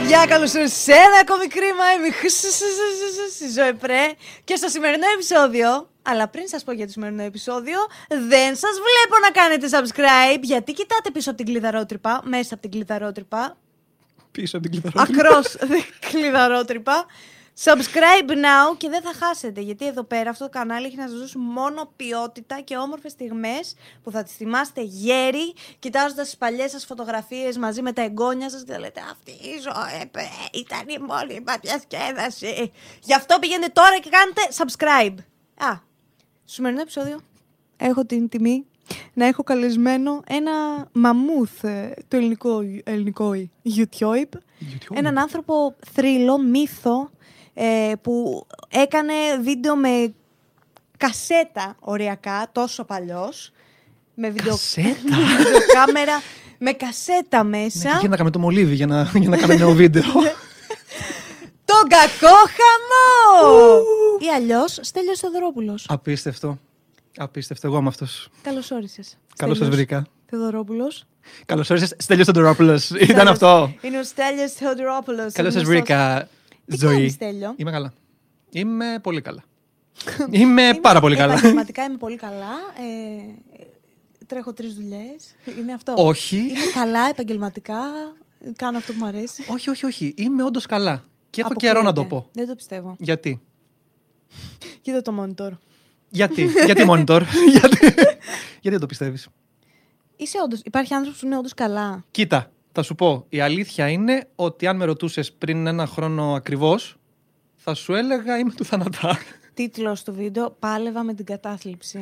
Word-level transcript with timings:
παιδιά, 0.00 0.26
καλώς 0.26 0.52
ήρθατε 0.52 0.68
σε 0.68 0.92
ένα 0.92 1.18
ακόμη 1.20 1.46
κρίμα. 1.46 1.84
Είμαι 1.96 2.08
στη 3.36 3.48
Ζωή 3.60 3.74
Πρέ. 3.74 4.04
Και 4.44 4.56
στο 4.56 4.68
σημερινό 4.68 5.06
επεισόδιο, 5.14 5.90
αλλά 6.02 6.28
πριν 6.28 6.48
σας 6.48 6.64
πω 6.64 6.72
για 6.72 6.86
το 6.86 6.92
σημερινό 6.92 7.22
επεισόδιο, 7.22 7.78
δεν 8.08 8.56
σας 8.56 8.74
βλέπω 8.86 9.16
να 9.22 9.30
κάνετε 9.30 9.66
subscribe. 9.74 10.42
Γιατί 10.42 10.72
κοιτάτε 10.72 11.10
πίσω 11.10 11.30
από 11.30 11.38
την 11.38 11.46
κλειδαρότρυπα, 11.46 12.20
μέσα 12.24 12.54
από 12.54 12.62
την 12.62 12.70
κλειδαρότρυπα. 12.70 13.56
Πίσω 14.30 14.56
από 14.56 14.68
την 14.68 14.80
κλειδαρότρυπα. 14.80 15.28
Ακρός 15.28 15.56
κλειδαρότρυπα. 16.10 17.06
Subscribe 17.64 18.30
now 18.30 18.76
και 18.76 18.88
δεν 18.88 19.02
θα 19.02 19.12
χάσετε. 19.26 19.60
Γιατί 19.60 19.86
εδώ 19.86 20.02
πέρα 20.02 20.30
αυτό 20.30 20.44
το 20.44 20.50
κανάλι 20.50 20.86
έχει 20.86 20.96
να 20.96 21.08
σας 21.08 21.18
δώσει 21.18 21.38
μόνο 21.38 21.92
ποιότητα 21.96 22.60
και 22.60 22.76
όμορφες 22.76 23.12
στιγμές 23.12 23.74
που 24.02 24.10
θα 24.10 24.22
τις 24.22 24.32
θυμάστε 24.32 24.82
γέροι, 24.82 25.54
κοιτάζοντας 25.78 26.24
τις 26.24 26.36
παλιές 26.36 26.70
σας 26.70 26.84
φωτογραφίες 26.84 27.58
μαζί 27.58 27.82
με 27.82 27.92
τα 27.92 28.02
εγγόνια 28.02 28.50
σας 28.50 28.64
και 28.64 28.72
θα 28.72 28.78
λέτε 28.78 29.00
Αυτή 29.10 29.30
η 29.30 29.58
ζωή 29.60 30.10
ήταν 30.52 30.88
η 30.88 30.98
μόνη 30.98 31.40
μα 31.46 31.56
διασκέδαση. 31.56 32.72
Γι' 33.02 33.14
αυτό 33.14 33.38
πηγαίνετε 33.38 33.72
τώρα 33.72 33.98
και 33.98 34.10
κάνετε 34.10 34.40
subscribe. 34.56 35.24
Α, 35.66 35.72
στο 36.44 36.54
σημερινό 36.54 36.80
επεισόδιο 36.80 37.20
έχω 37.76 38.04
την 38.04 38.28
τιμή 38.28 38.64
να 39.14 39.26
έχω 39.26 39.42
καλεσμένο 39.42 40.22
ένα 40.26 40.52
μαμούθ 40.92 41.64
ε, 41.64 41.94
το 42.08 42.16
ελληνικό, 42.16 42.60
ελληνικό 42.84 43.32
YouTube. 43.64 44.36
YouTube. 44.60 44.94
Έναν 44.94 45.18
άνθρωπο 45.18 45.76
θρύλο, 45.92 46.38
μύθο, 46.38 47.10
ε, 47.62 47.92
που 48.02 48.46
έκανε 48.68 49.12
βίντεο 49.42 49.76
με 49.76 50.14
κασέτα 50.96 51.76
οριακά, 51.80 52.48
τόσο 52.52 52.84
παλιός. 52.84 53.52
Με 54.14 54.30
βίντεο... 54.30 54.50
Κασέτα; 54.52 55.16
με 55.28 55.36
βιντεοκάμερα, 55.36 56.22
με 56.58 56.72
κασέτα 56.72 57.44
μέσα. 57.44 57.90
Για 58.00 58.08
να 58.08 58.16
κάνουμε 58.16 58.30
το 58.30 58.38
μολύβι 58.38 58.74
για 58.74 58.86
να, 58.86 59.10
για 59.14 59.28
να 59.28 59.36
κάνουμε 59.36 59.58
νέο 59.58 59.72
βίντεο. 59.72 60.02
Τον 61.70 61.88
κακό 61.88 62.36
χαμό! 62.36 63.80
Ή 64.20 64.28
αλλιώς 64.34 64.78
Στέλιος 64.82 65.18
Θεοδωρόπουλος. 65.18 65.86
Απίστευτο. 65.88 66.58
Απίστευτο. 67.16 67.66
Εγώ 67.66 67.78
είμαι 67.78 67.88
αυτός. 67.88 68.28
Καλώς 68.42 68.70
όρισες. 68.70 69.18
Καλώς 69.36 69.56
σας 69.56 69.66
Στέλιος 69.66 69.76
βρήκα. 69.86 70.06
Θεοδωρόπουλος. 70.26 71.04
Καλώς 71.46 71.70
όρισες. 71.70 71.94
Στέλιος 71.98 72.26
Τοντορόπουλο. 72.26 72.72
Ήταν 72.72 72.80
Στέλιος- 72.98 73.28
αυτό. 73.28 73.72
Είναι 73.80 73.98
ο 73.98 74.02
Στέλιος 74.04 74.52
Θεοδωρόπουλος. 74.52 75.32
Καλώς 75.32 75.52
σας 75.52 75.62
γνωστός. 75.62 75.64
βρήκα. 75.84 76.28
Τι 76.66 76.76
Ζωή. 76.76 76.94
κάνεις, 76.94 77.12
Στέλιο; 77.12 77.54
Είμαι 77.56 77.70
καλά. 77.70 77.92
Είμαι 78.50 78.98
πολύ 79.02 79.20
καλά. 79.20 79.42
Είμαι 80.30 80.78
πάρα 80.80 81.00
πολύ 81.00 81.16
καλά. 81.16 81.32
Επαγγελματικά 81.32 81.84
είμαι 81.84 81.96
πολύ 81.96 82.16
καλά. 82.16 82.52
Ε, 82.76 83.54
τρέχω 84.26 84.52
τρεις 84.52 84.74
δουλειές. 84.74 85.34
Είναι 85.58 85.72
αυτό. 85.72 85.94
Όχι. 85.96 86.36
Είμαι 86.36 86.70
καλά 86.74 87.08
επαγγελματικά. 87.08 87.80
Κάνω 88.56 88.78
αυτό 88.78 88.92
που 88.92 88.98
μου 88.98 89.06
αρέσει. 89.06 89.44
Όχι, 89.48 89.70
όχι, 89.70 89.86
όχι. 89.86 90.14
Είμαι 90.16 90.42
όντο 90.44 90.60
καλά. 90.68 91.04
Και 91.30 91.40
έχω 91.40 91.54
καιρό 91.54 91.82
να 91.82 91.92
το 91.92 92.00
Αποκλείεται. 92.00 92.24
πω. 92.26 92.30
Δεν 92.32 92.46
το 92.46 92.54
πιστεύω. 92.54 92.96
Γιατί; 92.98 93.40
Κοίτα 94.80 95.02
το 95.02 95.22
monitor. 95.22 95.50
Γιατί; 96.08 96.48
Γιατί 96.66 96.84
monitor; 96.88 97.22
Γιατί; 97.58 97.86
Γιατί 98.50 98.70
δεν 98.70 98.80
το 98.80 98.86
πιστεύεις; 98.86 99.28
Είσαι 100.16 100.38
όντως, 100.44 100.60
υπάρχει 100.64 100.94
άνθρωπος 100.94 101.20
που 101.20 101.26
είναι 101.26 101.36
όντως 101.38 101.54
καλά. 101.54 102.04
Κοίτα, 102.10 102.50
θα 102.72 102.82
σου 102.82 102.94
πω. 102.94 103.26
Η 103.28 103.40
αλήθεια 103.40 103.88
είναι 103.88 104.28
ότι 104.34 104.66
αν 104.66 104.76
με 104.76 104.84
ρωτούσες 104.84 105.32
πριν 105.32 105.66
ένα 105.66 105.86
χρόνο 105.86 106.34
ακριβώς, 106.34 106.96
θα 107.56 107.74
σου 107.74 107.94
έλεγα 107.94 108.38
είμαι 108.38 108.52
του 108.52 108.64
θανατά. 108.64 109.18
Τίτλος 109.54 110.02
του 110.02 110.14
βίντεο: 110.14 110.56
Πάλευα 110.58 111.02
με 111.02 111.14
την 111.14 111.24
κατάθλιψη. 111.24 111.98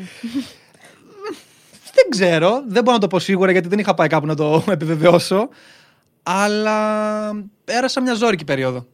Δεν 1.95 2.09
ξέρω, 2.09 2.65
δεν 2.67 2.83
μπορώ 2.83 2.97
να 2.97 3.03
το 3.03 3.07
πω 3.07 3.19
σίγουρα 3.19 3.53
γιατί 3.53 3.69
δεν 3.69 3.79
είχα 3.79 3.95
πάει 3.95 4.09
κάπου 4.09 4.27
να 4.27 4.35
το 4.35 4.65
επιβεβαιώσω. 4.69 5.49
Αλλά 6.23 7.31
πέρασα 7.65 8.01
μια 8.01 8.15
ζώρικη 8.15 8.45
περίοδο. 8.45 8.87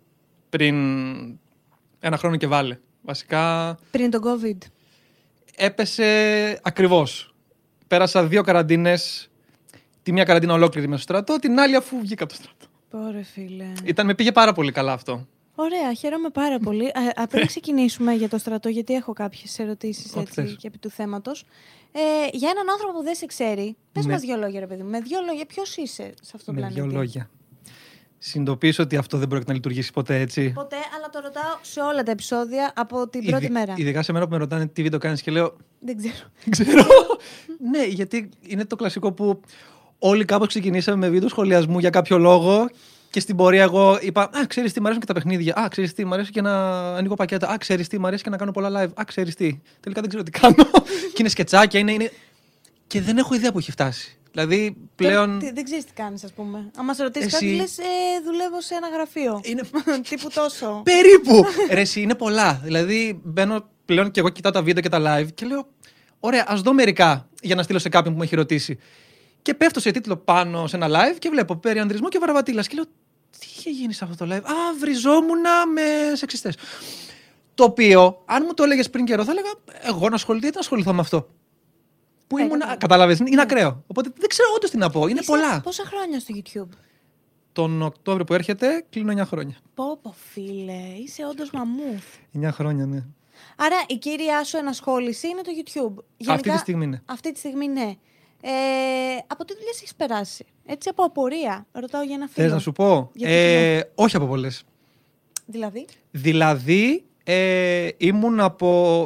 Πριν 0.48 0.76
ένα 2.00 2.16
χρόνο 2.16 2.36
και 2.36 2.46
βάλε. 2.46 2.78
Βασικά 3.02 3.74
Πριν 3.90 4.10
τον 4.10 4.22
COVID. 4.24 4.58
έπεσε 5.56 6.04
ακριβώς. 6.62 7.34
Πέρασα 7.86 8.26
δύο 8.26 8.42
καραντίνες. 8.42 9.30
Τη 10.04 10.12
μία 10.12 10.24
καραντίνα 10.24 10.52
ολόκληρη 10.52 10.88
μέσα 10.88 11.02
στο 11.02 11.12
στρατό, 11.12 11.38
την 11.38 11.58
άλλη 11.60 11.76
αφού 11.76 12.00
βγήκα 12.00 12.24
από 12.24 12.32
το 12.32 12.38
στρατό. 12.42 12.66
Πόρε 12.90 13.22
φίλε. 13.22 13.72
Ήταν, 13.84 14.06
με 14.06 14.14
πήγε 14.14 14.32
πάρα 14.32 14.52
πολύ 14.52 14.72
καλά 14.72 14.92
αυτό. 14.92 15.26
Ωραία, 15.54 15.94
χαίρομαι 15.94 16.28
πάρα 16.28 16.58
πολύ. 16.58 16.86
Α, 16.86 17.22
α, 17.22 17.26
πριν 17.26 17.46
ξεκινήσουμε 17.52 18.12
για 18.12 18.28
το 18.28 18.38
στρατό, 18.38 18.68
γιατί 18.68 18.94
έχω 18.94 19.12
κάποιες 19.12 19.58
ερωτήσεις 19.58 20.16
Ό,τι 20.16 20.26
θες. 20.32 20.44
έτσι 20.44 20.56
και 20.56 20.66
επί 20.66 20.78
του 20.78 20.90
θέματος. 20.90 21.44
Ε, 21.92 22.00
για 22.32 22.50
έναν 22.50 22.70
άνθρωπο 22.70 22.98
που 22.98 23.02
δεν 23.04 23.14
σε 23.14 23.26
ξέρει, 23.26 23.76
πες 23.92 24.04
Ναι. 24.06 24.12
μας 24.12 24.20
δύο 24.20 24.36
λόγια, 24.36 24.60
ρε 24.60 24.66
παιδί 24.66 24.82
μου. 24.82 24.90
Με 24.90 25.00
δύο 25.00 25.18
λόγια, 25.26 25.46
ποιος 25.46 25.76
είσαι 25.76 26.12
σε 26.22 26.32
αυτό 26.34 26.44
το 26.46 26.52
με 26.52 26.58
πλανήτη; 26.58 26.80
δύο 26.80 26.90
λόγια. 26.90 27.30
Συνειδητοποιήσω 28.18 28.82
ότι 28.82 28.96
αυτό 28.96 29.18
δεν 29.18 29.28
πρόκειται 29.28 29.50
να 29.50 29.56
λειτουργήσει 29.56 29.92
ποτέ 29.92 30.20
έτσι. 30.20 30.52
Ποτέ, 30.52 30.76
αλλά 30.96 31.10
το 31.10 31.20
ρωτάω 31.20 31.58
σε 31.62 31.80
όλα 31.80 32.02
τα 32.02 32.10
επεισόδια 32.10 32.72
από 32.76 33.08
την 33.08 33.24
πρώτη 33.24 33.44
Ειδι- 33.44 33.52
μέρα. 33.54 33.74
Ειδικά 33.76 34.02
σε 34.02 34.12
μένα 34.12 34.24
που 34.24 34.30
με 34.30 34.36
ρωτάνε 34.38 34.66
τι 34.66 34.82
βίντεο 34.82 34.98
κάνεις 34.98 35.22
και 35.22 35.30
λέω 35.30 35.56
Δεν 35.80 35.96
ξέρω. 35.96 36.14
Δεν 36.44 36.50
ξέρω. 36.50 36.84
ναι, 37.72 37.84
γιατί 37.84 38.28
είναι 38.40 38.64
το 38.64 38.76
κλασικό 38.76 39.12
που 39.12 39.40
όλοι 40.06 40.24
κάπως 40.24 40.48
ξεκινήσαμε 40.48 40.96
με 40.96 41.08
βίντεο 41.08 41.28
σχολιασμού 41.28 41.78
για 41.78 41.90
κάποιο 41.90 42.18
λόγο 42.18 42.68
και 43.10 43.20
στην 43.20 43.36
πορεία 43.36 43.62
εγώ 43.62 43.98
είπα 44.00 44.22
Α, 44.22 44.46
ξέρεις 44.46 44.72
τι, 44.72 44.80
μου 44.80 44.86
αρέσουν 44.86 45.00
και 45.06 45.12
τα 45.12 45.12
παιχνίδια. 45.14 45.54
Α, 45.56 45.68
ξέρεις 45.68 45.92
τι, 45.94 46.04
μου 46.04 46.14
αρέσει 46.14 46.30
και 46.30 46.40
να 46.40 46.52
ανοίγω 46.94 47.14
πακέτα. 47.14 47.48
Α, 47.48 47.58
ξέρεις 47.58 47.88
τι, 47.88 47.98
μου 47.98 48.06
αρέσει 48.06 48.22
και 48.22 48.30
να 48.30 48.36
κάνω 48.36 48.50
πολλά 48.52 48.68
live. 48.68 48.90
Α, 48.94 49.04
ξέρεις 49.04 49.34
τι. 49.34 49.60
Τελικά 49.80 50.00
δεν 50.00 50.08
ξέρω 50.08 50.22
τι 50.22 50.30
κάνω. 50.30 50.54
και 51.12 51.16
είναι 51.18 51.28
σκετσάκια, 51.28 51.80
είναι, 51.80 51.92
είναι. 51.92 52.10
Και 52.86 53.00
δεν 53.00 53.18
έχω 53.18 53.34
ιδέα 53.34 53.52
που 53.52 53.58
έχει 53.58 53.70
φτάσει. 53.70 54.16
Δηλαδή 54.32 54.76
πλέον. 54.96 55.38
Τι- 55.38 55.52
δεν 55.52 55.64
ξέρεις 55.64 55.84
τι 55.84 55.92
κάνεις, 55.92 56.24
ας 56.24 56.32
πούμε. 56.32 56.58
Αν 56.58 56.84
μα 56.84 56.94
ρωτήσεις 57.04 57.32
Εσύ- 57.34 57.44
κάτι, 57.44 57.56
λες, 57.56 57.78
ε, 57.78 57.82
δουλεύω 58.24 58.60
σε 58.60 58.74
ένα 58.74 58.88
γραφείο. 58.88 59.40
Είναι 59.42 59.62
Τύπου 60.08 60.28
τόσο. 60.34 60.82
Περίπου! 60.84 61.44
Ρε, 61.74 61.80
εσύ, 61.80 62.00
είναι 62.00 62.14
πολλά. 62.14 62.60
Δηλαδή, 62.64 63.20
μπαίνω 63.24 63.68
πλέον 63.84 64.10
και 64.10 64.20
εγώ 64.20 64.28
κοιτάω 64.28 64.52
τα 64.52 64.62
βίντεο 64.62 64.82
και 64.82 64.88
τα 64.88 65.00
live 65.00 65.28
και 65.34 65.46
λέω: 65.46 65.66
Ωραία, 66.20 66.44
ας 66.48 66.60
δω 66.60 66.72
μερικά 66.72 67.28
για 67.42 67.54
να 67.54 67.62
στείλω 67.62 67.78
σε 67.78 67.88
κάποιον 67.88 68.12
που 68.12 68.18
με 68.18 68.24
έχει 68.24 68.34
ρωτήσει. 68.34 68.78
Και 69.44 69.54
πέφτω 69.54 69.80
σε 69.80 69.90
τίτλο 69.90 70.16
πάνω 70.16 70.66
σε 70.66 70.76
ένα 70.76 70.86
live 70.88 71.18
και 71.18 71.28
βλέπω 71.28 71.56
περί 71.56 71.78
ανδρισμό 71.78 72.08
και 72.08 72.18
βαραβατήλας. 72.18 72.66
Και 72.68 72.74
λέω: 72.74 72.84
Τι 73.38 73.46
είχε 73.56 73.70
γίνει 73.70 73.92
σε 73.92 74.04
αυτό 74.04 74.24
το 74.26 74.34
live; 74.34 74.42
Α, 74.44 74.54
βριζόμουνα 74.78 75.66
με 75.66 75.82
σεξιστές. 76.14 76.56
Το 77.54 77.64
οποίο, 77.64 78.22
αν 78.24 78.42
μου 78.46 78.54
το 78.54 78.62
έλεγες 78.62 78.90
πριν 78.90 79.04
καιρό, 79.04 79.24
θα 79.24 79.30
έλεγα: 79.30 79.50
Εγώ 79.82 80.08
να 80.08 80.14
ασχοληθώ, 80.14 80.42
γιατί 80.44 80.54
να 80.54 80.60
ασχοληθώ 80.60 80.92
με 80.94 81.00
αυτό; 81.00 81.28
Που 82.26 82.38
Ε, 82.38 82.42
ήμουν. 82.42 82.50
κατάλαβα. 82.58 82.78
Κατάλαβες, 82.78 83.18
είναι 83.18 83.30
Ναι. 83.30 83.40
ακραίο. 83.42 83.84
Οπότε 83.86 84.10
δεν 84.18 84.28
ξέρω 84.28 84.48
όντως 84.56 84.70
τι 84.70 84.76
να 84.76 84.90
πω. 84.90 85.06
Είναι 85.06 85.20
Είσαι 85.20 85.30
πολλά. 85.30 85.60
Πόσα 85.60 85.84
χρόνια 85.84 86.20
στο 86.20 86.34
YouTube; 86.36 86.76
Τον 87.52 87.82
Οκτώβριο 87.82 88.24
που 88.24 88.34
έρχεται, 88.34 88.84
κλείνω 88.90 89.12
9 89.12 89.24
χρόνια. 89.24 89.56
Πω, 89.74 89.98
πω, 90.02 90.14
φίλε, 90.32 90.82
είσαι 91.04 91.26
όντως 91.30 91.50
μαμούθ. 91.50 92.04
9 92.40 92.48
χρόνια, 92.52 92.86
ναι. 92.86 93.04
Άρα 93.56 93.76
η 93.86 93.94
κύρια 93.96 94.44
σου 94.44 94.56
ενασχόληση 94.56 95.28
είναι 95.28 95.40
το 95.42 95.50
YouTube. 95.64 96.04
Αυτή 96.32 96.50
τη 96.50 96.58
στιγμή 96.58 96.86
ναι. 96.86 97.00
Αυτή 97.04 97.32
τη 97.32 97.38
στιγμή, 97.38 97.68
ναι. 97.68 97.94
Ε, 98.46 98.50
από 99.26 99.44
τι 99.44 99.54
δουλειές 99.54 99.76
έχεις 99.76 99.94
περάσει; 99.94 100.44
Έτσι 100.66 100.88
από 100.88 101.02
απορία. 101.02 101.66
Ρωτάω 101.72 102.02
για 102.02 102.14
ένα 102.14 102.26
φίλο. 102.28 102.44
Θες 102.46 102.52
να 102.54 102.58
σου 102.60 102.72
πω; 102.72 103.10
Γιατί 103.14 103.34
Ε, 103.34 103.80
όχι 103.94 104.16
από 104.16 104.26
πολλές. 104.26 104.64
Δηλαδή; 105.46 105.86
Δηλαδή, 106.10 107.04
ε, 107.24 107.88
ήμουν 107.96 108.40
από. 108.40 109.04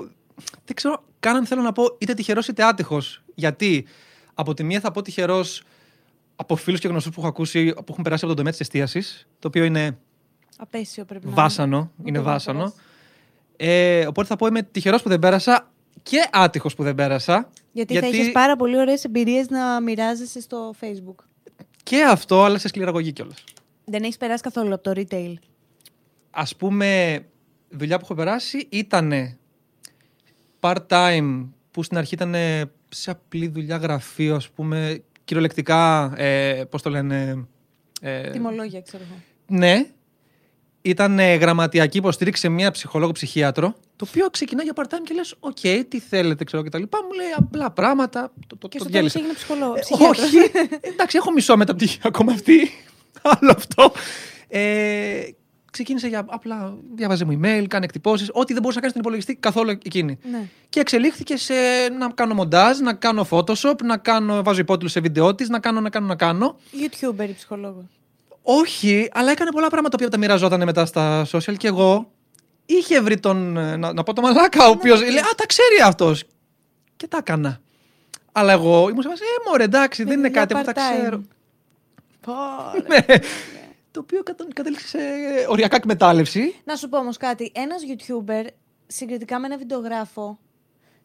Δεν 0.64 0.74
ξέρω 0.74 1.02
καν 1.20 1.36
αν 1.36 1.46
θέλω 1.46 1.62
να 1.62 1.72
πω 1.72 1.84
είτε 1.98 2.14
τυχερός 2.14 2.48
είτε 2.48 2.64
άτυχος. 2.64 3.22
Γιατί 3.34 3.86
από 4.34 4.54
τη 4.54 4.64
μία 4.64 4.80
θα 4.80 4.90
πω 4.90 5.02
τυχερός 5.02 5.62
από 6.36 6.56
φίλους 6.56 6.80
και 6.80 6.88
γνωστούς 6.88 7.14
που 7.14 7.20
έχω 7.20 7.28
ακούσει 7.28 7.72
που 7.72 7.84
έχουν 7.88 8.02
περάσει 8.04 8.24
από 8.24 8.34
τον 8.34 8.36
τομέα 8.36 8.50
της 8.52 8.60
εστίασης, 8.60 9.26
το 9.38 9.48
οποίο 9.48 9.64
είναι 9.64 9.98
Απέσιο 10.58 11.04
πρέπει 11.04 11.26
να 11.26 11.32
βάσανο. 11.32 11.76
είναι. 11.76 11.88
Είναι 12.08 12.18
Ούτε 12.18 12.26
να 12.28 12.32
βάσανο. 12.32 12.58
περάσει. 12.58 12.76
Ε, 13.56 14.06
οπότε 14.06 14.28
θα 14.28 14.36
πω 14.36 14.46
είμαι 14.46 14.62
τυχερός 14.62 15.02
που 15.02 15.08
δεν 15.08 15.18
πέρασα 15.18 15.70
και 16.08 16.28
άτυχος 16.32 16.74
που 16.74 16.82
δεν 16.82 16.94
πέρασα. 16.94 17.50
Γιατί, 17.72 17.98
θα 17.98 18.06
έχει 18.06 18.32
πάρα 18.32 18.56
πολύ 18.56 18.78
ωραίες 18.78 19.04
εμπειρίες 19.04 19.48
να 19.48 19.80
μοιράζεσαι 19.80 20.40
στο 20.40 20.74
Facebook. 20.80 21.24
Και 21.82 22.02
αυτό, 22.02 22.44
αλλά 22.44 22.58
σε 22.58 22.68
σκληραγωγή 22.68 23.12
κιόλας. 23.12 23.44
Δεν 23.84 24.02
έχεις 24.02 24.16
περάσει 24.16 24.42
καθόλου 24.42 24.74
από 24.74 24.82
το 24.82 24.92
retail. 24.94 25.34
Α 26.30 26.44
πούμε, 26.58 27.20
δουλειά 27.68 27.96
που 27.96 28.04
έχω 28.04 28.14
περάσει 28.14 28.66
ήταν 28.68 29.38
part-time 30.60 31.48
που 31.70 31.82
στην 31.82 31.96
αρχή 31.96 32.14
ήταν 32.14 32.34
σε 32.88 33.10
απλή 33.10 33.48
δουλειά 33.48 33.76
γραφείο, 33.76 34.34
ας 34.34 34.48
πούμε, 34.48 35.02
κυριολεκτικά, 35.24 36.12
ε, 36.16 36.64
πώς 36.70 36.82
το 36.82 36.90
λένε... 36.90 37.46
Ε, 38.00 38.30
Τιμολόγια, 38.30 38.80
ξέρω 38.80 39.02
εγώ. 39.10 39.20
ναι. 39.46 39.86
Ήταν 40.88 41.18
ε, 41.18 41.34
γραμματειακή 41.34 41.96
υποστήριξη 41.98 42.40
σε 42.40 42.48
μία 42.48 42.70
ψυχολόγο 42.70 43.12
ψυχίατρο, 43.12 43.74
το 43.96 44.06
οποίο 44.08 44.30
ξεκινά 44.30 44.62
για 44.62 44.72
part-time 44.76 45.02
και 45.04 45.14
λες, 45.14 45.34
οκ, 45.40 45.58
τι 45.88 46.00
θέλετε, 46.00 46.44
ξέρω 46.44 46.62
και 46.62 46.68
τα 46.68 46.78
λοιπά. 46.78 46.98
Μου 47.02 47.12
λέει 47.12 47.26
απλά 47.36 47.70
πράγματα, 47.70 48.32
το, 48.46 48.56
το, 48.56 48.68
Και 48.68 48.78
το 48.78 48.84
στο 48.84 48.92
τέλος 48.92 49.08
διέλυσα. 49.08 49.18
έγινε 49.18 49.34
ψυχολόγο. 49.34 49.74
Ε, 49.76 49.80
ψυχίατρος. 49.80 50.18
όχι. 50.22 50.36
Εντάξει, 50.80 51.16
έχω 51.16 51.32
μισό 51.32 51.56
μεταπτυχιακό 51.56 52.00
ακόμα 52.04 52.32
αυτή. 52.32 52.70
Άλλο 53.38 53.54
αυτό. 53.56 53.92
Ε, 54.48 55.20
ξεκίνησε 55.70 56.08
για 56.08 56.24
απλά 56.28 56.76
διάβαζε 56.94 57.24
μου 57.24 57.32
email, 57.32 57.64
κάνει 57.68 57.84
εκτυπώσεις. 57.84 58.28
Ό,τι 58.32 58.52
δεν 58.52 58.62
μπορούσα 58.62 58.80
να 58.80 58.80
κάνει 58.80 58.88
στον 58.88 59.00
υπολογιστή 59.00 59.34
καθόλου 59.34 59.70
εκείνη. 59.70 60.18
ναι. 60.30 60.48
Και 60.68 60.80
εξελίχθηκε 60.80 61.36
σε 61.36 61.54
να 61.98 62.10
κάνω 62.14 62.34
μοντάζ, 62.34 62.78
να 62.78 62.92
κάνω 62.94 63.26
Photoshop, 63.30 63.82
να 63.84 63.96
κάνω, 63.96 64.42
βάζω 64.42 64.60
υπότιτλους 64.60 64.92
σε 64.92 65.00
βίντεο 65.00 65.34
της, 65.34 65.48
να 65.48 65.58
κάνω, 65.58 65.80
να 65.80 65.90
κάνω, 65.90 66.06
να 66.06 66.16
κάνω. 66.16 66.56
YouTuber 66.72 67.28
ή 67.28 67.32
ψυχολόγο. 67.34 67.88
Όχι, 68.50 69.08
αλλά 69.12 69.30
έκανε 69.30 69.50
πολλά 69.50 69.68
πράγματα 69.68 69.96
που 69.98 70.08
τα 70.08 70.18
μοιραζόταν 70.18 70.64
μετά 70.64 70.86
στα 70.86 71.26
social 71.32 71.56
και 71.56 71.66
εγώ 71.66 72.10
είχε 72.66 73.00
βρει 73.00 73.20
τον. 73.20 73.56
ε, 73.56 73.76
Να, 73.76 73.92
να 73.92 74.02
πω 74.02 74.12
τον 74.12 74.24
Μαλάκα, 74.24 74.66
ο 74.66 74.70
οποίος 74.70 75.00
λέει 75.00 75.18
Α, 75.18 75.34
τα 75.36 75.46
ξέρει 75.46 75.76
αυτός. 75.84 76.24
Και 76.96 77.06
τα 77.06 77.16
έκανα. 77.16 77.60
Αλλά 78.32 78.52
εγώ 78.52 78.88
ήμουν 78.88 79.02
σε 79.02 79.08
φάση, 79.08 79.22
Ε, 79.22 79.48
μωρέ, 79.48 79.64
εντάξει, 79.64 80.04
δεν 80.04 80.18
είναι 80.18 80.28
δουλειά 80.28 80.40
κάτι 80.46 80.54
που 80.54 80.62
τα 80.62 80.72
part-time. 80.72 80.98
ξέρω. 81.00 81.22
Πω, 82.20 82.32
Ναι. 82.88 83.16
Το 83.90 84.00
οποίο 84.00 84.22
κατα- 84.22 84.46
κατέληξε 84.54 84.86
σε 84.88 84.98
οριακά 85.48 85.76
εκμετάλλευση. 85.76 86.54
Να 86.64 86.76
σου 86.76 86.88
πω 86.88 86.98
όμως 86.98 87.16
κάτι. 87.16 87.52
Ένας 87.54 87.82
YouTuber 87.88 88.46
συγκριτικά 88.86 89.38
με 89.38 89.46
ένα 89.46 89.56
βιντεογράφο 89.56 90.38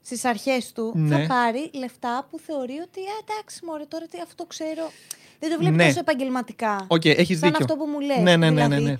στις 0.01 0.25
αρχές 0.25 0.71
του 0.71 0.91
Ναι. 0.95 1.15
θα 1.17 1.25
πάρει 1.27 1.69
λεφτά 1.73 2.27
που 2.29 2.39
θεωρεί 2.39 2.73
ότι 2.79 2.99
«Α, 2.99 3.15
εντάξει, 3.25 3.65
μωρέ, 3.65 3.83
τώρα 3.85 4.05
τι 4.05 4.17
αυτό 4.23 4.45
ξέρω. 4.45 4.91
Δεν 5.43 5.51
το 5.51 5.57
βλέπεις 5.59 5.77
Ναι. 5.77 5.85
τόσο 5.87 5.99
επαγγελματικά. 5.99 6.85
Οκ, 6.87 7.05
έχεις 7.05 7.39
Σαν 7.39 7.49
δίκιο. 7.49 7.65
αυτό 7.65 7.75
που 7.75 7.85
μου 7.91 7.99
λες. 7.99 8.17
Ναι, 8.17 8.35
ναι, 8.35 8.49
ναι, 8.49 8.49
ναι, 8.67 8.75
Δηλαδή, 8.75 8.83
ναι. 8.83 8.97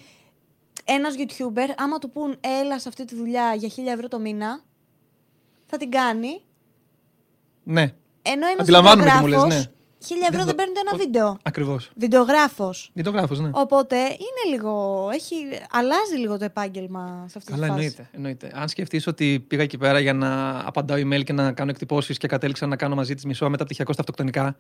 Ένας 0.86 1.14
YouTuber, 1.18 1.74
άμα 1.78 1.98
του 1.98 2.10
πούν 2.10 2.36
έλα 2.62 2.80
σε 2.80 2.88
αυτή 2.90 3.06
τη 3.06 3.16
δουλειά 3.16 3.54
για 3.58 3.70
1000 3.70 3.92
ευρώ 3.94 4.08
το 4.08 4.20
μήνα, 4.20 4.62
θα 5.66 5.78
την 5.78 5.92
κάνει. 5.92 6.42
ναι. 7.64 7.82
Ενώ 8.22 8.48
ένα 8.48 8.62
Αντιλαμβάνομαι 8.62 9.10
τι 9.10 9.16
μου 9.18 9.28
λες, 9.28 9.38
βιντεογράφος, 9.40 9.66
ναι. 9.66 9.72
1000 10.00 10.28
ευρώ 10.28 10.38
Δεν 10.38 10.46
δεν 10.46 10.48
το- 10.48 10.56
παίρνει 10.56 10.74
ένα 10.80 10.92
ο- 10.94 10.98
βίντεο. 10.98 11.38
Ακριβώς. 11.44 11.92
Βιντεογράφος. 11.96 12.92
Βιντεογράφος, 12.94 13.40
ναι. 13.40 13.50
Οπότε 13.54 13.98
είναι 13.98 14.56
λίγο. 14.56 15.10
Έχει, 15.14 15.36
αλλάζει 15.72 16.16
λίγο 16.20 16.38
το 16.38 16.46
επάγγελμα 16.46 17.26
σε 17.30 17.38
αυτή 17.38 17.52
Καλά, 17.52 17.64
τη 17.66 17.72
φάση. 17.72 17.84
εννοείται, 17.86 18.10
εννοείται. 18.16 18.52
Αν 18.56 18.70
σκεφτείς 18.70 19.08
ότι 19.08 19.40
πήγα 19.48 19.64
εκεί 19.64 19.78
πέρα 19.78 20.00
για 20.00 20.14
να 20.14 20.60
απαντάω 20.68 20.98
email 20.98 21.24
και 21.24 21.34
να 21.34 21.52
κάνω 21.52 21.70
εκτυπώσεις 21.70 22.18
και 22.18 22.28
κατέληξα 22.28 22.68
να 22.68 22.76
κάνω 22.76 22.96
μαζί 22.96 23.16
της 23.16 23.26
μισό 23.26 23.50
μεταπτυχιακό 23.50 23.92
στα 23.94 24.02
αυτοκτονικά. 24.02 24.56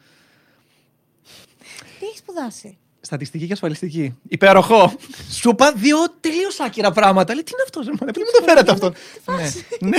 Τι 2.33 2.39
έχει 2.39 2.51
σπουδάσει. 2.51 2.77
Στατιστική 3.05 3.47
και 3.47 3.53
ασφαλιστική. 3.53 4.15
Υπέροχο. 4.27 4.93
Σου 5.29 5.49
είπα 5.49 5.73
δύο 5.73 5.97
τελείως 6.19 6.59
άκυρα 6.59 6.91
πράγματα. 6.91 7.33
Λέει, 7.33 7.43
τι 7.43 7.51
είναι 7.53 7.61
αυτός, 7.63 7.85
ρε 7.85 7.91
μάνα, 7.99 8.11
μην 8.15 8.25
το 8.37 8.43
φέρετε 8.43 8.71
αυτόν. 8.71 8.93
ναι, 9.35 9.89
ναι. 9.89 9.97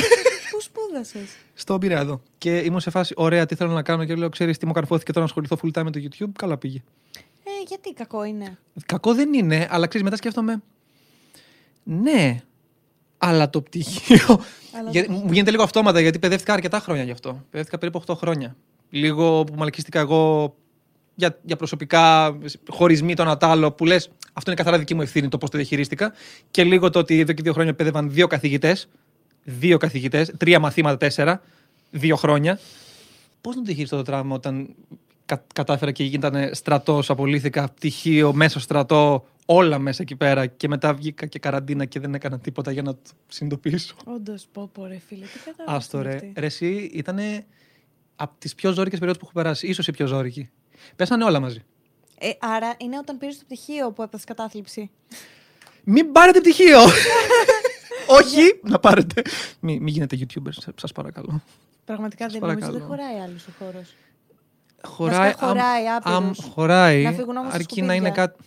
Πού 0.50 0.60
σπούδασες; 0.60 1.28
Στον 1.54 1.78
πήρα 1.80 1.98
εδώ. 1.98 2.20
Και 2.38 2.58
ήμουν 2.58 2.80
σε 2.80 2.90
φάση, 2.90 3.14
ωραία, 3.16 3.46
τι 3.46 3.54
θέλω 3.54 3.72
να 3.72 3.82
κάνω. 3.82 4.04
Και 4.04 4.14
λέω, 4.14 4.28
ξέρεις 4.28 4.58
τι 4.58 4.66
μου 4.66 4.72
καρφώθηκε 4.72 5.12
τώρα 5.12 5.26
να 5.26 5.26
ασχοληθώ 5.26 5.56
full 5.62 5.78
time 5.80 5.84
με 5.84 5.90
το 5.90 6.00
YouTube. 6.02 6.30
Καλά 6.38 6.56
πήγε. 6.56 6.82
Ε, 7.44 7.50
γιατί 7.68 7.92
κακό 7.92 8.24
είναι. 8.24 8.58
Κακό 8.86 9.14
δεν 9.14 9.32
είναι, 9.34 9.66
αλλά 9.70 9.86
ξέρεις, 9.86 10.04
μετά 10.04 10.16
σκέφτομαι. 10.16 10.62
Ναι, 11.82 12.40
αλλά 13.18 13.50
το 13.50 13.60
πτυχίο. 13.62 14.40
Αλλά 14.78 14.90
Για- 14.90 15.06
μου 15.08 15.32
γίνεται 15.32 15.50
λίγο 15.50 15.62
αυτόματα 15.62 16.00
γιατί 16.00 16.18
παιδεύτηκα 16.18 16.52
αρκετά 16.52 16.78
χρόνια 16.80 17.02
γι' 17.02 17.10
αυτό. 17.10 17.44
Παιδεύτηκα 17.50 17.78
περίπου 17.78 18.02
8 18.06 18.14
χρόνια. 18.16 18.56
Λίγο 18.90 19.44
που 19.44 19.54
μαλακίστηκα 19.56 19.98
εγώ 20.00 20.54
για, 21.14 21.38
για 21.42 21.56
προσωπικά 21.56 22.36
χωρισμοί 22.68 23.14
το 23.14 23.24
Νατάλο 23.24 23.72
που 23.72 23.84
λες, 23.84 24.10
αυτό 24.32 24.50
είναι 24.50 24.60
καθαρά 24.60 24.78
δική 24.78 24.94
μου 24.94 25.02
ευθύνη 25.02 25.28
το 25.28 25.38
πώς 25.38 25.50
το 25.50 25.56
διαχειρίστηκα. 25.56 26.12
Και 26.50 26.64
λίγο 26.64 26.90
το 26.90 26.98
ότι 26.98 27.18
εδώ 27.18 27.32
και 27.32 27.42
δύο 27.42 27.52
χρόνια 27.52 27.74
παιδεύαν 27.74 28.10
δύο 28.10 28.26
καθηγητές. 28.26 28.88
Δύο 29.44 29.76
καθηγητές, 29.76 30.32
τρία 30.36 30.58
μαθήματα, 30.58 30.96
τέσσερα. 30.96 31.42
Δύο 31.90 32.16
χρόνια. 32.16 32.58
Πώς 33.40 33.54
να 33.54 33.60
το 33.60 33.66
διαχειριστώ 33.66 33.96
το 33.96 34.02
τραύμα 34.02 34.34
όταν 34.34 34.74
κα- 35.26 35.44
κατάφερα 35.54 35.92
και 35.92 36.04
ήταν 36.04 36.54
στρατός, 36.54 37.10
απολύθηκα, 37.10 37.68
πτυχίο, 37.68 38.32
μέσο 38.32 38.60
στρατό, 38.60 39.26
όλα 39.46 39.78
μέσα 39.78 40.02
εκεί 40.02 40.16
πέρα. 40.16 40.46
Και 40.46 40.68
μετά 40.68 40.94
βγήκα 40.94 41.26
και 41.26 41.38
καραντίνα 41.38 41.84
και 41.84 42.00
δεν 42.00 42.14
έκανα 42.14 42.38
τίποτα 42.38 42.70
για 42.72 42.82
να 42.82 42.92
το 42.94 43.00
συνειδητοποιήσω. 43.28 43.94
Όντως, 44.04 44.46
πω, 44.52 44.70
πω, 44.72 44.86
ρε 44.86 44.98
φίλε, 45.06 45.24
τι 45.24 45.38
κατάλαβα. 45.44 45.76
Άστο 45.76 46.02
ρε. 46.02 46.18
Ρε 46.36 46.46
εσύ 46.46 46.90
ήταν 46.92 47.18
από 48.16 48.34
τις 48.38 48.54
πιο 48.54 48.72
ζώρικες 48.72 48.98
περιόδους 48.98 49.22
που 49.22 49.28
έχω 49.30 49.42
περάσει. 49.42 49.72
σω 49.72 49.82
η 49.86 49.90
πιο 49.92 50.06
ζώρικη. 50.06 50.50
Πέσανε 50.96 51.24
όλα 51.24 51.40
μαζί. 51.40 51.62
Ε, 52.18 52.30
άρα 52.40 52.74
είναι 52.78 52.98
όταν 52.98 53.18
πήρες 53.18 53.38
το 53.38 53.44
πτυχίο 53.44 53.90
που 53.92 54.02
έπαθες 54.02 54.24
κατάθλιψη. 54.24 54.90
Μην 55.84 56.12
πάρετε 56.12 56.40
πτυχίο! 56.40 56.78
Όχι, 58.18 58.60
να 58.62 58.78
πάρετε. 58.78 59.22
Μην, 59.60 59.82
μην 59.82 59.86
γίνετε 59.92 60.18
YouTubers, 60.20 60.72
σας 60.76 60.92
παρακαλώ. 60.92 61.42
Πραγματικά 61.84 62.26
δεν 62.26 62.40
παρακαλώ. 62.40 62.66
νομίζω 62.66 62.86
δεν 62.86 62.96
χωράει 62.96 63.20
άλλος 63.22 63.46
ο 63.46 63.50
χώρος. 63.58 63.94
Χωράει, 64.86 65.18
Βασικά 65.18 65.46
χωράει 65.46 65.86
αμ, 65.86 66.00
άπειρους. 66.16 66.38
χωράει. 66.52 67.02
Να 67.02 67.12
φύγουν 67.12 67.36
όμως 67.36 67.50
τα 67.50 67.54
αρκεί 67.56 67.82
να 67.82 67.94
είναι 67.94 68.06
σκουπίδια. 68.06 68.26
κάτι. 68.26 68.44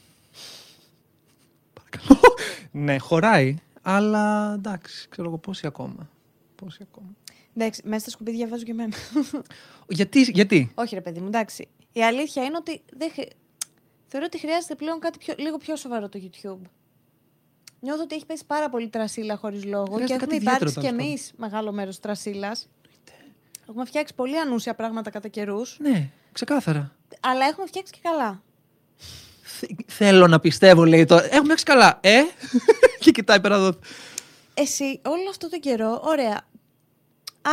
Παρακαλώ. 1.74 2.20
ναι, 2.86 2.98
χωράει. 2.98 3.56
Αλλά 3.82 4.54
εντάξει, 4.54 5.08
ξέρω 5.10 5.28
εγώ 5.28 5.38
πόσοι 5.38 5.68
ακόμα. 5.68 6.10
Πόσοι 6.56 6.80
ακόμα. 6.92 7.08
Εντάξει, 7.56 7.82
μέσα 7.86 8.00
στα 8.00 8.10
σκουπίδια 8.10 8.48
βάζω 8.48 8.64
και 8.64 8.72
εμένα. 8.72 8.94
Γιατί, 9.88 10.22
γιατί; 10.22 10.72
Όχι, 10.76 10.96
ρε 10.96 11.02
παιδί 11.02 11.20
μου, 11.20 11.28
εντάξει. 11.28 11.68
Η 11.98 12.04
αλήθεια 12.04 12.44
είναι 12.44 12.58
ότι 12.58 12.82
δεν 12.98 13.12
χρει- 13.12 13.32
θεωρώ 14.08 14.26
ότι 14.26 14.40
χρειάζεται 14.40 14.76
πλέον 14.76 15.00
κάτι 15.00 15.18
πιο, 15.18 15.34
λίγο 15.38 15.58
πιο 15.58 15.76
σοβαρό 15.76 16.10
το 16.10 16.20
YouTube. 16.24 16.62
Νιώθω 17.80 18.02
ότι 18.04 18.16
έχει 18.16 18.26
πέσει 18.26 18.44
πάρα 18.48 18.70
πολύ 18.70 18.88
τρασίλα 18.88 19.36
χωρίς 19.38 19.64
λόγο 19.66 19.84
Χρειάζεται 19.86 20.06
και 20.08 20.14
έχουμε 20.14 20.26
κάτι 20.26 20.36
ιδιαίτερο, 20.36 20.70
υπάρξει 20.70 20.90
κι 20.90 20.96
τέλος 20.96 21.06
εμείς 21.10 21.32
μεγάλο 21.38 21.72
μέρος 21.72 22.00
τρασίλας. 22.00 22.68
Έχουμε 23.70 23.86
φτιάξει 23.86 24.14
πολύ 24.16 24.40
ανούσια 24.40 24.76
πράγματα 24.76 25.10
κατά 25.10 25.28
καιρούς, 25.28 25.78
Ναι, 25.80 26.10
ξεκάθαρα. 26.32 26.96
αλλά 27.20 27.46
έχουμε 27.46 27.66
φτιάξει 27.68 27.94
και 27.94 28.00
καλά. 28.02 28.42
Θε- 29.42 29.70
Θέλω 29.88 30.28
να 30.28 30.40
πιστεύω, 30.40 30.86
λέει 30.86 31.06
τώρα. 31.06 31.36
Έχουμε 31.36 31.54
έξι 31.54 31.66
καλά. 31.66 31.98
Ε! 32.02 32.22
και 33.00 33.12
κοιτάει 33.12 33.40
πέρα 33.40 33.56
εδώ. 33.56 33.80
Εσύ 34.54 35.02
όλο 35.06 35.30
αυτό 35.30 35.50
το 35.50 35.60
καιρό, 35.60 36.02
ωραία. 36.04 36.42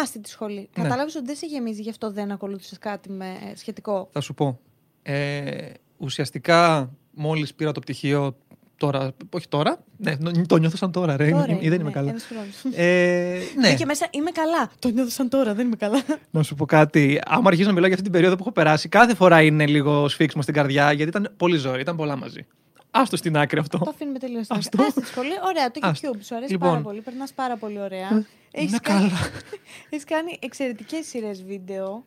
Άστη 0.03 0.21
τη 0.21 0.29
σχολή. 0.29 0.69
Ναι. 0.77 0.83
Κατάλαβε 0.83 1.11
ότι 1.17 1.27
δεν 1.27 1.37
σε 1.37 1.47
γεμίζει, 1.47 1.83
γι' 1.83 1.91
αυτό 1.91 2.11
δεν 2.11 2.31
ακολούθησες 2.31 2.79
κάτι 2.79 3.11
με 3.11 3.27
ε, 3.53 3.57
σχετικό. 3.57 4.09
Θα 4.13 4.21
σου 4.21 4.35
πω. 4.35 4.61
Ε, 5.03 5.71
ουσιαστικά, 5.97 6.91
μόλις 7.15 7.55
πήρα 7.55 7.73
το 7.73 7.81
πτυχίο 7.81 8.37
τώρα. 8.77 9.13
Όχι 9.31 9.49
τώρα. 9.49 9.79
Ναι, 9.97 10.15
νο- 10.19 10.47
το 10.47 10.57
νιώθω 10.57 10.77
σαν 10.77 10.93
τώρα, 10.93 11.17
ρε. 11.17 11.31
Τώρα 11.31 11.45
Είμαι- 11.45 11.61
είναι, 11.61 11.69
δεν 11.71 11.81
είμαι 11.81 11.89
ναι, 11.89 11.95
καλά. 11.95 12.11
ένας 12.11 12.25
χρόνος. 12.25 12.77
Ε, 12.77 13.39
ναι, 13.61 13.75
Και 13.75 13.85
μέσα 13.85 14.07
είμαι 14.11 14.31
καλά. 14.31 14.71
Το 14.79 14.89
νιώθω 14.89 15.11
σαν 15.11 15.29
τώρα, 15.29 15.55
δεν 15.55 15.67
είμαι 15.67 15.77
καλά. 15.77 16.03
να 16.31 16.43
σου 16.43 16.55
πω 16.55 16.65
κάτι. 16.65 17.21
Άμα 17.27 17.43
αρχίσω 17.47 17.67
να 17.67 17.73
μιλάω 17.73 17.87
για 17.89 17.97
αυτή 17.97 18.03
την 18.11 18.13
περίοδο 18.13 18.37
που 18.37 18.43
έχω 18.43 18.53
περάσει, 18.53 18.89
κάθε 18.89 19.15
φορά 19.15 19.43
είναι 19.43 19.67
λίγο 19.67 20.09
σφίξιμο 20.09 20.43
στην 20.43 20.55
καρδιά, 20.55 20.93
γιατί 20.93 21.09
ήταν 21.11 21.33
πολύ 21.37 21.57
ζόρι, 21.57 21.81
ήταν 21.81 21.97
πολλά 21.97 22.17
μαζί. 22.17 22.47
Άστο 22.91 23.17
στην 23.17 23.37
άκρη 23.37 23.59
αυτό. 23.59 23.79
Το 23.79 23.91
αφήνουμε 23.91 24.19
τελείως 24.19 24.45
στην 24.45 24.57
Αυτό. 24.57 24.77
άκρη. 24.79 24.89
Άστη 24.89 25.01
τη 25.01 25.07
σχολή. 25.07 25.29
Ωραία, 25.45 25.71
το 25.71 25.81
Άστο. 25.83 26.11
YouTube 26.13 26.19
σου 26.21 26.35
αρέσει 26.35 26.53
Λοιπόν. 26.53 26.69
πάρα 26.69 26.81
πολύ. 26.81 27.01
Περνάς 27.01 27.33
πάρα 27.33 27.57
πολύ 27.57 27.81
ωραία. 27.81 28.25
Έχεις 28.57 28.69
Είμαι 28.71 28.79
κάνει- 28.83 29.09
καλά. 29.09 29.21
Έχεις 29.91 30.05
κάνει 30.05 30.39
εξαιρετικές 30.41 31.07
σειρές 31.07 31.43
βίντεο. 31.45 32.05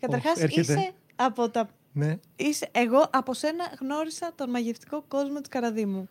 Καταρχάς, 0.00 0.38
έρχεται. 0.38 0.72
είσαι 0.72 0.90
από 1.16 1.50
τα. 1.50 1.68
Ναι. 1.92 2.18
Είσαι, 2.36 2.68
εγώ 2.72 3.06
από 3.12 3.34
σένα 3.34 3.64
γνώρισα 3.80 4.32
τον 4.34 4.50
μαγευτικό 4.50 5.04
κόσμο 5.08 5.40
τη 5.40 5.48
Καραδίμου. 5.48 6.08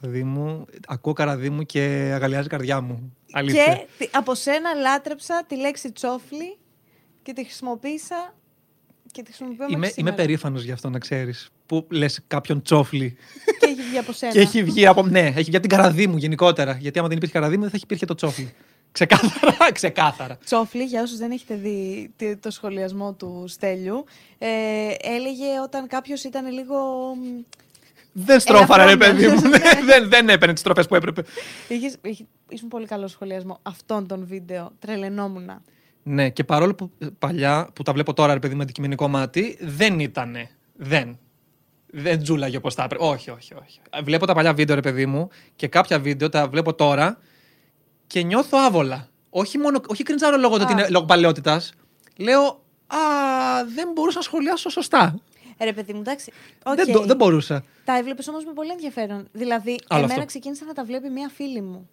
Καραδίμου, 0.00 0.64
ακούω 0.86 1.12
καραδίμου 1.12 1.62
και 1.62 1.80
αγαλιάζει 2.14 2.46
η 2.46 2.48
καρδιά 2.50 2.80
μου. 2.80 3.16
Αλήθεια. 3.32 3.64
Και 3.64 3.86
τη- 4.04 4.10
από 4.12 4.34
σένα 4.34 4.74
λάτρεψα 4.74 5.44
τη 5.46 5.56
λέξη 5.56 5.92
τσόφλι 5.92 6.58
και 7.22 7.32
τη 7.32 7.44
χρησιμοποίησα 7.44 8.34
και 9.12 9.22
τη 9.22 9.26
χρησιμοποιώ 9.32 9.56
μέχρι 9.58 9.74
Είμαι, 9.74 9.84
είμαι 9.86 9.92
σήμερα. 9.94 10.14
περήφανος 10.16 10.62
γι' 10.64 10.72
αυτό 10.72 10.90
να 10.90 10.98
ξέρεις. 10.98 11.48
Που 11.68 11.86
λες 11.90 12.20
κάποιον 12.26 12.62
τσόφλι. 12.62 13.16
Και 13.60 13.66
έχει 13.66 13.82
βγει 13.88 13.98
από 13.98 14.12
σένα. 14.12 14.32
και 14.32 14.40
έχει 14.40 14.62
βγει 14.62 14.86
από. 14.86 15.02
Ναι, 15.06 15.20
έχει 15.20 15.42
βγει 15.42 15.56
από 15.56 15.66
την 15.68 15.76
καραδίμου 15.76 16.16
γενικότερα. 16.16 16.76
Γιατί 16.80 16.98
άμα 16.98 17.08
δεν 17.08 17.16
υπήρχε 17.16 17.34
καραδίμου 17.34 17.62
δεν 17.62 17.70
θα 17.70 17.78
υπήρχε 17.82 18.06
το 18.06 18.14
τσόφλι. 18.14 18.52
Ξεκάθαρα, 18.92 19.56
ξεκάθαρα. 19.72 20.38
Τσόφλι, 20.44 20.82
για 20.84 21.02
όσους 21.02 21.18
δεν 21.18 21.30
έχετε 21.30 21.54
δει 21.54 22.10
τι- 22.16 22.36
το 22.36 22.50
σχολιασμό 22.50 23.12
του 23.12 23.44
Στέλιου, 23.48 24.04
ε, 24.38 24.46
έλεγε 25.02 25.60
όταν 25.64 25.86
κάποιος 25.86 26.24
ήταν 26.24 26.52
λίγο... 26.52 26.76
μ, 27.14 27.42
Δεν 28.12 28.40
στρώφαρα, 28.40 28.84
ρε 28.84 28.96
παιδί 28.96 29.26
μου. 29.26 29.30
Ελαφρόντας. 29.32 29.60
δεν, 29.60 29.84
δεν, 29.86 30.08
δεν 30.08 30.28
έπαιρνε 30.28 30.54
τις 30.54 30.62
τροφέ 30.62 30.82
που 30.82 30.94
έπρεπε. 30.94 31.22
Είχες, 31.68 31.96
είχε, 32.02 32.24
ήσουν 32.48 32.68
πολύ 32.68 32.86
καλό 32.86 33.08
σχολιασμό 33.08 33.58
αυτών 33.62 34.06
των 34.06 34.26
βίντεο. 34.26 34.70
Τρελαινόμουνα. 34.78 35.62
Ναι, 36.02 36.30
και 36.30 36.44
παρόλο 36.44 36.74
που 36.74 36.90
ε, 36.98 37.06
παλιά, 37.18 37.68
που 37.74 37.82
τα 37.82 37.92
βλέπω 37.92 38.12
τώρα, 38.14 38.32
ρε 38.32 38.38
παιδί 38.38 38.54
με 38.54 38.62
αντικειμενικό 38.62 39.08
μάτι, 39.08 39.56
δεν 39.60 40.00
ήτανε. 40.00 40.50
Δεν. 40.76 41.18
Δεν 42.02 42.22
τζούλαγε 42.22 42.56
όπως 42.56 42.74
τα 42.74 42.82
έπρεπε. 42.84 43.04
Όχι, 43.04 43.30
όχι, 43.30 43.54
όχι. 43.54 43.80
Βλέπω 44.04 44.26
τα 44.26 44.34
παλιά 44.34 44.54
βίντεο, 44.54 44.74
ρε 44.74 44.80
παιδί 44.80 45.06
μου, 45.06 45.28
και 45.56 45.68
κάποια 45.68 46.00
βίντεο 46.00 46.28
τα 46.28 46.48
βλέπω 46.48 46.74
τώρα 46.74 47.18
και 48.06 48.22
νιώθω 48.22 48.58
άβολα. 48.58 49.08
Όχι 49.30 49.58
μόνο, 49.58 49.80
όχι 49.86 50.02
κριντζάρω 50.02 50.36
λόγω, 50.36 50.56
του 50.56 50.62
ότι 50.64 50.72
Α. 50.72 50.78
είναι- 50.78 50.88
λόγω 50.88 51.04
παλαιότητας. 51.04 51.72
Λέω, 52.16 52.62
Α, 52.86 52.96
δεν 53.74 53.88
μπορούσα 53.94 54.16
να 54.18 54.22
σχολιάσω 54.24 54.68
σωστά. 54.70 55.20
Ε, 55.56 55.64
Ρε 55.64 55.72
παιδί 55.72 55.92
μου, 55.92 55.98
εντάξει. 56.00 56.32
οκ. 56.64 56.74
Δεν, 56.74 56.92
το- 56.92 57.04
δεν 57.04 57.16
μπορούσα. 57.16 57.64
Τα 57.84 57.96
έβλεπες 57.98 58.28
όμως 58.28 58.44
με 58.44 58.52
πολύ 58.52 58.70
ενδιαφέρον. 58.70 59.28
Δηλαδή, 59.32 59.70
Άλλο 59.88 59.98
εμένα 59.98 60.12
αυτό. 60.14 60.24
ξεκίνησε 60.26 60.64
να 60.64 60.72
τα 60.72 60.84
βλέπει 60.84 61.08
μία 61.08 61.28
φίλη 61.34 61.60
μου. 61.60 61.88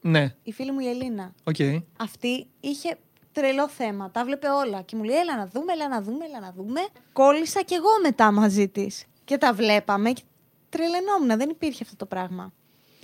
Ναι, 0.00 0.34
Η 0.42 0.52
φίλη 0.52 0.72
μου 0.72 0.80
η 0.80 0.88
Ελίνα. 0.88 1.32
οκ. 1.44 1.56
Αυτή 1.96 2.46
είχε 2.60 2.96
τρελό 3.32 3.68
θέμα. 3.68 4.10
Τα 4.10 4.24
έβλεπε 4.24 4.48
όλα. 4.48 4.82
Και 4.82 4.96
μου 4.96 5.02
λέει: 5.02 5.16
Έλα 5.16 5.36
να 5.36 5.46
δούμε, 5.46 5.72
έλα 5.72 5.88
να 5.88 6.02
δούμε, 6.02 6.24
έλα 6.24 6.40
να 6.40 6.52
δούμε. 6.56 6.80
Κόλλησα 7.12 7.62
κι 7.62 7.74
εγώ 7.74 7.88
μετά 8.02 8.32
μαζί 8.32 8.68
της. 8.68 9.04
Και 9.30 9.38
τα 9.38 9.52
βλέπαμε 9.52 10.10
και 10.10 10.22
τρελαινόμουν. 10.68 11.38
Δεν 11.38 11.48
υπήρχε 11.48 11.82
αυτό 11.82 11.96
το 11.96 12.06
πράγμα. 12.06 12.52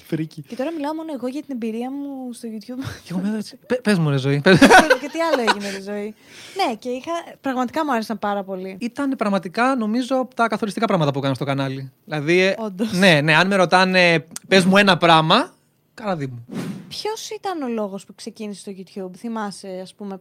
Φρίκη. 0.07 0.43
Και 0.43 0.57
τώρα 0.57 0.73
μιλάω 0.73 0.95
μόνο 0.95 1.13
εγώ 1.15 1.27
για 1.29 1.41
την 1.43 1.51
εμπειρία 1.53 1.91
μου 1.91 2.33
στο 2.33 2.49
YouTube. 2.49 2.83
Και 3.05 3.13
εγώ 3.13 3.21
είμαι 3.27 3.37
έτσι. 3.37 3.59
Πε 3.83 3.95
μου, 3.95 4.11
ρε 4.11 4.17
ζωή. 4.17 4.41
πες. 4.41 4.59
και 5.03 5.09
τι 5.13 5.21
άλλο 5.21 5.41
έγινε 5.41 5.79
τη 5.79 5.83
ζωή. 5.83 6.15
Ναι, 6.57 6.75
και 6.75 6.89
είχα. 6.89 7.11
Πραγματικά 7.41 7.85
μου 7.85 7.93
άρεσαν 7.93 8.19
πάρα 8.19 8.45
πολύ. 8.45 8.77
Ήταν 8.81 9.11
πραγματικά, 9.11 9.75
νομίζω, 9.77 10.17
από 10.17 10.35
τα 10.35 10.49
καθοριστικά 10.49 10.87
πράγματα 10.87 11.11
που 11.11 11.19
έκανα 11.19 11.35
στο 11.35 11.45
κανάλι. 11.45 11.93
Δηλαδή, 12.05 12.41
ε, 12.41 12.55
Όντως. 12.59 12.93
ναι, 12.93 13.21
ναι, 13.21 13.35
αν 13.35 13.47
με 13.47 13.57
ρωτάνε, 13.57 14.27
πες 14.49 14.65
μου 14.65 14.77
ένα 14.77 14.97
πράγμα, 14.97 15.55
καραδί 15.95 16.27
μου. 16.27 16.45
Ποιος 16.89 17.31
ήταν 17.31 17.63
ο 17.63 17.69
λόγος 17.69 18.05
που 18.05 18.15
ξεκίνησε 18.15 18.61
στο 18.61 18.73
YouTube, 18.77 19.17
θυμάσαι, 19.17 19.79
ας 19.83 19.95
πούμε, 19.95 20.21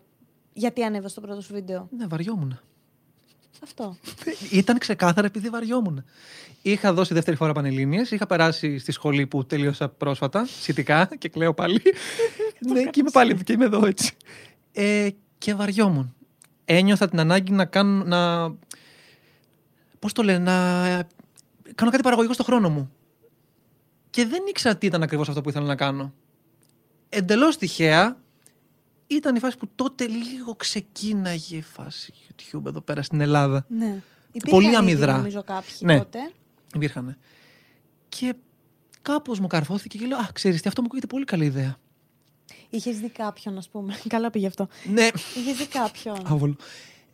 γιατί 0.54 0.84
ανέβασε 0.84 1.16
το 1.16 1.22
πρώτο 1.22 1.42
σου 1.42 1.54
βίντεο; 1.54 1.88
Ναι, 1.98 2.06
βαριόμουν. 2.08 2.60
Αυτό. 3.64 3.98
Ήταν 4.52 4.78
ξεκάθαρα 4.78 5.28
επειδή 5.28 5.50
βαριόμουν. 5.50 6.04
Είχα 6.62 6.94
δώσει 6.94 7.14
δεύτερη 7.14 7.38
φορά 7.38 7.54
πανελλήνιες, 7.54 8.12
είχα 8.12 8.26
περάσει 8.26 8.78
στη 8.78 8.92
σχολή 8.92 9.28
που 9.28 9.46
τελείωσα 9.46 9.90
πρόσφατα, 9.90 10.46
σχετικά, 10.62 11.10
και 11.18 11.30
κλαίω 11.30 11.54
πάλι. 11.54 11.82
ναι, 12.74 12.84
και 12.84 13.00
είμαι 13.00 13.10
πάλι 13.12 13.44
και 13.44 13.54
είμαι 13.54 13.66
εδώ 13.66 13.86
έτσι. 13.86 14.14
Ε, 14.72 15.10
και 15.38 15.54
βαριόμουν. 15.54 16.16
Ένιωθα 16.66 17.10
την 17.10 17.20
ανάγκη 17.20 17.52
να 17.52 17.66
κάνω, 17.66 18.04
να... 18.04 18.52
Πώς 20.00 20.14
το 20.14 20.24
λένε, 20.24 20.40
να 20.40 21.08
κάνω 21.76 21.92
κάτι 21.92 22.04
παραγωγικό 22.04 22.34
στο 22.34 22.44
χρόνο 22.44 22.70
μου. 22.70 22.92
Και 24.10 24.26
δεν 24.26 24.44
ήξερα 24.50 24.78
τι 24.78 24.86
ήταν 24.86 25.04
ακριβώς 25.04 25.30
αυτό 25.30 25.42
που 25.42 25.50
ήθελα 25.50 25.66
να 25.66 25.76
κάνω. 25.76 26.14
Εντελώς 27.10 27.58
τυχαία, 27.58 28.18
ήταν 29.08 29.36
η 29.36 29.40
φάση 29.40 29.58
που 29.58 29.70
τότε 29.76 30.08
λίγο 30.08 30.56
ξεκίναγε 30.56 31.58
η 31.58 31.62
φάση 31.62 32.14
YouTube 32.28 32.66
εδώ 32.66 32.82
πέρα 32.82 33.02
στην 33.02 33.22
Ελλάδα. 33.22 33.66
Ναι. 33.70 33.86
Πολύ 33.86 34.02
Υπήρχαν 34.32 34.62
ήδη, 34.64 34.76
αμυδρά. 34.76 35.18
Νομίζω 35.18 35.44
κάποιοι 35.44 35.76
Ναι. 35.80 35.98
τότε. 35.98 36.20
Υπήρχαν. 36.76 37.18
Και 38.10 38.36
κάπως 39.02 39.40
μου 39.40 39.48
καρφώθηκε 39.48 39.98
και 39.98 40.06
λέω 40.06 40.18
Α, 40.18 40.28
ξέρεις 40.34 40.62
τι, 40.62 40.68
αυτό 40.68 40.82
μου 40.82 40.88
ακούγεται 40.88 41.08
πολύ 41.08 41.26
καλή 41.26 41.46
ιδέα. 41.46 41.78
Είχες 42.70 43.00
δει 43.00 43.10
κάποιον, 43.10 43.58
ας 43.58 43.70
πούμε. 43.70 44.00
Καλά 44.08 44.30
πήγε 44.30 44.48
αυτό. 44.48 44.68
Ναι, 44.92 45.08
Είχες 45.38 45.58
δει 45.58 45.68
κάποιον. 45.68 46.18
άβολο. 46.32 46.56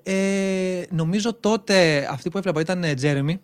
Ε, 0.03 0.83
νομίζω 0.89 1.33
τότε 1.33 2.07
αυτή 2.11 2.29
που 2.29 2.37
έβλεπα 2.37 2.61
ήταν 2.61 2.83
ε, 2.83 2.93
Τζέρεμι. 2.93 3.41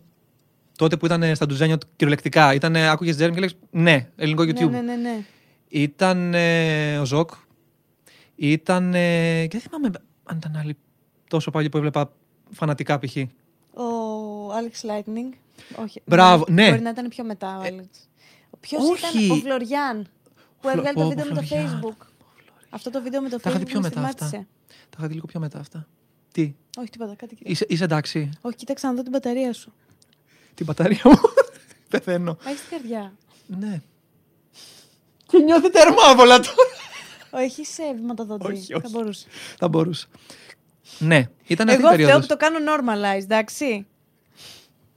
Τότε 0.76 0.96
που 0.96 1.06
ήταν 1.06 1.22
ε, 1.22 1.34
στα 1.34 1.46
ντουζένια 1.46 1.78
του 1.78 1.86
κυριολεκτικά. 1.96 2.54
Ήταν, 2.54 2.76
ε, 2.76 2.88
άκουγες 2.88 3.14
Τζέρεμι 3.14 3.34
και 3.34 3.40
έλεγες 3.40 3.56
ναι, 3.70 4.08
ελληνικό 4.16 4.42
YouTube. 4.42 4.70
Ναι, 4.70 4.80
ναι, 4.80 4.80
ναι, 4.80 4.96
ναι. 4.96 5.24
Ήταν 5.68 6.34
ε, 6.34 6.98
ο 6.98 7.04
Ζοκ. 7.04 7.30
Ήταν. 8.40 8.94
Ε, 8.94 9.46
και 9.46 9.58
δεν 9.58 9.60
θυμάμαι 9.60 9.90
αν 10.24 10.36
ήταν 10.36 10.56
άλλοι 10.56 10.76
τόσο 11.28 11.50
παλιοί 11.50 11.68
που 11.68 11.76
έβλεπα 11.76 12.12
φανατικά 12.50 12.98
π.χ. 12.98 13.16
Ο 13.72 14.48
Alex 14.48 14.88
Lightning. 14.90 15.32
Όχι. 15.82 16.02
Μπράβο, 16.04 16.38
μπορεί- 16.38 16.52
ναι. 16.52 16.68
Μπορεί 16.70 16.80
να 16.82 16.90
ήταν 16.90 17.08
πιο 17.08 17.24
μετά 17.24 17.58
ο 17.58 17.62
Alex. 17.62 17.84
Ποιος 18.60 18.88
όχι. 18.90 19.24
ήταν; 19.24 19.30
Ο 19.30 19.40
Φλωριάν 19.40 20.02
που 20.60 20.68
Φλω- 20.68 20.76
έβγαλε 20.86 20.98
Ω, 20.98 21.02
το 21.02 21.04
ο 21.04 21.08
βίντεο 21.08 21.24
με 21.28 21.34
το 21.34 21.42
Φλωριάν. 21.46 21.80
Facebook. 21.84 22.06
Αυτό 22.70 22.90
το 22.90 23.02
βίντεο 23.02 23.22
με 23.22 23.28
το 23.28 23.40
Τα 23.40 23.50
είχα 23.50 23.58
δει 23.58 23.64
Facebook 23.64 23.68
πιο 23.68 23.80
με 23.80 23.88
μετά 23.88 24.00
αυτά. 24.00 24.26
στιγμάτισε. 24.26 24.48
Τα 24.90 24.96
είχα 24.98 25.06
δει 25.08 25.14
λίγο 25.14 25.26
πιο 25.26 25.40
μετά 25.40 25.58
αυτά. 25.58 25.86
Τι, 26.32 26.54
Όχι, 26.78 26.90
τίποτα. 26.90 27.14
Κάτι 27.14 27.34
κοίτα. 27.34 27.50
είσαι, 27.50 27.66
είσαι 27.68 27.84
εντάξει. 27.84 28.30
Όχι, 28.40 28.56
κοίταξα 28.56 28.88
να 28.88 28.94
δω 28.94 29.02
την 29.02 29.10
μπαταρία 29.10 29.52
σου. 29.52 29.72
Την 30.54 30.66
μπαταρία 30.66 31.00
μου; 31.04 31.18
Πεθαίνω. 31.90 32.36
Έχεις 32.44 32.60
την 32.60 32.70
καρδιά. 32.70 33.12
Ναι. 33.46 33.80
Και 35.26 35.38
νιώθει 35.38 35.70
τερμάβολα 35.70 36.40
τώρα. 36.40 36.56
Όχι, 37.30 37.64
σε 37.64 37.82
βηματοδότη. 37.94 38.46
Όχι, 38.46 38.74
όχι. 38.74 38.82
Θα 38.82 38.88
μπορούσε. 38.92 39.26
Θα 39.58 39.68
μπορούσα. 39.68 40.06
Ναι, 40.98 41.28
ήταν 41.46 41.68
αυτή 41.68 41.80
η 41.80 41.84
Εγώ 41.84 41.92
φταίω 41.92 42.06
περίοδος. 42.06 42.26
που 42.26 42.26
το 42.26 42.36
κάνω 42.36 42.58
normalized, 42.58 43.22
εντάξει. 43.22 43.86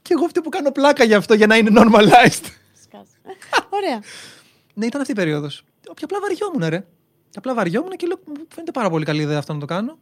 Και 0.01 0.13
εγώ 0.13 0.25
αυτή 0.25 0.41
που 0.41 0.50
κάνω 0.50 0.71
πλάκα 0.71 1.03
γι' 1.03 1.13
αυτό 1.13 1.33
για 1.33 1.47
να 1.47 1.55
είναι 1.57 1.69
normalized. 1.73 2.45
Σκάς. 2.83 3.07
Ωραία. 3.69 4.01
ναι, 4.73 4.85
ήταν 4.85 5.00
αυτή 5.01 5.11
η 5.13 5.15
περίοδος. 5.15 5.63
Όχι, 5.95 6.03
απλά 6.03 6.19
βαριόμουν, 6.21 6.69
ρε. 6.69 6.85
Απλά 7.35 7.53
βαριόμουν 7.53 7.91
και 7.91 8.07
λέω, 8.07 8.19
μου 8.27 8.33
φαίνεται 8.53 8.71
πάρα 8.71 8.89
πολύ 8.89 9.05
καλή 9.05 9.21
ιδέα 9.21 9.38
αυτό 9.38 9.53
να 9.53 9.59
το 9.59 9.65
κάνω. 9.65 9.97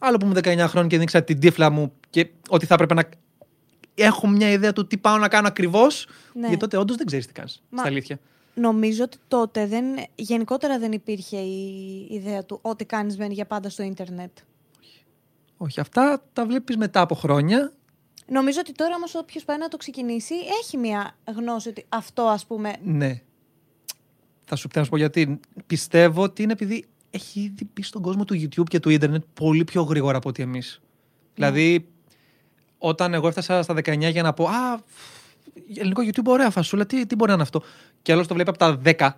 Άλλο 0.00 0.16
που 0.16 0.24
ήμουν 0.26 0.36
19 0.38 0.42
χρόνια 0.68 0.88
και 0.88 0.94
δεν 0.96 1.00
ήξερα 1.00 1.24
την 1.24 1.40
τύφλα 1.40 1.70
μου 1.70 1.92
και 2.10 2.28
ότι 2.48 2.66
θα 2.66 2.74
έπρεπε 2.74 2.94
να 2.94 3.08
έχω 3.94 4.26
μια 4.26 4.50
ιδέα 4.50 4.72
του 4.72 4.86
τι 4.86 4.98
πάω 4.98 5.18
να 5.18 5.28
κάνω 5.28 5.48
ακριβώς. 5.48 6.06
Ναι. 6.32 6.40
Γιατί 6.40 6.56
τότε 6.56 6.76
όντως 6.76 6.96
δεν 6.96 7.06
ξέρεις 7.06 7.26
τι 7.26 7.32
κάνεις. 7.32 7.62
Μα- 7.70 7.78
Στα 7.78 7.88
αλήθεια. 7.88 8.18
Νομίζω 8.58 9.04
ότι 9.04 9.16
τότε 9.28 9.66
δεν, 9.66 9.84
γενικότερα 10.14 10.78
δεν 10.78 10.92
υπήρχε 10.92 11.36
η 11.36 12.06
ιδέα 12.10 12.44
του 12.44 12.58
ότι 12.62 12.84
κάνεις 12.84 13.16
μένει 13.16 13.34
για 13.34 13.46
πάντα 13.46 13.70
στο 13.70 13.82
ίντερνετ. 13.82 14.38
Όχι, 15.56 15.80
αυτά 15.80 16.22
τα 16.32 16.46
βλέπεις 16.46 16.76
μετά 16.76 17.00
από 17.00 17.14
χρόνια. 17.14 17.72
Νομίζω 18.26 18.60
ότι 18.60 18.72
τώρα 18.72 18.94
όμως 18.94 19.14
όποιος 19.14 19.44
πάει 19.44 19.58
να 19.58 19.68
το 19.68 19.76
ξεκινήσει 19.76 20.34
έχει 20.62 20.76
μια 20.76 21.16
γνώση 21.36 21.68
ότι 21.68 21.86
αυτό 21.88 22.22
ας 22.22 22.46
πούμε... 22.46 22.74
Ναι. 22.82 23.20
Θα 24.44 24.56
σου, 24.56 24.68
θα 24.72 24.84
σου 24.84 24.90
πω 24.90 24.96
γιατί. 24.96 25.40
Πιστεύω 25.66 26.22
ότι 26.22 26.42
είναι 26.42 26.52
επειδή 26.52 26.84
έχει 27.10 27.40
ήδη 27.40 27.70
μπει 27.74 27.82
στον 27.82 28.02
κόσμο 28.02 28.24
του 28.24 28.34
YouTube 28.34 28.68
και 28.68 28.80
του 28.80 28.90
Ιντερνετ 28.90 29.22
πολύ 29.34 29.64
πιο 29.64 29.82
γρήγορα 29.82 30.16
από 30.16 30.28
ότι 30.28 30.42
εμείς. 30.42 30.80
Δηλαδή, 31.34 31.88
όταν 32.78 33.14
εγώ 33.14 33.28
έφτασα 33.28 33.62
στα 33.62 33.74
19 33.74 34.10
για 34.10 34.22
να 34.22 34.32
πω 34.32 34.44
Α, 34.44 34.80
ελληνικό 35.76 36.02
YouTube, 36.04 36.24
ωραία 36.26 36.50
φασούλα, 36.50 36.86
τι, 36.86 37.06
τι 37.06 37.14
μπορεί 37.14 37.28
να 37.28 37.34
είναι 37.34 37.42
αυτό; 37.42 37.62
Και 38.02 38.12
άλλος 38.12 38.26
το 38.26 38.34
βλέπει 38.34 38.48
από 38.50 38.58
τα 38.58 38.80
10. 38.84 39.08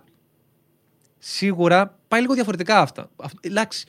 Σίγουρα 1.19 1.99
πάει 2.07 2.21
λίγο 2.21 2.33
διαφορετικά 2.33 2.79
αυτά. 2.79 3.09
Αυτό- 3.15 3.39
Εντάξει. 3.41 3.85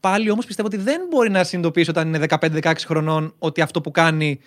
Πάλι 0.00 0.30
όμως 0.30 0.46
πιστεύω 0.46 0.68
ότι 0.68 0.76
δεν 0.76 1.00
μπορεί 1.10 1.30
να 1.30 1.44
συνειδητοποιήσει 1.44 1.90
όταν 1.90 2.08
είναι 2.08 2.18
15-16 2.18 2.72
χρονών 2.86 3.34
ότι 3.38 3.60
αυτό 3.60 3.80
που 3.80 3.90
κάνει 3.90 4.40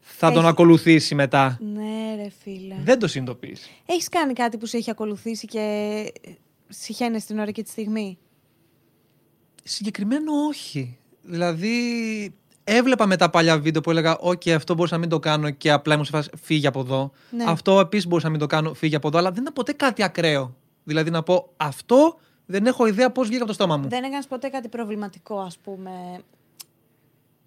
θα 0.00 0.30
τον 0.30 0.38
Έχει- 0.40 0.48
ακολουθήσει 0.48 1.14
μετά. 1.14 1.58
Ναι 1.74 2.14
ρε 2.22 2.28
φίλε. 2.42 2.74
Δεν 2.84 2.98
το 2.98 3.06
συνειδητοποιείς. 3.06 3.68
Έχεις 3.86 4.08
κάνει 4.08 4.32
κάτι 4.32 4.56
που 4.58 4.66
σε 4.66 4.76
έχει 4.76 4.90
ακολουθήσει 4.90 5.46
και 5.46 6.04
συχαίνεσαι 6.68 7.26
την 7.26 7.38
ώρα 7.38 7.50
και 7.50 7.62
τη 7.62 7.70
στιγμή; 7.70 8.18
Συγκεκριμένο 9.64 10.32
όχι. 10.48 10.98
Δηλαδή, 11.22 12.34
έβλεπα 12.64 13.06
με 13.06 13.16
τα 13.16 13.30
παλιά 13.30 13.58
βίντεο 13.58 13.80
που 13.80 13.90
έλεγα: 13.90 14.18
Οκ, 14.18 14.48
αυτό 14.48 14.74
μπορούσα 14.74 14.94
να 14.94 15.00
μην 15.00 15.08
το 15.08 15.18
κάνω 15.18 15.50
και 15.50 15.70
απλά 15.70 15.92
ήμουν 15.92 16.06
σε 16.06 16.12
φάση 16.12 16.30
φύγε 16.42 16.66
από 16.66 16.80
εδώ. 16.80 17.12
Ναι. 17.30 17.44
Αυτό 17.46 17.80
επίσης 17.80 18.06
μπορούσα 18.06 18.26
να 18.26 18.30
μην 18.30 18.40
το 18.40 18.46
κάνω, 18.46 18.74
φύγε 18.74 18.94
από 18.94 19.08
εδώ. 19.08 19.18
Αλλά 19.18 19.30
δεν 19.30 19.40
ήταν 19.42 19.52
ποτέ 19.52 19.72
κάτι 19.72 20.02
ακραίο. 20.02 20.56
Δηλαδή 20.84 21.10
να 21.10 21.22
πω: 21.22 21.52
Αυτό 21.56 22.18
δεν 22.46 22.66
έχω 22.66 22.86
ιδέα 22.86 23.10
πώς 23.10 23.26
βγήκε 23.26 23.40
από 23.42 23.48
το 23.48 23.54
στόμα 23.54 23.76
μου. 23.76 23.88
Δεν 23.88 24.04
έκανες 24.04 24.26
ποτέ 24.26 24.48
κάτι 24.48 24.68
προβληματικό 24.68 25.38
ας 25.38 25.58
πούμε; 25.58 25.90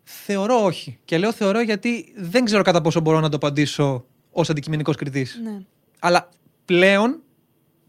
Θεωρώ 0.07 0.63
όχι. 0.63 0.97
Και 1.05 1.17
λέω 1.17 1.31
θεωρώ 1.33 1.61
γιατί 1.61 2.13
δεν 2.17 2.45
ξέρω 2.45 2.63
κατά 2.63 2.81
πόσο 2.81 2.99
μπορώ 2.99 3.19
να 3.19 3.29
το 3.29 3.35
απαντήσω 3.35 4.05
ως 4.31 4.49
αντικειμενικός 4.49 4.95
κριτής. 4.95 5.39
Ναι. 5.43 5.61
Αλλά 5.99 6.29
πλέον 6.65 7.19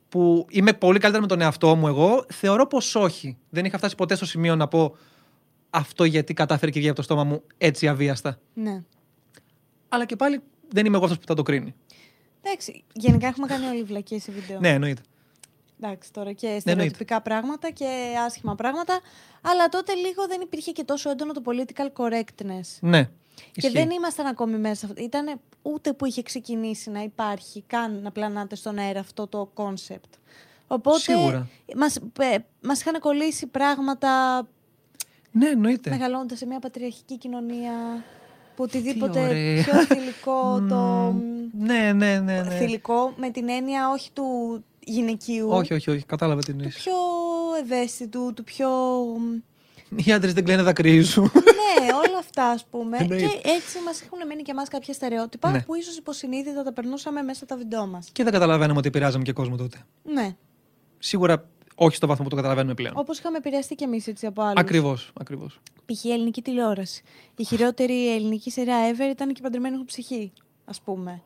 που 0.08 0.46
είμαι 0.50 0.72
πολύ 0.72 0.98
καλύτερα 0.98 1.22
με 1.22 1.28
τον 1.28 1.40
εαυτό 1.40 1.76
μου 1.76 1.86
εγώ, 1.86 2.24
θεωρώ 2.28 2.66
πως 2.66 2.94
όχι. 2.94 3.36
Δεν 3.50 3.64
είχα 3.64 3.78
φτάσει 3.78 3.94
ποτέ 3.94 4.14
στο 4.14 4.26
σημείο 4.26 4.56
να 4.56 4.68
πω 4.68 4.96
αυτό 5.70 6.04
γιατί 6.04 6.34
κατάφερε 6.34 6.70
και 6.70 6.78
βγήκε 6.78 6.88
από 6.90 6.96
το 6.96 7.04
στόμα 7.04 7.24
μου 7.24 7.42
έτσι 7.58 7.88
αβίαστα. 7.88 8.38
Ναι. 8.54 8.82
Αλλά 9.88 10.04
και 10.04 10.16
πάλι 10.16 10.40
δεν 10.68 10.86
είμαι 10.86 10.96
εγώ 10.96 11.04
αυτός 11.04 11.18
που 11.20 11.26
θα 11.26 11.34
το 11.34 11.42
κρίνει. 11.42 11.74
Εντάξει, 12.42 12.84
γενικά 12.92 13.26
έχουμε 13.26 13.46
κάνει 13.46 13.66
όλοι 13.66 13.82
βλακίες 13.82 14.22
σε 14.22 14.32
βίντεο. 14.32 14.60
Ναι, 14.60 14.68
εννοείται. 14.68 15.02
Εντάξει, 15.80 16.12
τώρα 16.12 16.32
και 16.32 16.56
στερεοτυπικά 16.60 17.20
πράγματα 17.20 17.70
και 17.70 18.14
άσχημα 18.26 18.54
πράγματα. 18.54 19.00
Αλλά 19.42 19.68
τότε 19.68 19.94
λίγο 19.94 20.26
δεν 20.26 20.40
υπήρχε 20.40 20.72
και 20.72 20.84
τόσο 20.84 21.10
έντονο 21.10 21.32
το 21.32 21.42
political 21.44 22.02
correctness. 22.02 22.78
Ναι. 22.80 23.04
Και 23.34 23.50
Ισχύει. 23.54 23.72
δεν 23.72 23.90
ήμασταν 23.90 24.26
ακόμη 24.26 24.58
μέσα. 24.58 24.88
Ήταν 24.96 25.40
ούτε 25.62 25.92
που 25.92 26.06
είχε 26.06 26.22
ξεκινήσει 26.22 26.90
να 26.90 27.02
υπάρχει 27.02 27.64
καν 27.66 28.02
να 28.02 28.10
πλανάται 28.10 28.56
στον 28.56 28.78
αέρα 28.78 29.00
αυτό 29.00 29.26
το 29.26 29.50
concept. 29.54 30.14
Οπότε 30.66 30.98
Σίγουρα. 30.98 31.48
μας, 31.76 31.96
ε, 32.18 32.36
μας 32.62 32.80
είχαν 32.80 33.00
κολλήσει 33.00 33.46
πράγματα 33.46 34.42
Ναι, 35.38 35.48
εννοείται. 35.48 35.90
μεγαλώνοντας 35.90 36.38
σε 36.38 36.46
μια 36.46 36.58
πατριαρχική 36.58 37.18
κοινωνία 37.18 37.72
που 38.56 38.62
οτιδήποτε 38.62 39.20
ωραία. 39.20 39.62
πιο 39.62 39.84
θηλυκό 39.84 40.60
το... 40.70 41.12
Ναι, 41.58 41.92
ναι, 41.92 42.18
ναι. 42.18 42.42
ναι. 42.42 42.50
Θηλυκό 42.50 43.14
με 43.16 43.30
την 43.30 43.48
έννοια 43.48 43.90
όχι 43.90 44.10
του 44.12 44.24
γυναικείου. 44.84 45.48
Όχι, 45.50 45.74
όχι, 45.74 45.90
όχι. 45.90 46.04
Κατάλαβα 46.04 46.40
τι 46.40 46.46
Του 46.46 46.52
εννοείς. 46.52 46.74
πιο 46.76 46.92
ευαίσθητου, 47.62 48.32
του 48.34 48.44
πιο... 48.44 48.68
Οι 49.96 50.12
άντρες 50.12 50.32
δεν 50.32 50.44
κλαίνε 50.44 50.62
δακρύζουν. 50.62 51.24
ναι, 51.34 51.92
όλα 51.92 52.18
αυτά 52.18 52.44
ας 52.46 52.64
πούμε. 52.70 52.96
Εννοείται. 53.00 53.26
και 53.26 53.40
έτσι 53.48 53.78
μας 53.84 54.02
έχουν 54.02 54.26
μείνει 54.28 54.42
και 54.42 54.50
εμάς 54.50 54.68
κάποια 54.68 54.94
στερεότυπα 54.94 55.50
Ναι. 55.50 55.62
που 55.62 55.74
ίσως 55.74 55.96
υποσυνείδητα 55.96 56.62
τα 56.62 56.72
περνούσαμε 56.72 57.22
μέσα 57.22 57.44
στα 57.44 57.56
βιντεό 57.56 57.86
μας. 57.86 58.08
και 58.12 58.22
δεν 58.22 58.32
καταλαβαίνουμε 58.32 58.78
ότι 58.78 58.88
επηρεάζαμε 58.88 59.24
και 59.24 59.32
κόσμο 59.32 59.56
τότε. 59.56 59.78
Ναι. 60.02 60.36
Σίγουρα 60.98 61.48
όχι 61.78 61.96
στο 61.96 62.06
βαθμό 62.06 62.24
που 62.24 62.30
το 62.30 62.36
καταλαβαίνουμε 62.36 62.74
πλέον. 62.74 62.94
Όπως 62.96 63.18
είχαμε 63.18 63.36
επηρεαστεί 63.36 63.74
κι 63.74 63.84
εμείς 63.84 64.06
έτσι 64.06 64.26
από 64.26 64.42
άλλους. 64.42 64.54
Ακριβώς, 64.60 65.10
ακριβώς. 65.20 65.58
Π.χ. 65.86 66.04
η 66.04 66.12
ελληνική 66.12 66.42
τηλεόραση. 66.42 67.02
Η 67.36 67.44
χειρότερη 67.44 68.14
ελληνική 68.14 68.50
σειρά 68.50 68.74
ever 68.90 69.10
ήταν 69.10 69.28
και 69.28 69.34
η 69.38 69.42
παντρεμένη 69.42 69.74
έχω 69.74 69.84
ψυχή, 69.84 70.32
ας 70.64 70.80
πούμε. 70.80 71.22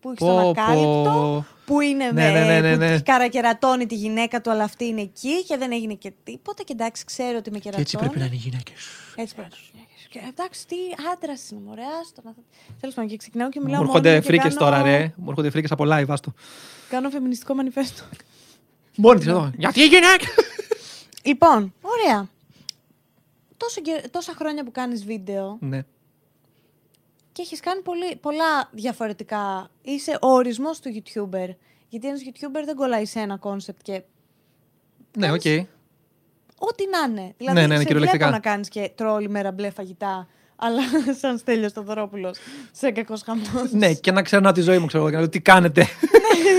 που 0.00 0.08
έχει 0.10 0.18
Πω, 0.18 0.26
τον 0.26 0.42
πω. 0.42 0.48
ακάλυπτο, 0.60 1.44
που 1.66 1.80
είναι 1.80 2.10
Ναι, 2.10 2.30
ναι, 2.30 2.44
ναι, 2.44 2.60
ναι, 2.60 2.72
που 2.72 2.78
ναι. 2.78 3.00
καρακερατώνει 3.00 3.86
τη 3.86 3.94
γυναίκα 3.94 4.40
του, 4.40 4.50
αλλά 4.50 4.64
αυτή 4.64 4.84
είναι 4.84 5.00
εκεί 5.00 5.44
και 5.44 5.56
δεν 5.56 5.72
έγινε 5.72 5.94
και 5.94 6.12
τίποτα. 6.24 6.62
Και 6.62 6.72
εντάξει, 6.72 7.04
ξέρω 7.04 7.36
ότι 7.38 7.50
με 7.50 7.56
Και 7.58 7.62
κερατώνει. 7.62 7.82
έτσι 7.82 7.96
πρέπει 7.98 8.18
να 8.18 8.24
είναι 8.24 8.34
οι 8.34 8.38
γυναίκες. 8.38 8.74
Έτσι 9.16 9.34
πρέπει 9.34 9.50
να 9.50 9.56
είναι. 9.74 9.86
Και 10.10 10.20
Εντάξει, 10.28 10.66
τι 10.66 10.76
άντρας 11.12 11.50
είναι, 11.50 11.60
μωρέ, 11.66 11.82
άστο 12.02 12.20
να. 12.24 12.34
Τέλος 12.80 12.94
πάντων, 12.94 13.10
και 13.10 13.16
ξεκινάω 13.16 13.48
και 13.48 13.58
Μου 13.60 13.66
μιλάω. 13.66 13.82
έρχονται 13.82 14.08
μόνη 14.08 14.14
μου 14.20 14.20
και 14.22 14.26
φρίκες 14.32 14.54
κάνω- 14.54 14.70
τώρα, 14.70 14.82
ρε. 14.82 15.12
Μου 15.16 15.24
έρχονται 15.28 15.50
φρίκες 15.50 15.70
από 15.70 15.84
live, 15.86 16.04
άστο. 16.08 16.32
Κάνω 16.88 17.10
φεμινιστικό 17.10 17.54
μανιφέστο. 17.54 18.02
Μόνη 18.96 19.18
της 19.18 19.26
εδώ. 19.28 19.50
Γιατί 19.56 19.80
η 19.80 19.86
γυναίκα. 19.86 20.26
λοιπόν, 21.22 21.74
ωραία. 21.80 22.28
Τόσο, 23.56 23.80
και- 23.80 24.08
τόσα 24.10 24.32
χρόνια 24.38 24.64
που 24.64 24.70
κάνεις 24.70 25.04
βίντεο 25.04 25.56
Ναι. 25.60 25.82
και 27.32 27.42
έχεις 27.42 27.60
κάνει 27.60 27.82
πολύ, 27.82 28.16
πολλά 28.16 28.68
διαφορετικά. 28.72 29.70
Είσαι 29.82 30.18
ο 30.20 30.26
ορισμός 30.28 30.80
του 30.80 30.90
YouTuber. 30.94 31.48
Γιατί 31.88 32.08
ένας 32.08 32.20
YouTuber 32.24 32.62
δεν 32.64 32.74
κολλάει 32.76 33.04
σε 33.06 33.20
ένα 33.20 33.36
concept 33.36 33.80
και 33.82 34.02
Ναι, 35.18 35.32
οκ. 35.32 35.40
ό,τι 36.58 36.84
να 36.90 36.98
είναι. 37.08 37.34
Δηλαδή, 37.36 37.56
Ναι, 37.56 37.66
ναι, 37.66 37.66
ναι, 37.66 37.76
σε 37.76 37.84
κυριολεκτικά. 37.84 38.26
βλέπω 38.26 38.42
να 38.42 38.50
κάνεις 38.50 38.68
και 38.68 38.90
τρόλ 38.94 39.30
μέρα 39.30 39.52
μπλε 39.52 39.70
φαγητά, 39.70 40.28
αλλά 40.56 40.80
σαν 41.20 41.38
Στέλιος 41.38 41.70
Στοδωρόπουλος, 41.70 42.38
σε 42.72 42.90
κακός 42.90 43.22
χαμός. 43.22 43.70
Ναι, 43.72 43.94
και 43.94 44.12
να 44.12 44.22
ξέρω 44.22 44.52
τη 44.52 44.60
ζωή 44.60 44.78
μου, 44.78 44.86
ξέρω 44.86 45.02
εγώ, 45.02 45.10
και 45.10 45.16
να 45.18 45.22
δω 45.22 45.28
τι 45.28 45.40
κάνετε. 45.40 45.86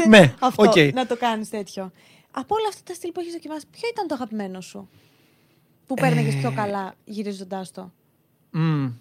Ναι, 0.07 0.33
Αυτό, 0.39 0.63
οκ. 0.63 0.75
να 0.93 1.05
το 1.05 1.17
κάνεις 1.17 1.49
τέτοιο. 1.49 1.91
Από 2.35 2.55
όλα 2.55 2.67
αυτά 2.69 2.81
τα 2.83 2.93
στυλ 2.93 3.11
που 3.11 3.19
έχεις 3.19 3.31
δοκιμάσει, 3.33 3.65
ποιο 3.71 3.89
ήταν 3.91 4.07
το 4.07 4.13
αγαπημένο 4.13 4.61
σου 4.61 4.89
που 5.87 5.93
παίρνεγες 5.93 6.33
Ε. 6.33 6.37
πιο 6.37 6.51
καλά 6.55 6.93
γυρίζοντάς 7.05 7.71
το; 7.71 7.91
Μμμ. 8.51 8.91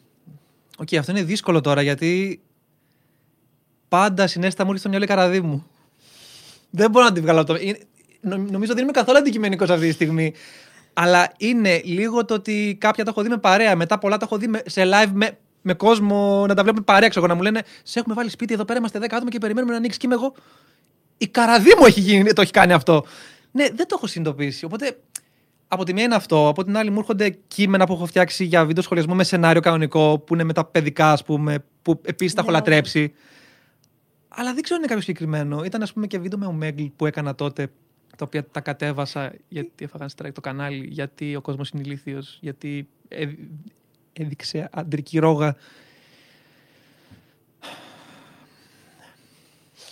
Οκ, 0.79 0.95
αυτό 0.95 1.11
είναι 1.13 1.23
δύσκολο 1.23 1.61
τώρα 1.61 1.83
γιατί 1.83 2.41
πάντα 3.89 4.27
συνέστα 4.27 4.65
μου 4.65 4.71
έρχεται 4.73 4.79
στο 4.79 4.89
μυαλό 4.89 5.05
η 5.05 5.09
καραδί 5.09 5.41
μου. 5.41 5.67
Δεν 6.71 6.91
μπορώ 6.91 7.05
να 7.05 7.13
τη 7.13 7.21
βγάλω 7.21 7.41
από 7.41 7.53
το. 7.53 7.59
είναι- 7.61 7.79
νο- 8.21 8.37
Νομίζω 8.37 8.75
δεν 8.75 8.83
είμαι 8.83 8.93
καθόλου 8.93 9.19
αντικειμενικός 9.19 9.71
αυτή 9.71 9.87
τη 9.87 9.93
στιγμή. 9.93 10.33
Αλλά 10.93 11.33
είναι 11.39 11.81
λίγο 11.85 12.25
το 12.25 12.35
ότι 12.35 12.77
κάποια 12.81 13.05
τα 13.05 13.11
έχω 13.11 13.23
δει 13.23 13.29
με 13.29 13.37
παρέα. 13.39 13.77
Μετά 13.77 13.99
πολλά 13.99 14.17
τα 14.17 14.25
έχω 14.25 14.39
δει 14.39 14.49
με- 14.49 14.63
σε 14.67 14.83
live 14.85 15.11
με, 15.13 15.39
με 15.63 15.75
κόσμο 15.75 16.45
να 16.47 16.55
τα 16.55 16.63
βλέπουμε 16.63 16.85
παρέα. 16.85 17.09
Ξέρω, 17.09 17.25
εγώ, 17.25 17.35
να 17.35 17.39
μου 17.41 17.45
λένε 17.51 17.63
Σε 17.83 17.99
έχουμε 17.99 18.15
βάλει 18.15 18.31
σπίτι 18.31 18.55
εδώ 18.55 18.65
πέρα, 18.65 18.79
είμαστε 18.79 18.99
10 18.99 19.17
άτομα 19.17 19.31
και 19.31 19.39
περιμένουμε 19.39 19.73
να 19.73 19.79
ανοίξεις. 19.79 20.01
Και 20.01 20.07
είμαι 20.07 20.15
εγώ. 20.15 20.35
Η 21.19 21.29
καραδί 21.29 21.75
μου 21.79 21.87
έχει 21.87 22.01
γίνει, 22.01 22.33
το 22.33 22.41
έχει 22.43 22.51
κάνει 22.51 22.73
αυτό. 22.73 23.05
Ναι, 23.51 23.65
δεν 23.65 23.89
το 23.89 23.95
έχω 23.97 24.07
συνειδητοποιήσει. 24.07 24.65
Οπότε 24.65 24.99
από 25.69 25.85
τη 25.85 25.93
μία 25.93 26.05
είναι 26.05 26.15
αυτό. 26.15 26.49
Από 26.49 26.65
την 26.65 26.77
άλλη 26.77 26.91
μου 26.91 26.99
έρχονται 26.99 27.31
κείμενα 27.49 27.87
που 27.87 27.93
έχω 27.93 28.07
φτιάξει 28.07 28.45
για 28.45 28.65
βίντεο 28.65 28.83
σχολιασμό 28.83 29.15
με 29.15 29.25
σενάριο 29.25 29.61
κανονικό, 29.61 30.19
που 30.19 30.35
είναι 30.35 30.45
με 30.45 30.53
τα 30.53 30.65
παιδικά, 30.65 31.13
ας 31.13 31.25
πούμε, 31.25 31.65
που 31.83 32.01
επίσης 32.05 32.35
τα 32.35 32.41
έχω 32.41 32.51
Ναι, 32.51 32.57
λατρέψει. 32.57 33.13
Αλλά 34.29 34.55
δεν 34.55 34.63
ξέρω 34.63 34.77
αν 34.77 34.83
είναι 34.83 34.87
κάποιο 34.87 35.03
συγκεκριμένο. 35.03 35.65
Ήταν, 35.65 35.83
ας 35.83 35.93
πούμε, 35.93 36.07
και 36.07 36.19
βίντεο 36.19 36.39
με 36.39 36.47
ο 36.47 36.53
Μέγκλ 36.53 36.85
που 36.97 37.07
έκανα 37.07 37.35
τότε, 37.35 37.71
τα 38.17 38.25
οποία 38.25 38.47
τα 38.47 38.61
κατέβασα 38.61 39.33
γιατί 39.49 39.85
έφαγαν 39.85 40.09
strike 40.17 40.33
το 40.33 40.41
κανάλι, 40.41 40.87
γιατί 40.91 41.37
ο 41.37 41.41
κόσμος 41.41 41.69
είναι 41.71 41.83
ηλίθιο, 41.85 42.23
γιατί 42.41 42.89
ε, 43.09 43.27
έδειξε 44.13 44.69
αντρική 44.73 45.19
ρόγα. 45.19 45.57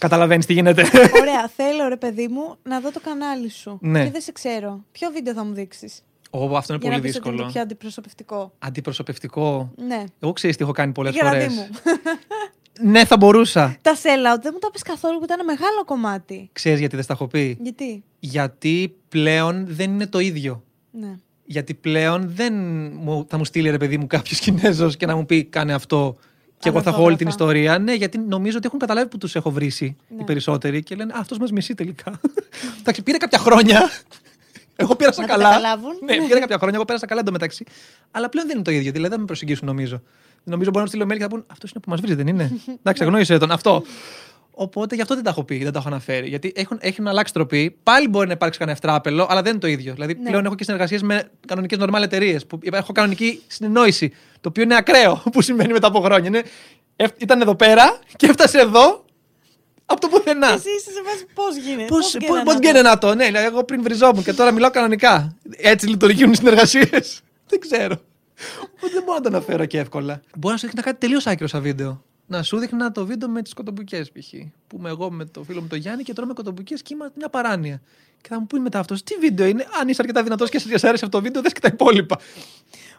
Καταλαβαίνεις 0.01 0.47
τι 0.47 0.53
γίνεται. 0.53 0.83
Ωραία, 1.21 1.49
θέλω 1.57 1.89
ρε 1.89 1.97
παιδί 1.97 2.29
μου 2.29 2.57
να 2.63 2.81
δω 2.81 2.91
το 2.91 3.01
κανάλι 3.01 3.51
σου. 3.51 3.79
Ναι. 3.81 4.05
Και 4.05 4.11
δεν 4.11 4.21
σε 4.21 4.33
ξέρω. 4.33 4.85
Ποιο 4.93 5.11
βίντεο 5.11 5.35
θα 5.35 5.45
μου 5.45 5.53
δείξεις; 5.55 6.03
Ω, 6.31 6.57
αυτό 6.57 6.73
είναι 6.75 6.83
Για 6.83 6.91
να 6.91 6.97
πολύ 6.97 7.09
πεις 7.09 7.17
ότι 7.17 7.29
είναι 7.29 7.37
δύσκολο. 7.37 7.47
πιο 7.53 7.61
αντιπροσωπευτικό. 7.61 8.53
Αντιπροσωπευτικό. 8.59 9.73
Ναι. 9.87 10.05
Εγώ 10.21 10.33
ξέρει 10.33 10.55
τι 10.55 10.63
έχω 10.63 10.73
κάνει 10.73 10.93
πολλές 10.93 11.15
Γεραδί 11.15 11.39
φορές. 11.39 11.55
μου. 11.55 11.69
Ναι, 12.83 13.05
θα 13.05 13.17
μπορούσα. 13.17 13.77
τα 13.83 13.95
sellout 13.95 14.41
δεν 14.43 14.51
μου 14.53 14.59
τα 14.59 14.71
πες 14.71 14.83
καθόλου 14.83 15.19
που 15.19 15.25
ήταν 15.25 15.45
μεγάλο 15.45 15.85
κομμάτι. 15.85 16.49
Ξέρεις 16.53 16.79
γιατί 16.79 16.95
δεν 16.95 17.05
στα 17.05 17.13
έχω 17.13 17.27
πει; 17.27 17.59
Γιατί; 17.61 18.05
Γιατί 18.21 18.95
πλέον 19.09 19.65
δεν 19.69 19.91
είναι 19.91 20.07
το 20.07 20.19
ίδιο. 20.19 20.63
Ναι. 20.91 21.15
Γιατί 21.45 21.75
πλέον 21.75 22.23
δεν 22.35 22.55
μου, 22.95 23.27
θα 23.29 23.39
μου 23.39 23.45
στείλει 23.45 23.71
ρε 23.71 23.77
παιδί 23.77 23.99
μου 23.99 24.07
κάποιος 24.07 24.39
Κινέζος 24.41 24.97
και 24.97 25.07
να 25.07 25.17
μου 25.17 25.27
πει 25.27 25.45
κάνε 25.45 25.73
αυτό. 25.75 26.17
Και 26.61 26.69
εγώ 26.69 26.83
θα 26.83 26.91
έχω 26.91 27.03
όλη 27.03 27.17
την 27.17 27.27
Ανορθόγραφα. 27.27 27.61
ιστορία. 27.61 27.79
Ναι, 27.79 27.95
γιατί 27.95 28.19
νομίζω 28.19 28.57
ότι 28.57 28.67
έχουν 28.67 28.79
καταλάβει 28.79 29.09
που 29.09 29.19
τους 29.19 29.35
έχω 29.37 29.51
βρήσει 29.51 29.97
Ναι. 30.09 30.23
οι 30.23 30.25
περισσότεροι 30.25 30.83
και 30.83 30.95
λένε 30.95 31.13
Αυτός 31.17 31.39
μας 31.39 31.51
μισεί 31.53 31.75
τελικά. 31.75 32.21
Εντάξει, 32.81 33.03
πήρε 33.03 33.17
κάποια 33.17 33.39
χρόνια. 33.39 33.91
Εγώ 34.77 34.97
πέρασα 34.97 35.21
Να 35.21 35.27
το 35.27 35.33
καλά. 35.33 35.45
καταλάβουν. 35.49 35.93
Ναι, 36.05 36.17
πήρε 36.27 36.39
κάποια 36.41 36.57
χρόνια, 36.57 36.75
εγώ 36.77 36.85
πέρασα 36.85 37.07
καλά 37.07 37.21
εντωμεταξύ. 37.21 37.65
Αλλά 38.11 38.29
πλέον 38.29 38.47
δεν 38.47 38.57
είναι 38.57 38.65
το 38.65 38.71
ίδιο. 38.71 38.93
Δηλαδή 38.93 39.11
δεν 39.11 39.21
με 39.21 39.27
προσεγγίσουν 39.27 39.67
νομίζω. 39.67 40.03
Νομίζω 40.45 40.71
μπορεί 40.71 40.77
να 40.77 40.81
μου 40.83 40.87
στείλω 40.89 41.05
mail 41.05 41.17
και 41.17 41.23
θα 41.23 41.29
πούν 41.29 41.45
Αυτός 41.53 41.71
είναι 41.71 41.81
που 41.81 41.91
μας 41.91 42.01
βρίζει, 42.01 42.15
δεν 42.15 42.27
είναι. 42.27 42.51
Εντάξει, 42.81 43.03
αγνώρισε 43.05 43.39
τον. 43.39 43.51
Αυτό. 43.51 43.83
Οπότε 44.63 44.95
γι' 44.95 45.01
αυτό 45.03 45.15
δεν 45.15 45.25
τα 45.25 45.31
έχω 45.31 45.45
πει, 45.45 45.63
δεν 45.63 45.73
τα 45.73 45.79
έχω 45.79 45.89
αναφέρει. 45.89 46.29
Γιατί 46.29 46.53
έχουν, 46.57 46.79
έχουν 46.81 47.07
αλλάξει 47.09 47.33
τροπή. 47.33 47.77
Πάλι 47.83 48.09
μπορεί 48.09 48.27
να 48.27 48.33
υπάρξει 48.33 48.59
κανένα 48.59 48.79
ευτράπελο, 48.83 49.27
αλλά 49.31 49.43
δεν 49.43 49.51
είναι 49.53 49.61
το 49.61 49.67
ίδιο. 49.67 49.93
Δηλαδή 49.95 50.15
Ναι. 50.23 50.29
πλέον 50.29 50.45
έχω 50.45 50.55
και 50.55 50.65
συνεργασίες 50.65 51.03
με 51.03 51.31
κανονικές 51.47 51.79
νορμάλ 51.79 52.03
εταιρείες. 52.03 52.47
Που 52.47 52.59
έχω 52.73 52.93
κανονική 52.93 53.43
συνεννόηση. 53.47 54.09
Το 54.41 54.49
οποίο 54.49 54.63
είναι 54.63 54.77
ακραίο 54.77 55.23
που 55.33 55.43
σημαίνει 55.43 55.73
μετά 55.73 55.87
από 55.87 56.01
χρόνια. 56.01 56.27
Είναι, 56.29 56.43
εφ- 56.97 57.23
ήταν 57.23 57.41
εδώ 57.41 57.55
πέρα 57.55 57.99
και 58.17 58.27
έφτασε 58.27 58.59
εδώ 58.59 59.05
από 59.85 60.01
το 60.01 60.09
πουθενά. 60.09 60.47
Εσύ 60.47 60.69
είσαι 60.79 60.91
σε 60.93 61.01
φάση 61.05 61.27
πώς 61.35 61.57
γίνεται. 61.57 61.85
Πώ 61.89 61.97
γίνεται 62.19 62.43
πώς 62.45 62.55
να 62.55 62.61
γίνεται 62.61 62.83
να 62.83 62.99
το, 62.99 63.15
ναι, 63.15 63.27
δηλαδή 63.27 63.47
εγώ 63.47 63.65
πριν 63.65 63.83
βριζόμουν 63.83 64.23
και 64.25 64.33
τώρα 64.33 64.51
μιλάω 64.53 64.71
κανονικά. 64.71 65.37
Έτσι 65.57 65.87
λειτουργούν 65.89 66.33
οι 66.33 66.37
συνεργασίες. 66.37 67.21
δεν 67.51 67.61
ξέρω. 67.61 68.01
Οπότε 68.63 68.93
δεν 68.93 69.03
μπορώ 69.03 69.15
να 69.19 69.21
το 69.21 69.29
αναφέρω 69.29 69.65
και 69.65 69.79
εύκολα. 69.79 70.21
Μπορεί 70.37 70.53
να 70.55 70.61
σου 70.61 70.67
έδειχνα 70.67 70.83
κάτι 70.83 70.99
τελείως 70.99 71.27
άκυρο 71.27 71.49
σαν 71.49 71.63
βίντεο. 71.63 72.03
Να 72.33 72.43
σου 72.43 72.59
έδειχνα 72.59 72.93
το 72.93 73.07
βίντεο 73.07 73.29
με 73.29 73.43
τις 73.43 73.55
κοτομπουκέ 73.55 74.01
π.χ. 74.03 74.29
Που 74.67 74.77
είμαι 74.79 74.89
εγώ 74.89 75.11
με 75.11 75.25
το 75.25 75.43
φίλο 75.43 75.61
μου 75.61 75.67
τον 75.67 75.79
Γιάννη 75.79 76.03
και 76.03 76.13
τρώμε 76.13 76.33
κοτομπουκέ 76.33 76.75
και 76.75 76.95
είμαστε 76.95 77.15
μια 77.17 77.29
παράνοια. 77.29 77.81
Και 78.21 78.29
θα 78.29 78.41
μου 78.41 78.47
πει 78.47 78.59
μετά 78.59 78.79
αυτός, 78.79 79.03
τι 79.03 79.15
βίντεο 79.15 79.47
είναι. 79.47 79.67
Αν 79.81 79.89
είσαι 79.89 80.01
αρκετά 80.03 80.23
δυνατός 80.23 80.49
και 80.51 80.59
σε 80.59 80.67
άρεσε 80.69 80.89
αυτό 81.05 81.09
το 81.09 81.21
βίντεο, 81.21 81.43
δες 81.43 81.53
και 81.53 81.61
τα 81.61 81.69
υπόλοιπα. 81.73 82.19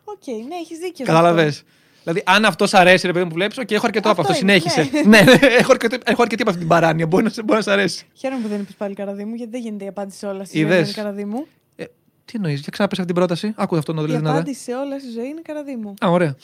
Οκ, 0.04 0.28
ναι, 0.28 0.56
έχεις 0.62 0.78
δίκιο. 0.78 1.06
σε 1.06 1.12
Κατάλαβες. 1.12 1.48
αυτό. 1.58 1.68
Δηλαδή, 2.04 2.24
αν 2.26 2.46
αυτός 2.46 2.70
σ' 2.70 2.74
αρέσει, 2.74 3.06
ρε 3.08 3.12
παιδί 3.14 3.24
μου 3.26 3.30
που 3.30 3.36
βλέπεις, 3.38 3.66
και 3.66 3.76
έχω 3.76 3.86
αρκετό 3.86 4.10
από 4.10 4.22
Αυτό 4.22 4.34
αυτό. 4.34 4.46
είναι, 4.46 4.60
Συνέχισε. 4.60 5.08
ναι, 5.08 5.22
ναι, 5.22 5.32
έχω, 5.60 5.72
αρκετό, 5.72 5.98
έχω 6.06 6.22
αρκετή 6.22 6.42
από 6.42 6.50
αυτή 6.50 6.62
την 6.64 6.70
παράνοια. 6.70 7.08
Μπορεί 7.08 7.24
να, 7.24 7.30
σε- 7.30 7.44
μπορεί 7.44 7.58
να 7.58 7.64
σ' 7.64 7.68
αρέσει. 7.68 8.08
Χαίρομαι 8.14 8.42
που 8.42 8.48
δεν 8.48 8.60
είπες 8.60 8.76
πάλι 8.76 8.94
καραδί 8.96 9.26
μου, 9.26 9.36
γιατί 9.36 9.52
δεν 9.52 9.62
γίνεται 9.62 9.84
η 9.84 9.88
απάντηση 9.88 10.18
σε 10.18 10.26
όλα 10.26 10.44
στη 10.44 10.58
ζωή 10.58 10.66
Είδες. 10.66 10.80
είναι 10.80 10.92
καραδί 10.92 11.26
μου. 11.26 11.46
Ε, 11.76 11.84
τι 12.26 12.34
εννοείς, 12.36 12.60
για 12.60 12.70
ξαναπες 12.72 13.00
αυτή 13.00 13.12
την 13.14 13.22
πρόταση. 13.22 13.54
Άκου 13.56 13.78
αυτό 13.78 13.94
να 13.94 14.00
το 14.00 14.06
Η 14.06 14.08
λέει 14.08 14.18
δυνατά. 14.18 14.36
απάντηση 14.36 14.62
σε 14.62 14.74
όλα 14.76 15.00
στη 15.00 15.10
ζωή 15.12 15.28
είναι 15.28 15.42
καραδί 15.44 15.76
μου. 15.76 15.94
Α, 16.06 16.10
ωραία. 16.10 16.36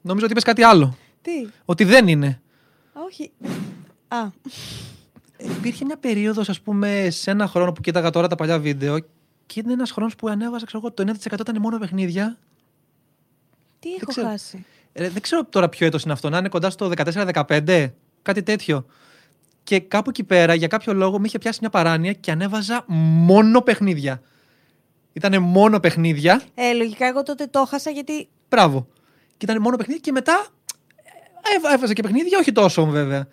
Νομίζω 0.00 0.24
ότι 0.24 0.32
είπες 0.32 0.44
κάτι 0.44 0.62
άλλο. 0.62 0.96
Τι; 1.22 1.48
Ότι 1.64 1.84
δεν 1.84 2.08
είναι. 2.08 2.40
Α, 2.92 3.00
όχι. 3.06 3.30
Α, 4.08 4.28
Υπήρχε 5.38 5.84
μια 5.84 5.96
περίοδος, 5.96 6.48
ας 6.48 6.60
πούμε, 6.60 7.06
σε 7.10 7.30
ένα 7.30 7.46
χρόνο 7.46 7.72
που 7.72 7.80
κοίταγα 7.80 8.10
τώρα 8.10 8.26
τα 8.28 8.34
παλιά 8.34 8.58
βίντεο 8.58 8.98
και 9.46 9.60
είναι 9.64 9.72
ένας 9.72 9.90
χρόνος 9.90 10.14
που 10.16 10.28
ανέβαζα, 10.28 10.66
ξέρω 10.66 10.82
εγώ, 10.84 10.92
το 10.92 11.02
9% 11.02 11.40
ήταν 11.40 11.60
μόνο 11.60 11.78
παιχνίδια. 11.78 12.38
τι 13.78 13.94
έχω 13.94 14.04
ξέρω. 14.06 14.28
χάσει; 14.28 14.64
Ε, 14.92 15.08
δεν 15.08 15.22
ξέρω 15.22 15.44
τώρα 15.44 15.68
ποιο 15.68 15.86
έτος 15.86 16.02
είναι 16.02 16.12
αυτό, 16.12 16.28
να 16.28 16.38
είναι 16.38 16.48
κοντά 16.48 16.70
στο 16.70 16.90
14-15, 16.96 17.92
κάτι 18.22 18.42
τέτοιο. 18.42 18.86
Και 19.62 19.80
κάπου 19.80 20.10
εκεί 20.10 20.24
πέρα, 20.24 20.54
για 20.54 20.66
κάποιο 20.66 20.94
λόγο, 20.94 21.18
με 21.18 21.26
είχε 21.26 21.38
πιάσει 21.38 21.58
μια 21.60 21.70
παράνοια 21.70 22.12
και 22.12 22.30
ανέβαζα 22.30 22.84
μόνο 22.86 23.60
παιχνίδια. 23.60 24.22
Ήτανε 25.12 25.38
μόνο 25.38 25.80
παιχνίδια. 25.80 26.42
Ε, 26.54 26.72
λογικά 26.72 27.06
εγώ 27.06 27.22
τότε 27.22 27.46
το 27.46 27.64
χάσα 27.64 27.90
γιατί. 27.90 28.28
Μπράβο. 28.48 28.86
Και 29.36 29.44
ήταν 29.44 29.62
μόνο 29.62 29.76
παιχνίδια 29.76 30.00
και 30.02 30.12
μετά 30.12 30.32
ε, 30.32 30.59
έβαζα 31.74 31.92
και 31.92 32.02
παιχνίδια, 32.02 32.38
όχι 32.38 32.52
τόσο 32.52 32.86
βέβαια. 32.86 33.28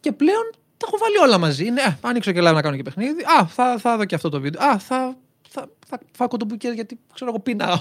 Και 0.00 0.12
πλέον 0.12 0.50
τα 0.76 0.86
έχω 0.88 0.98
βάλει 0.98 1.18
όλα 1.18 1.38
μαζί. 1.38 1.66
Είναι, 1.66 1.80
ε, 1.80 1.96
ανοίξω 2.00 2.32
και 2.32 2.40
live 2.40 2.54
να 2.54 2.62
κάνω 2.62 2.76
και 2.76 2.82
παιχνίδι. 2.82 3.22
Α, 3.40 3.46
θα, 3.46 3.78
θα 3.78 3.96
δω 3.96 4.04
και 4.04 4.14
αυτό 4.14 4.28
το 4.28 4.40
βίντεο. 4.40 4.66
Α, 4.68 4.78
θα, 4.78 5.16
θα, 5.48 5.68
θα 5.86 5.98
φάω 6.16 6.28
κοτομπουκές 6.28 6.74
γιατί 6.74 6.98
ξέρω 7.14 7.30
εγώ 7.30 7.40
πεινάω. 7.40 7.78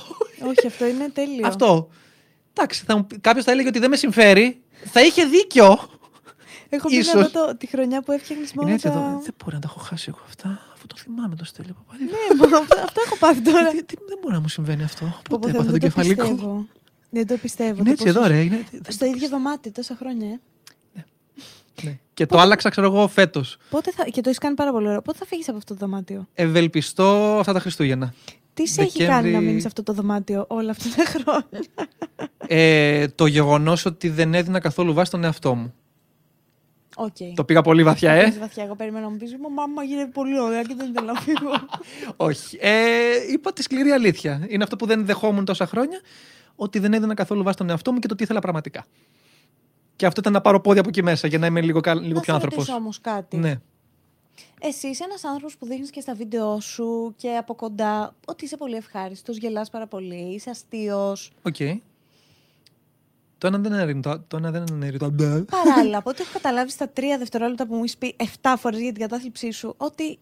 όχι, 0.49 0.67
αυτό 0.67 0.86
είναι 0.88 1.10
τέλειο. 1.13 1.47
αυτό. 1.47 1.89
Εντάξει, 2.53 2.86
κάποιος 3.21 3.45
θα 3.45 3.51
έλεγε 3.51 3.67
ότι 3.67 3.79
δεν 3.79 3.89
με 3.89 3.95
συμφέρει. 3.95 4.62
Θα 4.86 5.01
είχε 5.01 5.25
δίκιο. 5.25 5.79
Έχω 6.69 6.88
πει 6.88 6.95
Ίσως. 6.95 7.13
να 7.13 7.21
δω 7.21 7.29
το, 7.47 7.58
τη 7.58 7.67
χρονιά 7.67 8.01
που 8.01 8.12
έφτιαχνες 8.12 8.53
μόνο. 8.53 8.67
Είναι 8.67 8.75
έτσι 8.75 8.88
τα... 8.88 8.93
εδώ. 8.93 9.19
Δεν 9.23 9.34
μπορεί 9.43 9.55
να 9.55 9.62
τα 9.62 9.67
έχω 9.71 9.79
χάσει 9.79 10.05
εγώ 10.10 10.19
αυτά. 10.27 10.60
Αφού 10.73 10.88
το 10.88 10.95
θυμάμαι 10.97 11.36
το 11.36 11.45
στέλιο 11.45 11.73
παπάλι. 11.73 12.03
Ναι, 12.03 12.47
μα 12.47 12.58
αυτό, 12.58 12.75
αυτό 12.84 13.01
έχω 13.05 13.17
πάθει 13.17 13.41
τώρα. 13.41 13.67
Τι- 13.67 13.84
τι- 13.84 13.95
Δεν 14.08 14.17
μπορεί 14.21 14.34
να 14.34 14.39
μου 14.39 14.47
συμβαίνει 14.47 14.84
αυτό. 14.84 15.05
Πω, 15.05 15.13
πω, 15.29 15.38
Πότε 15.39 15.51
Θεέ 15.51 15.62
μου, 15.62 15.75
έπαθα 15.75 15.79
τον 15.79 15.89
δεν 15.91 16.15
το 16.15 16.23
κεφαλικό. 16.23 16.65
Πιστεύω. 17.10 17.26
Δεν 17.26 17.28
το 17.28 17.38
πιστεύω. 17.41 17.76
Είναι 17.76 17.84
το 17.84 17.89
έτσι 17.91 18.04
πόσο- 18.04 18.19
εδώ, 18.19 18.28
ρε. 18.28 18.39
Είναι... 18.41 18.63
Στο 18.88 19.06
ίδιο 19.06 19.30
δωμάτιο 19.30 19.72
τόσα 19.72 19.95
χρόνια, 19.95 20.28
ε. 20.28 20.39
Ναι. 21.84 22.00
Και 22.13 22.26
το 22.26 22.38
άλλαξα, 22.39 22.69
ξέρω 22.69 22.88
εγώ, 22.88 23.08
φέτος. 23.08 23.58
Πότε 23.69 23.91
θα... 23.91 24.04
Και 24.04 24.22
το 24.22 24.30
έχεις 24.30 24.38
κάνει 24.38 24.56
πάρα 24.56 24.72
πολύ 24.72 24.88
ωραίο. 24.88 25.02
Πότε 25.02 25.17
θα 25.17 25.26
φύγεις 25.26 25.48
από 25.50 25.58
αυτό 25.58 25.74
το 25.74 25.80
δωμάτιο; 25.86 26.28
Ευελπιστώ 26.34 27.38
αυτά 27.39 27.54
τα 27.54 27.60
Χριστούγεννα. 27.60 28.13
Τι 28.54 28.67
σε 28.67 28.82
έχει 28.82 28.91
Δεκέμβρη- 28.98 29.22
κάνει 29.32 29.32
να 29.36 29.39
μείνεις 29.39 29.62
σε 29.62 29.67
αυτό 29.67 29.84
το 29.84 29.93
δωμάτιο 29.93 30.45
όλα 30.50 30.72
αυτά 30.72 30.86
τα 30.95 31.06
χρόνια; 31.06 31.63
Ε, 32.48 33.08
το 33.08 33.26
γεγονός 33.26 33.86
ότι 33.86 34.10
δεν 34.10 34.34
έδινα 34.34 34.60
καθόλου 34.60 34.93
βάση 34.93 35.08
στον 35.08 35.24
εαυτό 35.24 35.56
μου. 35.56 35.74
Οκ. 36.95 37.15
Το 37.36 37.43
πήγα 37.43 37.62
πολύ 37.62 37.84
βαθιά, 37.84 38.12
ε. 38.12 38.24
Πήγες 38.24 38.39
βαθιά. 38.39 38.63
Εγώ 38.63 38.76
περιμένω 38.76 39.06
να 39.06 39.12
μου 39.12 39.17
πεις: 39.17 39.36
Μαμά 39.56 39.84
γίνεται 39.84 40.10
πολύ 40.13 40.39
ωραία 40.39 40.62
και 40.62 40.74
δεν 40.78 40.91
θέλω 40.93 41.06
να 41.13 41.19
φύγω. 41.19 41.52
Όχι. 42.15 42.58
Ε, 42.62 42.72
είπα 43.32 43.54
τη 43.54 43.62
σκληρή 43.62 43.89
αλήθεια. 43.91 44.45
Είναι 44.50 44.63
αυτό 44.63 44.76
που 44.76 44.86
δεν 44.86 45.06
δεχόμουν 45.06 45.06
τόσα 45.06 45.06
χρόνια. 45.06 45.08
Ότι 45.08 45.08
δεν 45.08 45.08
έδινα 45.08 45.08
καθόλου 45.08 45.08
βάση 45.10 45.15
στον 45.15 45.17
εαυτό 45.17 45.17
μου 45.19 45.28
και 45.28 45.28
το 45.28 45.28
τι 45.28 45.28
ήθελα 45.28 45.28
πραγματικά. 45.28 45.28
Οκ, 45.28 45.28
ναι, 45.28 45.28
έχει 45.28 45.28
δίκιο. 45.28 45.28
σε 45.34 45.34
αυτό. 45.34 45.34
Και 45.34 45.34
το 45.34 45.34
πήγα 45.34 45.34
πολύ 45.34 45.34
βαθιά, 45.34 45.34
ε. 45.34 45.36
Το 45.36 45.36
πήγα 45.36 45.36
πολύ 45.36 45.36
βαθιά. 45.36 45.36
Εγώ 45.36 45.36
περιμένω 45.36 45.36
να 45.36 45.38
μου 45.38 45.38
πει: 45.38 45.38
Μαμά 45.38 45.38
γίνεται 45.38 45.38
πολύ 45.38 45.38
ωραία 45.38 45.38
και 45.38 45.38
δεν 45.38 45.38
θέλω 45.38 45.38
να 45.38 45.38
φύγω. 45.38 45.38
Όχι. 45.38 45.38
Ε, 45.39 45.39
είπα 45.39 45.39
τη 45.39 45.39
σκληρή 45.39 45.39
αλήθεια. 45.39 45.39
Είναι 45.39 45.43
αυτό 45.43 45.45
που 45.45 45.45
δεν 45.45 45.45
δεχόμουν 45.45 45.45
τόσα 45.45 45.65
χρόνια. 45.67 46.00
Ότι 46.62 46.80
δεν 46.80 46.93
έδινα 46.93 47.13
καθόλου 47.13 47.43
βάση 47.43 47.54
στον 47.54 47.69
εαυτό 47.69 47.91
μου 47.91 48.00
και 48.00 48.08
το 48.08 48.15
τι 48.15 48.24
ήθελα 48.24 48.39
πραγματικά. 48.39 48.86
Και 49.95 50.06
αυτό 50.06 50.19
ήταν 50.19 50.34
να 50.34 50.41
πάρω 50.41 50.62
πόδια 50.62 50.80
από 50.80 50.89
εκεί 50.89 51.04
μέσα 51.04 51.28
για 51.28 51.38
να 51.38 51.45
είμαι 51.45 51.62
λίγο, 51.62 51.80
κα- 51.80 51.93
λίγο 51.93 52.08
Να 52.08 52.13
πιο 52.13 52.24
σε 52.24 52.32
άνθρωπος. 52.32 52.58
ρωτήσω 52.58 52.76
όμως 52.78 53.02
κάτι. 53.02 53.38
Ναι. 53.38 53.60
Εσύ 54.62 54.88
είσαι 54.88 55.04
ένας 55.04 55.24
άνθρωπος 55.24 55.58
που 55.58 55.65
δείχνεις 55.65 55.89
και 55.89 56.02
στα 56.02 56.13
βίντεο 56.13 56.60
σου 56.60 57.13
και 57.17 57.36
από 57.36 57.56
κοντά 57.56 58.15
ότι 58.28 58.45
είσαι 58.45 58.58
πολύ 58.58 58.76
ευχάριστος, 58.76 59.38
γελάς 59.38 59.69
πάρα 59.69 59.88
πολύ, 59.88 60.34
είσαι 60.34 60.50
αστείος. 60.50 61.32
Οκ. 61.41 61.56
Το 63.38 63.48
ένα 63.48 63.58
δεν 63.58 63.72
είναι 63.74 63.84
ρητό. 63.84 64.24
Το 64.28 64.38
ένα 64.38 64.52
δεν 64.52 64.63
είναι 64.72 64.89
ρητό. 64.89 65.12
Παράλληλα, 65.52 65.98
από 65.98 66.10
ό,τι 66.10 66.22
έχω 66.22 66.32
καταλάβει 66.34 66.72
στα 66.72 66.89
τρία 66.89 67.17
δευτερόλεπτα 67.17 67.67
που 67.67 67.74
μου 67.76 67.80
έχεις 67.84 67.98
πει 67.98 68.15
7 68.41 68.54
φορές 68.58 68.80
για 68.82 68.91
την 68.91 69.02
κατάθλιψή 69.02 69.52
σου, 69.52 69.74
ότι 69.78 70.19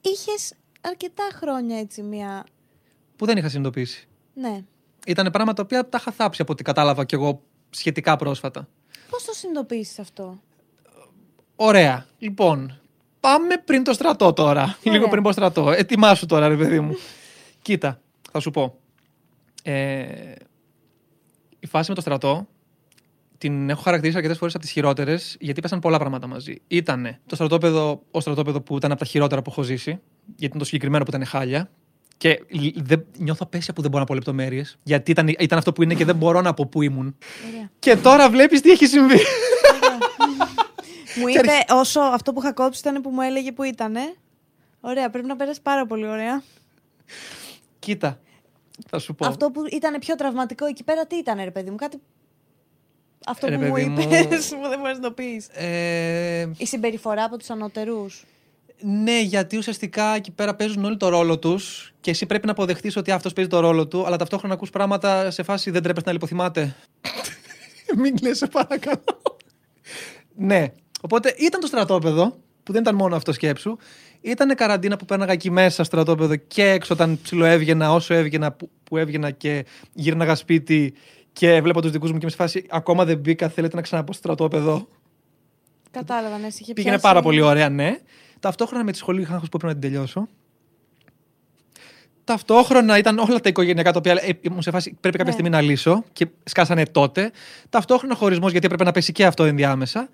είχες 0.00 0.52
αρκετά 0.80 1.22
χρόνια 1.32 1.78
έτσι 1.78 2.02
μία... 2.02 2.46
Που 3.16 3.26
δεν 3.26 3.36
είχα 3.36 3.48
συνειδητοποιήσει. 3.48 4.08
Ναι. 4.40 4.64
Ήταν 5.06 5.30
πράγματα 5.30 5.52
τα 5.52 5.62
οποία 5.62 5.88
τα 5.88 5.98
είχα 6.00 6.12
θάψει 6.12 6.42
από 6.42 6.52
ό,τι 6.52 6.62
κατάλαβα 6.62 7.04
κι 7.04 7.14
εγώ 7.14 7.42
σχετικά 7.70 8.16
πρόσφατα. 8.16 8.68
Πώς 9.10 9.24
το 9.24 9.32
συνειδητοποίησες 9.32 9.98
αυτό; 9.98 10.40
Ωραία. 11.56 12.06
Λοιπόν, 12.18 12.80
πάμε 13.20 13.56
πριν 13.64 13.84
το 13.84 13.92
στρατό 13.92 14.32
τώρα. 14.32 14.62
Ωραία. 14.62 14.76
Λίγο 14.82 15.08
πριν 15.08 15.22
πω 15.22 15.32
στρατό. 15.32 15.70
Ετοιμάσου 15.70 16.26
τώρα, 16.26 16.48
ρε 16.48 16.56
παιδί 16.56 16.80
μου. 16.80 16.96
Κοίτα, 17.62 18.00
θα 18.32 18.40
σου 18.40 18.50
πω. 18.50 18.78
Ε, 19.62 20.32
η 21.58 21.66
φάση 21.66 21.88
με 21.88 21.94
το 21.94 22.00
στρατό 22.00 22.46
την 23.38 23.70
έχω 23.70 23.82
χαρακτηρίσει 23.82 24.16
αρκετές 24.16 24.38
φορές 24.38 24.54
από 24.54 24.62
τις 24.62 24.72
χειρότερες, 24.72 25.36
γιατί 25.40 25.60
πέσαν 25.60 25.78
πολλά 25.78 25.98
πράγματα 25.98 26.26
μαζί. 26.26 26.62
Ήτανε 26.68 27.20
το 27.26 27.34
στρατόπεδο, 27.34 28.02
ο 28.10 28.20
στρατόπεδο 28.20 28.60
που 28.60 28.76
ήταν 28.76 28.90
από 28.90 29.00
τα 29.00 29.06
χειρότερα 29.06 29.42
που 29.42 29.50
έχω 29.50 29.62
ζήσει, 29.62 29.90
γιατί 30.26 30.44
ήταν 30.44 30.58
το 30.58 30.64
συγκεκριμένο 30.64 31.04
που 31.04 31.10
ήταν 31.10 31.24
χάλια. 31.26 31.70
Και 32.18 32.40
λ- 32.48 32.76
δεν, 32.82 33.06
νιώθω 33.18 33.40
απέσια 33.46 33.72
που 33.74 33.80
δεν 33.82 33.90
μπορώ 33.90 34.02
να 34.02 34.08
πω 34.08 34.14
λεπτομέρειες. 34.14 34.78
Γιατί 34.82 35.10
ήταν, 35.10 35.28
ήταν 35.38 35.58
αυτό 35.58 35.72
που 35.72 35.82
είναι 35.82 35.94
και 35.94 36.04
δεν 36.04 36.16
μπορώ 36.16 36.40
να 36.40 36.54
πω 36.54 36.66
που 36.66 36.82
ήμουν. 36.82 37.16
Ωραία. 37.52 37.70
Και 37.78 37.96
τώρα 37.96 38.30
βλέπεις 38.30 38.60
τι 38.60 38.70
έχει 38.70 38.86
συμβεί. 38.86 39.18
μου 41.16 41.28
είπε 41.28 41.52
όσο 41.74 42.00
αυτό 42.00 42.32
που 42.32 42.40
είχα 42.40 42.52
κόψει 42.52 42.80
ήταν 42.88 43.02
που 43.02 43.10
μου 43.10 43.20
έλεγε 43.20 43.52
που 43.52 43.62
ήταν. 43.62 43.94
Ωραία, 44.80 45.10
πρέπει 45.10 45.26
να 45.26 45.36
πέρασε 45.36 45.60
πάρα 45.62 45.86
πολύ 45.86 46.06
ωραία. 46.08 46.42
Κοίτα. 47.78 48.20
Θα 48.88 48.98
σου 48.98 49.14
πω. 49.14 49.26
Αυτό 49.26 49.50
που 49.50 49.60
ήταν 49.72 49.98
πιο 49.98 50.14
τραυματικό 50.14 50.66
εκεί 50.66 50.84
πέρα, 50.84 51.06
τι 51.06 51.16
ήταν, 51.16 51.38
ρε 51.44 51.50
παιδί 51.50 51.70
μου, 51.70 51.76
κάτι. 51.76 52.00
Αυτό 53.26 53.46
Ρε 53.48 53.58
που 53.58 53.64
μου 53.64 53.72
παιδί 53.72 53.86
μου. 53.88 54.00
είπες, 54.00 54.48
που 54.62 54.68
δεν 54.68 54.78
μπορείς 54.80 54.96
να 54.98 55.02
το 55.02 55.10
πεις. 55.12 55.48
Ε, 55.52 56.50
Η 56.56 56.66
συμπεριφορά 56.66 57.24
από 57.24 57.36
τους 57.38 57.50
ανωτερού. 57.50 58.06
Ναι, 58.80 59.20
γιατί 59.20 59.56
ουσιαστικά 59.56 60.14
εκεί 60.14 60.30
πέρα 60.30 60.54
παίζουν 60.54 60.84
όλοι 60.84 60.96
το 60.96 61.08
ρόλο 61.08 61.38
τους 61.38 61.92
και 62.00 62.10
εσύ 62.10 62.26
πρέπει 62.26 62.46
να 62.46 62.52
αποδεχτείς 62.52 62.96
ότι 62.96 63.10
αυτός 63.10 63.32
παίζει 63.32 63.50
το 63.50 63.60
ρόλο 63.60 63.86
του, 63.86 64.06
αλλά 64.06 64.16
ταυτόχρονα 64.16 64.54
ακούς 64.54 64.70
πράγματα 64.70 65.30
σε 65.30 65.42
φάση 65.42 65.70
δεν 65.70 65.82
τρέπεσαι 65.82 66.06
να 66.06 66.12
λιποθυμάται. 66.12 66.76
Μην 68.00 68.16
κλαις, 68.16 68.36
σε 68.38 68.46
παρακαλώ. 68.46 69.04
ναι. 70.36 70.66
Οπότε 71.00 71.34
ήταν 71.38 71.60
το 71.60 71.66
στρατόπεδο, 71.66 72.36
που 72.62 72.72
δεν 72.72 72.80
ήταν 72.82 72.94
μόνο 72.94 73.16
αυτό 73.16 73.32
σκέψου. 73.32 73.76
Ήταν 74.20 74.54
καραντίνα 74.54 74.96
που 74.96 75.04
πέρναγα 75.04 75.32
εκεί 75.32 75.50
μέσα 75.50 75.84
στρατόπεδο 75.84 76.36
και 76.36 76.70
έξω 76.70 76.94
όταν 76.94 77.18
ψιλοέβγαινα, 77.22 77.92
όσο 77.92 78.14
έβγαινα, 78.14 78.52
που, 78.52 78.70
που 78.84 78.96
έβγαινα 78.96 79.30
και 79.30 79.64
γύρναγα 79.92 80.34
σπίτι 80.34 80.94
και 81.32 81.60
βλέπω 81.60 81.82
τους 81.82 81.90
δικούς 81.90 82.12
μου 82.12 82.18
και 82.18 82.24
με 82.24 82.30
σε 82.30 82.36
φάση 82.36 82.66
ακόμα 82.70 83.04
δεν 83.04 83.18
μπήκα. 83.18 83.48
Θέλετε 83.48 83.76
να 83.76 83.82
ξαναπώ 83.82 84.12
στο 84.12 84.22
στρατόπεδο; 84.22 84.88
Κατάλαβα, 85.90 86.38
ναι, 86.38 86.50
σε 86.50 86.58
είχε 86.60 86.72
Πήγαινε 86.72 86.82
πιάσει- 86.96 87.02
πάρα 87.02 87.22
πολύ 87.22 87.40
ωραία, 87.40 87.68
ναι. 87.68 87.96
Ταυτόχρονα 88.40 88.84
με 88.84 88.92
τη 88.92 88.98
σχολή 88.98 89.20
είχα 89.20 89.34
άγχος 89.34 89.48
που 89.48 89.56
έπρεπε 89.56 89.74
να 89.74 89.80
την 89.80 89.90
τελειώσω. 89.90 90.28
Ταυτόχρονα 92.24 92.98
ήταν 92.98 93.18
όλα 93.18 93.40
τα 93.40 93.48
οικογενειακά 93.48 93.92
τα 93.92 93.98
οποία 93.98 94.12
ε, 94.22 94.38
ήμουν 94.40 94.62
σε 94.62 94.70
φάση 94.70 94.90
πρέπει 95.00 95.16
κάποια 95.18 95.24
Ναι. 95.24 95.30
στιγμή 95.30 95.50
να 95.50 95.60
λύσω 95.60 96.04
και 96.12 96.26
σκάσανε 96.44 96.86
τότε. 96.86 97.30
Ταυτόχρονα 97.68 98.14
χωρισμός 98.14 98.50
γιατί 98.50 98.66
έπρεπε 98.66 98.84
να 98.84 98.90
πέσει 98.92 99.12
και 99.12 99.26
αυτό 99.26 99.44
ενδιάμεσα. 99.44 100.08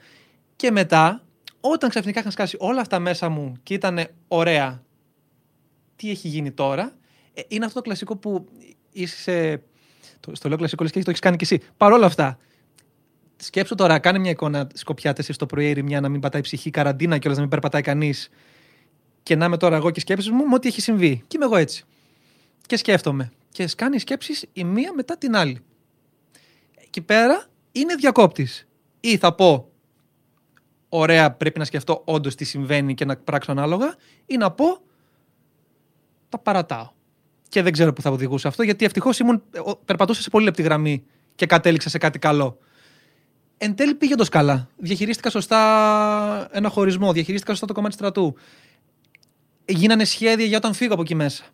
Και 0.57 0.71
μετά, 0.71 1.23
όταν 1.61 1.91
ξαφνικά 1.91 2.21
είχαν 2.21 2.33
σκάσει 2.33 2.57
όλα 2.61 2.81
αυτά 2.81 2.99
μέσα 2.99 3.29
μου 3.29 3.57
και 3.63 3.75
ήταν 3.75 4.07
ωραία, 4.29 4.83
τι 5.97 6.11
έχει 6.11 6.29
γίνει 6.29 6.51
τώρα, 6.51 6.93
ε, 7.35 7.43
είναι 7.49 7.65
αυτό 7.65 7.79
το 7.79 7.85
κλασικό 7.85 8.17
που 8.17 8.49
είσαι. 8.93 9.63
Το, 10.21 10.35
στο 10.35 10.49
λέω 10.49 10.57
κλασικό, 10.59 10.83
λες 10.83 10.93
και 10.93 11.03
το 11.03 11.11
έχεις 11.11 11.21
κάνει 11.21 11.37
κι 11.37 11.45
εσύ. 11.45 11.61
Παρ' 11.77 11.93
όλα 11.93 12.07
αυτά, 12.07 12.39
Σκέψου 13.45 13.75
τώρα, 13.75 13.99
κάνε 13.99 14.19
μια 14.19 14.31
εικόνα 14.31 14.67
σκοπιά 14.75 15.13
4 15.13 15.37
το 15.37 15.47
πρωί, 15.47 15.67
ερημιά, 15.71 16.01
να 16.01 16.09
μην 16.09 16.21
πατάει 16.21 16.41
ψυχή, 16.41 16.71
καραντίνα 16.71 17.19
κιόλας 17.19 17.37
να 17.37 17.43
μην 17.43 17.51
περπατάει 17.51 17.83
κανείς. 17.83 18.29
Και 19.23 19.37
να 19.37 19.45
είμαι 19.45 19.57
τώρα 19.57 19.77
εγώ 19.77 19.91
και 19.91 20.01
σκέψεις 20.01 20.31
μου 20.31 20.45
με 20.49 20.55
ό,τι 20.55 20.69
έχει 20.69 20.81
συμβεί. 20.81 21.17
Και 21.27 21.37
είμαι 21.37 21.45
εγώ 21.45 21.57
έτσι. 21.57 21.85
Και 22.67 22.77
σκέφτομαι. 22.77 23.33
Και 23.49 23.69
κάνει 23.77 23.99
σκέψεις 23.99 24.45
η 24.53 24.65
μία 24.65 24.93
μετά 24.95 25.19
την 25.19 25.37
άλλη. 25.37 25.61
Εκεί 26.87 27.01
πέρα 27.01 27.45
είναι 27.73 27.95
διακόπτης. 27.95 28.67
Ή 29.01 29.17
θα 29.17 29.35
πω, 29.35 29.71
ωραία, 30.89 31.33
πρέπει 31.33 31.59
να 31.59 31.65
σκεφτώ 31.65 32.03
όντως 32.05 32.35
τι 32.35 32.45
συμβαίνει 32.45 32.95
και 32.95 33.05
να 33.05 33.17
πράξω 33.17 33.51
ανάλογα, 33.51 33.95
ή 34.27 34.37
να 34.37 34.51
πω, 34.51 34.67
τα 36.29 36.39
παρατάω. 36.39 36.91
Και 37.49 37.63
δεν 37.63 37.73
ξέρω 37.73 37.93
πού 37.93 38.03
θα 38.03 38.11
οδηγούσε 38.11 38.49
αυτό, 38.49 38.63
γιατί 38.63 38.85
ευτυχώς 38.85 39.19
ήμουν, 39.19 39.43
ο- 39.65 39.77
περπατούσα 39.77 40.23
σε 40.23 40.31
πολύ 40.31 40.45
λεπτή 40.45 40.63
γραμμή 40.63 41.05
και 41.35 41.47
κατέληξα 41.47 41.89
σε 41.89 41.99
κάτι 41.99 42.19
καλό. 42.19 42.59
Εν 43.65 43.75
τέλει 43.75 43.95
πήγε 43.95 44.15
το 44.15 44.25
καλά. 44.31 44.69
Διαχειρίστηκα 44.77 45.31
σωστά 45.31 46.49
ένα 46.53 46.69
χωρισμό, 46.69 47.13
διαχειρίστηκα 47.13 47.51
σωστά 47.53 47.67
το 47.67 47.73
κομμάτι 47.73 47.95
στρατού. 47.95 48.35
Γίνανε 49.65 50.05
σχέδια 50.05 50.47
για 50.47 50.57
όταν 50.57 50.73
φύγω 50.73 50.93
από 50.93 51.03
εκεί 51.03 51.15
μέσα. 51.15 51.45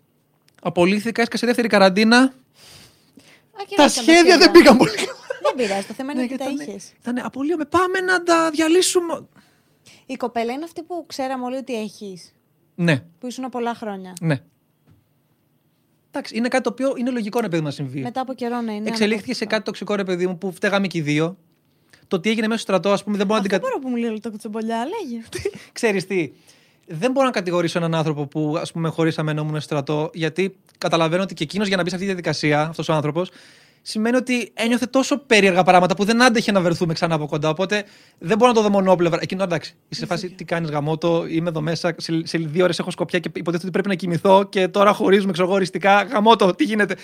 Απολύθηκα, 0.63 1.23
έσκασε 1.23 1.47
δεύτερη 1.47 1.69
καραντίνα. 1.69 2.33
Τα 3.77 3.89
σχέδια 3.89 4.39
δεν 4.39 4.51
πήγαν 4.51 4.77
πολύ 4.77 4.91
καλά. 4.95 5.09
Δεν 5.43 5.55
πειράζει, 5.67 5.87
το 5.87 5.95
θέμα 5.95 6.13
είναι 6.13 6.21
Ναι, 6.21 6.27
ότι 6.33 6.37
τα 6.45 6.51
ήταν- 6.51 6.69
είχες. 6.69 6.93
Ήταν 7.01 7.19
απολύομαι, 7.19 7.65
πάμε 7.65 8.01
να 8.01 8.23
τα 8.23 8.51
διαλύσουμε. 8.51 9.27
Η 10.07 10.15
κοπέλα 10.17 10.53
είναι 10.53 10.65
αυτή 10.65 10.83
που 10.83 11.05
ξέραμε 11.07 11.45
όλοι 11.45 11.57
ότι 11.57 11.81
έχεις. 11.81 12.33
Ναι, 12.75 13.03
Που 13.19 13.27
ήσουν 13.27 13.49
πολλά 13.49 13.75
χρόνια. 13.75 14.13
ναι. 14.21 14.37
Εντάξει, 16.11 16.37
είναι 16.37 16.49
κάτι 16.49 16.63
το 16.63 16.71
οποίο 16.71 16.95
είναι 16.97 17.11
λογικό 17.11 17.41
ρε 17.41 17.49
παιδί 17.49 17.63
να 17.63 17.71
συμβεί. 17.71 18.01
Μετά 18.01 18.21
από 18.21 18.35
καιρό 18.35 18.61
να 18.61 18.73
είναι. 18.73 18.89
Εξελίχθηκε 18.89 19.35
σε 19.35 19.45
κάτι 19.45 19.63
τοξικό 19.65 19.95
ρε 19.95 20.05
παιδί 20.05 20.27
μου 20.27 20.39
που 20.39 20.53
φταίγαμε 20.53 20.87
και 20.87 20.99
οι 20.99 21.01
δύο. 21.01 21.39
Το 22.09 22.21
τι 22.21 22.31
έγινε 22.31 22.47
μέσα 22.47 22.61
στο 22.61 22.73
στρατό, 22.73 22.93
ας 22.93 23.05
πούμε, 23.05 23.17
δεν 23.17 23.27
μπορώ 23.27 23.41
να 23.41 23.47
την 23.47 23.55
Αυτό 23.55 23.67
κα- 23.67 23.73
μπορώ 23.77 23.83
που 23.85 23.91
μου 23.91 24.01
λέει 24.03 24.11
όλο 24.11 24.21
το 24.21 24.31
κουτσομπολιά, 24.31 24.77
λέγε. 24.85 25.23
Ξέρεις 25.73 26.07
τι, 26.07 26.31
δεν 26.87 27.11
μπορώ 27.13 27.27
να 27.27 27.33
κατηγορήσω 27.33 27.79
έναν 27.79 27.95
άνθρωπο 27.95 28.27
που 28.27 28.55
ας 28.61 28.73
πούμε 28.73 28.89
χωρίσαμε 28.89 29.31
ενώ 29.31 29.41
ήμουν 29.41 29.53
στο 29.55 29.61
στρατό, 29.63 30.11
γιατί 30.15 30.57
καταλαβαίνω 30.79 31.23
ότι 31.23 31.35
και 31.35 31.43
εκείνος 31.43 31.69
για 31.69 31.77
να 31.77 31.83
μπει 31.83 31.89
σε 31.89 31.95
αυτή 31.95 32.07
τη 32.09 32.13
διαδικασία, 32.15 32.61
αυτός 32.63 32.89
ο 32.89 32.93
άνθρωπος, 32.93 33.31
σημαίνει 33.83 34.17
ότι 34.17 34.51
ένιωθε 34.55 34.87
τόσο 34.87 35.19
περίεργα 35.19 35.63
πράγματα 35.63 35.97
που 35.97 36.05
δεν 36.05 36.23
άντεχε 36.23 36.53
να 36.53 36.61
βρεθούμε 36.61 36.93
ξανά 36.95 37.15
από 37.15 37.27
κοντά. 37.27 37.49
Οπότε 37.49 37.85
δεν 38.19 38.37
μπορώ 38.39 38.51
να 38.51 38.57
το 38.57 38.63
δω 38.63 38.71
μονόπλευρα. 38.71 39.19
Εκείνο 39.23 39.43
εντάξει, 39.43 39.75
είσαι 39.89 40.01
σε 40.01 40.07
φάση 40.07 40.31
τι 40.31 40.45
κάνεις 40.45 40.71
γαμότο, 40.71 41.27
είμαι 41.29 41.49
εδώ 41.49 41.61
μέσα, 41.61 41.95
σε, 41.97 42.27
σε 42.27 42.39
δύο 42.39 42.65
ώρες 42.65 42.79
έχω 42.79 42.91
σκοπιά 42.91 43.19
και 43.19 43.29
υποτίθεται 43.29 43.63
ότι 43.63 43.71
πρέπει 43.71 43.89
να 43.89 43.95
κοιμηθώ 43.95 44.45
και 44.49 44.69
τώρα 44.69 44.93
χωρίζουμε 44.93 45.31
εξωγοριστικά. 45.31 46.03
Γαμότο, 46.03 46.55
τι 46.55 46.65
γίνεται. 46.65 46.97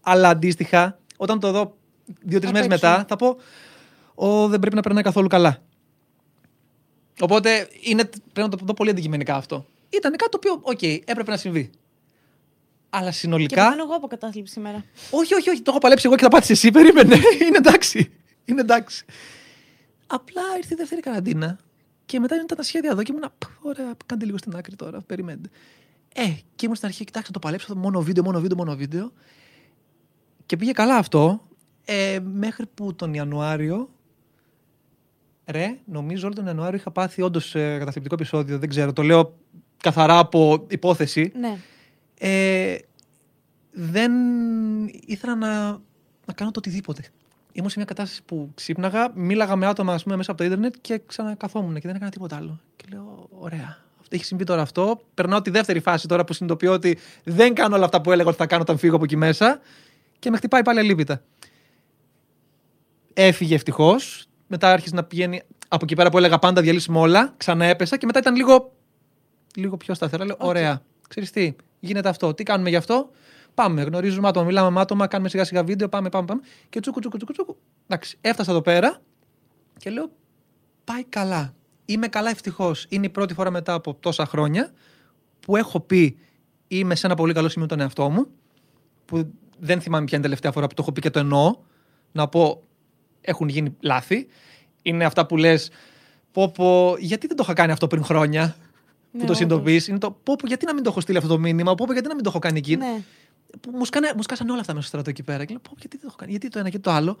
Αλλά 0.00 0.28
αντίστοιχα, 0.28 0.98
όταν 1.16 1.40
το 1.40 1.50
δω 1.52 1.74
δύο-τρεις 2.22 2.48
Απ' 2.48 2.54
μέρες 2.54 2.70
έξω. 2.72 2.86
μετά, 2.88 3.04
θα 3.08 3.16
πω. 3.16 3.36
Ω, 4.22 4.48
δεν 4.48 4.60
πρέπει 4.60 4.76
να 4.76 4.82
περνάει 4.82 5.02
καθόλου 5.02 5.28
καλά. 5.28 5.62
Οπότε 7.20 7.68
είναι, 7.80 8.04
πρέπει 8.04 8.48
να 8.48 8.48
το 8.48 8.58
δω 8.64 8.74
πολύ 8.74 8.90
αντικειμενικά 8.90 9.34
αυτό. 9.34 9.66
Ήταν 9.90 10.16
κάτι 10.16 10.30
το 10.30 10.36
οποίο, 10.36 10.58
οκ, 10.62 10.82
έπρεπε 10.82 11.30
να 11.30 11.36
συμβεί. 11.36 11.70
Αλλά 12.90 13.10
Και 13.10 13.16
συνολικά. 13.16 13.64
πεθαίνω 13.64 13.82
εγώ 13.82 13.94
από 13.94 14.06
κατάθλιψη 14.06 14.52
σήμερα. 14.52 14.84
Όχι, 15.10 15.34
όχι, 15.34 15.50
όχι, 15.50 15.60
το 15.60 15.70
έχω 15.70 15.78
παλέψει 15.80 16.06
εγώ 16.06 16.16
και 16.16 16.22
θα 16.22 16.28
πάτησε 16.28 16.52
εσύ. 16.52 16.70
Περίμενε. 16.70 17.14
είναι 17.46 17.56
εντάξει. 17.56 18.12
Είναι 18.44 18.60
εντάξει. 18.60 19.04
Απλά 20.06 20.42
ήρθε 20.56 20.74
η 20.74 20.76
δεύτερη 20.76 21.00
καραντίνα 21.00 21.58
και 22.06 22.20
μετά 22.20 22.34
ήταν 22.34 22.46
τα 22.46 22.62
σχέδια 22.62 22.90
εδώ 22.90 23.02
και 23.02 23.12
ήμουν. 23.12 23.30
«Πφ, 23.38 23.48
Ωραία, 23.62 23.92
κάντε 24.06 24.24
λίγο 24.24 24.38
στην 24.38 24.56
άκρη 24.56 24.76
τώρα. 24.76 25.00
Περιμένετε. 25.00 25.48
Ε, 26.14 26.26
και 26.56 26.64
ήμουν 26.64 26.76
στην 26.76 26.88
αρχή, 26.88 27.04
κοιτάξτε, 27.04 27.32
το 27.32 27.38
παλέψω 27.38 27.76
μόνο 27.76 28.00
βίντεο, 28.02 28.22
μόνο 28.24 28.40
βίντεο, 28.40 28.56
μόνο 28.56 28.74
βίντεο. 28.76 29.12
Και 30.46 30.56
πήγε 30.56 30.72
καλά 30.72 30.96
αυτό. 30.96 31.42
Ε, 31.84 32.18
μέχρι 32.32 32.66
που 32.66 32.94
τον 32.94 33.14
Ιανουάριο. 33.14 33.88
Ρε, 35.50 35.78
νομίζω 35.84 36.26
όλο 36.26 36.34
τον 36.34 36.46
Ιανουάριο 36.46 36.78
είχα 36.78 36.90
πάθει 36.90 37.22
όντως 37.22 37.54
ε, 37.54 37.76
καταθλιπτικό 37.78 38.14
επεισόδιο. 38.14 38.58
Δεν 38.58 38.68
ξέρω. 38.68 38.92
Το 38.92 39.02
λέω 39.02 39.34
καθαρά 39.76 40.18
από 40.18 40.66
υπόθεση 40.68 41.32
Ναι. 41.40 41.56
ε, 42.18 42.76
δεν 43.72 44.12
ήθελα 45.06 45.34
να, 45.34 45.70
να 46.26 46.32
κάνω 46.34 46.50
το 46.50 46.58
οτιδήποτε. 46.58 47.02
Ήμουν 47.52 47.68
σε 47.70 47.74
μια 47.76 47.86
κατάσταση 47.86 48.22
που 48.22 48.50
ξύπναγα, 48.54 49.10
μίλαγα 49.14 49.56
με 49.56 49.66
άτομα 49.66 49.94
ας 49.94 50.02
πούμε, 50.02 50.16
μέσα 50.16 50.30
από 50.30 50.40
το 50.40 50.46
ίντερνετ 50.46 50.74
και 50.80 51.00
ξανακαθόμουν 51.06 51.74
και 51.74 51.86
δεν 51.86 51.96
έκανα 51.96 52.10
τίποτα 52.10 52.36
άλλο. 52.36 52.60
Και 52.76 52.84
λέω, 52.92 53.28
ωραία. 53.30 53.78
Αυτό 54.00 54.14
έχει 54.14 54.24
συμβεί 54.24 54.44
τώρα 54.44 54.62
αυτό. 54.62 55.00
Περνάω 55.14 55.42
τη 55.42 55.50
δεύτερη 55.50 55.80
φάση 55.80 56.08
τώρα 56.08 56.24
που 56.24 56.32
συνειδητοποιώ 56.32 56.72
ότι 56.72 56.98
δεν 57.24 57.54
κάνω 57.54 57.76
όλα 57.76 57.84
αυτά 57.84 58.00
που 58.00 58.12
έλεγα 58.12 58.28
ότι 58.28 58.38
θα 58.38 58.46
κάνω 58.46 58.62
όταν 58.62 58.78
φύγω 58.78 58.94
από 58.94 59.04
εκεί 59.04 59.16
μέσα 59.16 59.60
και 60.18 60.30
με 60.30 60.36
χτυπάει 60.36 60.62
πάλι 60.62 60.78
αλύπητα. 60.78 61.22
Έφυγε 63.14 63.54
ευτυχώς. 63.54 64.24
Μετά 64.52 64.72
άρχισε 64.72 64.94
να 64.94 65.04
πηγαίνει 65.04 65.42
από 65.68 65.84
εκεί 65.84 65.94
πέρα 65.94 66.10
που 66.10 66.18
έλεγα 66.18 66.38
πάντα 66.38 66.60
διαλύσουμε 66.60 66.98
όλα. 66.98 67.34
Ξανά 67.36 67.64
έπεσα 67.64 67.96
και 67.96 68.06
μετά 68.06 68.18
ήταν 68.18 68.34
λίγο, 68.34 68.72
λίγο 69.56 69.76
πιο 69.76 69.94
σταθερά. 69.94 70.24
Λέω, 70.24 70.36
Οκ. 70.38 70.48
ωραία. 70.48 70.82
Ξέρεις 71.08 71.30
τι, 71.30 71.54
γίνεται 71.80 72.08
αυτό. 72.08 72.34
Τι 72.34 72.42
κάνουμε 72.42 72.68
γι' 72.68 72.76
αυτό; 72.76 73.10
Πάμε, 73.54 73.82
γνωρίζουμε 73.82 74.28
άτομα, 74.28 74.46
μιλάμε 74.46 74.70
με 74.70 74.80
άτομα, 74.80 75.06
κάνουμε 75.06 75.28
σιγά 75.28 75.44
σιγά 75.44 75.64
βίντεο, 75.64 75.88
πάμε, 75.88 76.08
πάμε, 76.08 76.26
πάμε. 76.26 76.40
Και 76.68 76.80
τσούκου, 76.80 77.00
τσούκου, 77.00 77.16
τσούκου, 77.16 77.32
τσούκου. 77.32 77.56
Εντάξει, 77.86 78.18
έφτασα 78.20 78.50
εδώ 78.50 78.60
πέρα 78.60 79.00
και 79.76 79.90
λέω, 79.90 80.10
πάει 80.84 81.04
καλά. 81.04 81.54
Είμαι 81.84 82.08
καλά 82.08 82.30
ευτυχώς. 82.30 82.86
Είναι 82.88 83.06
η 83.06 83.08
πρώτη 83.08 83.34
φορά 83.34 83.50
μετά 83.50 83.72
από 83.72 83.94
τόσα 83.94 84.26
χρόνια 84.26 84.72
που 85.40 85.56
έχω 85.56 85.80
πει 85.80 86.18
είμαι 86.68 86.94
σε 86.94 87.06
ένα 87.06 87.14
πολύ 87.14 87.32
καλό 87.32 87.48
σημείο 87.48 87.68
τον 87.68 87.80
εαυτό 87.80 88.10
μου. 88.10 88.26
Που 89.04 89.32
δεν 89.58 89.80
θυμάμαι 89.80 90.04
ποια 90.04 90.16
είναι 90.16 90.26
η 90.26 90.28
τελευταία 90.28 90.52
φορά 90.52 90.66
που 90.66 90.74
το 90.74 90.82
έχω 90.82 90.92
πει 90.92 91.00
και 91.00 91.10
το 91.10 91.18
εννοώ. 91.18 91.56
Να 92.12 92.28
πω, 92.28 92.62
έχουν 93.20 93.48
γίνει 93.48 93.76
λάθη. 93.80 94.26
Είναι 94.82 95.04
αυτά 95.04 95.26
που 95.26 95.36
λες, 95.36 95.70
πω, 96.32 96.48
πω, 96.48 96.96
γιατί 96.98 97.26
δεν 97.26 97.36
το 97.36 97.42
είχα 97.42 97.52
κάνει 97.52 97.72
αυτό 97.72 97.86
πριν 97.86 98.04
χρόνια. 98.04 98.56
Που 98.58 98.66
Ναι, 99.12 99.18
το 99.18 99.24
όντως. 99.24 99.36
συνειδητοποιείς; 99.36 99.88
Είναι 99.88 99.98
το 99.98 100.10
πω, 100.10 100.36
πω, 100.36 100.46
γιατί 100.46 100.64
να 100.66 100.74
μην 100.74 100.82
το 100.82 100.90
έχω 100.90 101.00
στείλει 101.00 101.18
αυτό 101.18 101.28
το 101.28 101.38
μήνυμα; 101.38 101.74
Πω, 101.74 101.84
πω, 101.86 101.92
γιατί 101.92 102.08
να 102.08 102.14
μην 102.14 102.22
το 102.24 102.28
έχω 102.30 102.38
κάνει 102.38 102.58
εκεί. 102.58 102.76
Ναι. 102.76 103.02
Που 103.60 103.70
μου, 103.70 103.84
σκάνε, 103.84 104.12
μου 104.16 104.22
σκάσανε 104.22 104.50
όλα 104.50 104.60
αυτά 104.60 104.74
μέσα 104.74 104.86
στο 104.86 104.96
στρατό 104.96 105.10
εκεί 105.10 105.22
πέρα. 105.22 105.44
Και 105.44 105.52
λέω, 105.52 105.60
πω, 105.62 105.70
γιατί 105.78 105.88
δεν 105.96 106.00
το 106.00 106.06
έχω 106.06 106.16
κάνει; 106.16 106.30
Γιατί 106.30 106.48
το 106.48 106.58
ένα 106.58 106.68
και 106.68 106.78
το 106.78 106.90
άλλο; 106.90 107.18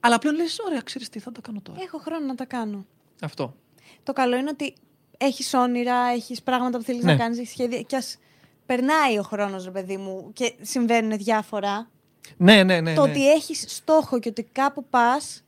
Αλλά 0.00 0.18
πλέον 0.18 0.36
λες, 0.36 0.58
ωραία, 0.66 0.80
ξέρεις 0.80 1.08
τι, 1.08 1.18
θα 1.18 1.32
το 1.32 1.40
κάνω 1.40 1.60
τώρα. 1.62 1.78
Έχω 1.82 1.98
χρόνο 1.98 2.26
να 2.26 2.34
τα 2.34 2.44
κάνω. 2.44 2.86
Αυτό. 3.20 3.54
Το 4.02 4.12
καλό 4.12 4.36
είναι 4.36 4.50
ότι 4.50 4.74
έχεις 5.18 5.54
όνειρα, 5.54 5.96
έχεις 6.14 6.42
πράγματα 6.42 6.78
που 6.78 6.84
θέλεις 6.84 7.04
Ναι. 7.04 7.12
να 7.12 7.18
κάνεις, 7.18 7.38
έχεις 7.38 7.50
σχέδια. 7.50 7.80
Και 7.80 7.96
ας 7.96 8.18
περνάει 8.66 9.18
ο 9.18 9.22
χρόνος, 9.22 9.64
ρε 9.64 9.70
παιδί 9.70 9.96
μου, 9.96 10.30
και 10.32 10.54
συμβαίνουν 10.60 11.18
διάφορα. 11.18 11.90
Ναι, 12.36 12.62
ναι, 12.62 12.80
ναι. 12.80 12.94
το 12.94 13.04
ναι. 13.04 13.10
ότι 13.10 13.30
έχεις 13.30 13.64
στόχο 13.68 14.18
και 14.18 14.28
ότι 14.28 14.42
κάπου 14.52 14.84
πας 14.90 15.44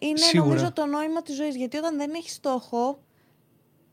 είναι 0.00 0.18
Σίγουρα. 0.18 0.48
νομίζω 0.48 0.72
το 0.72 0.86
νόημα 0.86 1.22
της 1.22 1.36
ζωής. 1.36 1.56
Γιατί 1.56 1.76
όταν 1.76 1.96
δεν 1.96 2.10
έχεις 2.16 2.32
στόχο, 2.32 2.98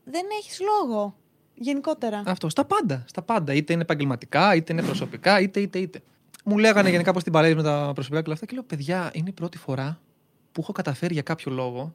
δεν 0.04 0.22
έχεις 0.38 0.60
λόγο. 0.60 1.16
Γενικότερα. 1.54 2.22
Αυτό, 2.26 2.48
στα 2.48 2.64
πάντα. 2.64 3.04
Στα 3.08 3.22
πάντα. 3.22 3.52
Είτε 3.52 3.72
είναι 3.72 3.82
επαγγελματικά, 3.82 4.54
είτε 4.54 4.72
είναι 4.72 4.82
προσωπικά, 4.82 5.40
είτε, 5.40 5.60
είτε, 5.60 5.78
είτε. 5.78 6.02
Μου 6.44 6.58
λέγανε 6.58 6.90
γενικά 6.90 7.12
πώ 7.12 7.22
την 7.22 7.32
παρέλυση 7.32 7.56
με 7.56 7.62
τα 7.62 7.90
προσωπικά 7.94 8.20
και 8.20 8.26
όλα 8.26 8.34
αυτά 8.34 8.46
και 8.46 8.54
λέω: 8.54 8.62
Παιδιά, 8.62 9.10
είναι 9.12 9.28
η 9.28 9.32
πρώτη 9.32 9.58
φορά 9.58 10.00
που 10.52 10.60
έχω 10.60 10.72
καταφέρει 10.72 11.12
για 11.12 11.22
κάποιο 11.22 11.52
λόγο 11.52 11.94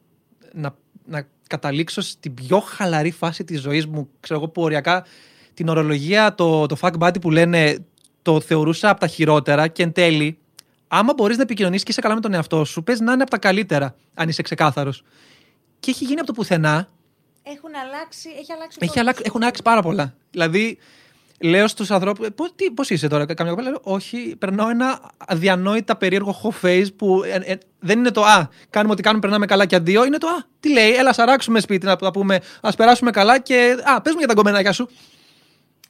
να, 0.52 0.76
να 1.04 1.26
καταλήξω 1.48 2.00
στην 2.00 2.34
πιο 2.34 2.60
χαλαρή 2.60 3.10
φάση 3.10 3.44
της 3.44 3.60
ζωής 3.60 3.86
μου. 3.86 4.08
Ξέρω 4.20 4.40
εγώ 4.40 4.48
που 4.48 4.62
οριακά 4.62 5.04
την 5.54 5.68
ορολογία, 5.68 6.34
το, 6.34 6.66
το 6.66 6.76
fuck 6.80 6.98
buddy 6.98 7.20
που 7.20 7.30
λένε, 7.30 7.78
το 8.22 8.40
θεωρούσα 8.40 8.88
από 8.90 9.00
τα 9.00 9.06
χειρότερα 9.06 9.68
και 9.68 9.82
εν 9.82 9.92
τέλει, 9.92 10.38
άμα 10.88 11.12
μπορείς 11.16 11.36
να 11.36 11.42
επικοινωνήσεις 11.42 11.84
και 11.84 11.90
είσαι 11.90 12.00
καλά 12.00 12.14
με 12.14 12.20
τον 12.20 12.34
εαυτό 12.34 12.64
σου, 12.64 12.82
πες 12.82 13.00
να 13.00 13.12
είναι 13.12 13.22
από 13.22 13.30
τα 13.30 13.38
καλύτερα, 13.38 13.94
αν 14.14 14.28
είσαι 14.28 14.42
ξεκάθαρος. 14.42 15.02
Και 15.80 15.90
έχει 15.90 16.04
γίνει 16.04 16.18
από 16.18 16.26
το 16.26 16.32
πουθενά 16.32 16.88
Έχουν 17.42 17.70
αλλάξει, 17.84 18.28
έχει 18.38 18.52
αλλάξει 18.52 18.78
ο 18.80 18.84
έχει 18.84 18.86
κόσμος. 18.86 18.96
αλλάξει, 18.96 19.22
έχουν 19.26 19.42
αλλάξει 19.42 19.62
πάρα 19.62 19.82
πολλά. 19.82 20.14
Δηλαδή, 20.30 20.78
λέω 21.40 21.68
στους 21.68 21.90
ανθρώπους, 21.90 22.28
πώς 22.74 22.90
είσαι 22.90 23.08
τώρα, 23.08 23.34
Καμιά 23.34 23.52
κοπέλα, 23.52 23.70
λέω, 23.70 23.80
Όχι, 23.82 24.36
περνάω 24.38 24.68
ένα 24.68 25.10
αδιανόητα 25.16 25.96
περίεργο 25.96 26.40
hot 26.42 26.66
face 26.66 26.86
που 26.96 27.22
ε, 27.24 27.52
ε, 27.52 27.58
δεν 27.78 27.98
είναι 27.98 28.10
το 28.10 28.24
Α, 28.24 28.48
κάνουμε 28.70 28.92
ό,τι 28.92 29.02
κάνουμε, 29.02 29.20
περνάμε 29.22 29.46
καλά 29.46 29.66
και 29.66 29.74
αντίο. 29.76 30.04
Είναι 30.04 30.18
το 30.18 30.26
Α, 30.26 30.44
τι 30.60 30.72
λέει, 30.72 30.90
έλα, 30.94 31.12
σαράξουμε 31.12 31.60
σπίτι, 31.60 31.86
να, 31.86 31.96
να 32.00 32.10
πούμε, 32.10 32.40
Α 32.60 32.72
περάσουμε 32.72 33.10
καλά 33.10 33.38
και 33.40 33.76
Α, 33.84 34.00
πες 34.00 34.12
μου 34.12 34.18
για 34.18 34.28
τα 34.28 34.34
κομμενάκια 34.34 34.72
σου. 34.72 34.88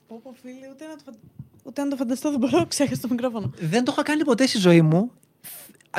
Πω, 0.09 0.21
πω, 0.23 0.35
φίλε, 0.43 0.69
ούτε 0.73 0.85
να 0.87 0.95
το, 0.97 1.03
φαν- 1.05 1.19
ούτε 1.63 1.83
να 1.83 1.89
το 1.91 1.97
φανταστώ 1.97 2.31
δεν 2.31 2.39
μπορώ, 2.39 2.67
ξέχασα 2.69 3.01
το 3.01 3.09
μικρόφωνο. 3.11 3.51
Δεν 3.61 3.85
το 3.85 3.93
είχα 3.93 4.03
κάνει 4.03 4.25
ποτέ 4.25 4.47
στη 4.47 4.59
ζωή 4.59 4.83
μου. 4.83 5.11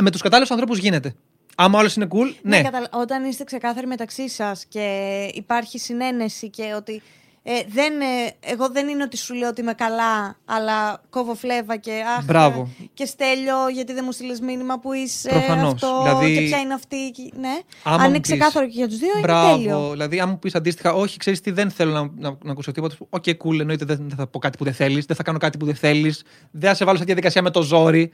Με 0.02 0.12
τους 0.12 0.22
κατάλληλους 0.22 0.52
ανθρώπους 0.52 0.78
γίνεται. 0.78 1.16
Άμα 1.56 1.80
όλο 1.80 1.90
είναι 1.96 2.08
cool, 2.12 2.34
ναι. 2.42 2.62
καταλα- 2.62 2.90
Όταν 2.94 3.24
είστε 3.26 3.44
ξεκάθαροι 3.44 3.88
μεταξύ 3.88 4.30
σας 4.30 4.66
και 4.66 5.28
υπάρχει 5.34 5.80
συνένεση 5.80 6.50
και 6.50 6.74
ότι. 6.76 7.02
Ε, 7.44 7.52
δεν, 7.68 8.02
ε, 8.02 8.06
εγώ 8.40 8.70
δεν 8.70 8.88
είναι 8.88 9.04
ότι 9.04 9.18
σου 9.18 9.34
λέω 9.34 9.50
ότι 9.50 9.62
είμαι 9.62 9.74
καλά, 9.74 10.38
αλλά 10.46 11.02
κόβω 11.10 11.36
φλέβα 11.36 11.78
και 11.78 11.92
αχ, 12.18 12.26
Μπράβο. 12.26 12.70
ε, 12.82 12.86
και 12.94 13.06
στέλιο 13.06 13.68
γιατί 13.74 13.94
δεν 13.94 14.02
μου 14.06 14.12
στείλει 14.12 14.38
μήνυμα 14.42 14.80
που 14.80 14.94
είσαι 14.94 15.30
Προφανώς. 15.30 15.74
αυτό 15.74 16.00
Δηλαδή, 16.04 16.36
και 16.36 16.42
ποια 16.42 16.58
είναι 16.60 16.74
αυτή. 16.74 17.10
και- 17.12 17.32
Ναι. 17.40 17.60
άμα 17.84 17.96
Αν 17.96 18.02
μου 18.02 18.08
είναι 18.10 18.20
πεις, 18.20 18.32
ξεκάθαρο 18.32 18.66
και 18.66 18.72
για 18.76 18.88
τους 18.88 18.98
δύο, 18.98 19.12
είναι 19.12 19.20
Μπράβο. 19.22 19.56
τέλειο. 19.56 19.90
Δηλαδή, 19.92 20.20
αν 20.20 20.30
μου 20.30 20.40
πεις 20.40 20.56
αντίστοιχα, 20.56 20.94
Όχι, 20.94 21.18
ξέρεις 21.18 21.42
τι, 21.42 21.52
δεν 21.52 21.72
θέλω 21.72 21.92
να, 21.92 22.10
να, 22.30 22.38
να 22.44 22.52
ακούσω 22.52 22.72
τίποτα. 22.72 22.94
σου 22.96 23.00
πω, 23.00 23.08
ΟΚ, 23.10 23.24
cool, 23.44 23.60
εννοείται 23.60 23.86
δεν, 23.86 23.98
δεν 24.08 24.18
θα 24.18 24.28
πω 24.28 24.40
κάτι 24.40 24.58
που 24.58 24.64
δεν 24.64 24.74
θέλεις, 24.74 25.06
δεν 25.06 25.16
θα 25.16 25.24
κάνω 25.24 25.38
κάτι 25.38 25.58
που 25.58 25.66
δεν 25.66 25.76
θέλεις, 25.76 26.24
δεν 26.52 26.70
θα 26.70 26.76
σε 26.76 26.86
βάλω 26.86 26.98
σε 26.98 27.04
διαδικασία 27.04 27.42
με 27.42 27.50
το 27.50 27.62
ζόρι. 27.62 28.12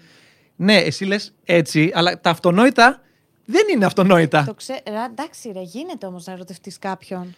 Ναι, 0.55 0.75
εσύ 0.77 1.05
λες 1.05 1.33
έτσι, 1.43 1.91
αλλά 1.93 2.19
τα 2.19 2.29
αυτονόητα 2.29 3.01
δεν 3.45 3.61
είναι 3.73 3.85
αυτονόητα. 3.85 4.43
Το 4.45 4.53
ξέ... 4.53 4.81
Ρε, 4.87 5.03
εντάξει, 5.11 5.51
ρε, 5.53 5.61
γίνεται 5.61 6.05
όμως 6.05 6.25
να 6.25 6.33
ερωτευτείς 6.33 6.79
κάποιον. 6.79 7.35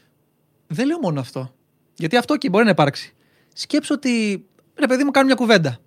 Δεν 0.68 0.88
λέω 0.88 1.00
μόνο 1.00 1.20
αυτό. 1.20 1.54
Γιατί 2.00 2.18
αυτό 2.18 2.38
και 2.38 2.50
μπορεί 2.50 2.64
να 2.64 2.70
υπάρξει. 2.70 3.14
Σκέψω 3.54 3.94
ότι 3.94 4.44
ρε 4.76 4.88
παιδί 4.88 5.04
μου, 5.04 5.12
κάνω 5.12 5.26
μια 5.26 5.36
κουβέντα. 5.36 5.78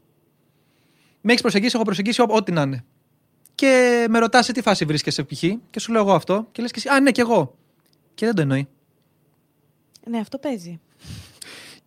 Με 1.20 1.31
έχεις 1.31 1.42
προσεγγίσει, 1.42 1.72
έχω 1.75 1.85
προσεγγίσει 1.85 2.20
ό- 2.20 2.27
ό,τι 2.29 2.53
να 2.53 2.62
είναι. 2.62 2.85
Και 3.55 4.07
με 4.11 4.18
ρωτάς 4.18 4.44
σε 4.44 4.53
τι 4.53 4.62
φάση 4.62 4.85
βρίσκεσαι 4.85 5.22
π.χ. 5.22 5.42
και 5.70 5.81
σου 5.81 5.92
λέω 5.92 6.01
εγώ 6.03 6.12
αυτό. 6.14 6.48
Και 6.53 6.62
λες 6.62 6.70
και 6.70 6.79
εσύ, 6.79 6.88
Α, 6.88 7.01
ναι, 7.01 7.11
και 7.11 7.20
εγώ. 7.20 7.57
Και 8.14 8.27
δεν 8.27 8.35
το 8.35 8.40
εννοεί. 8.42 8.68
Ναι, 10.07 10.18
αυτό 10.18 10.38
παίζει. 10.38 10.81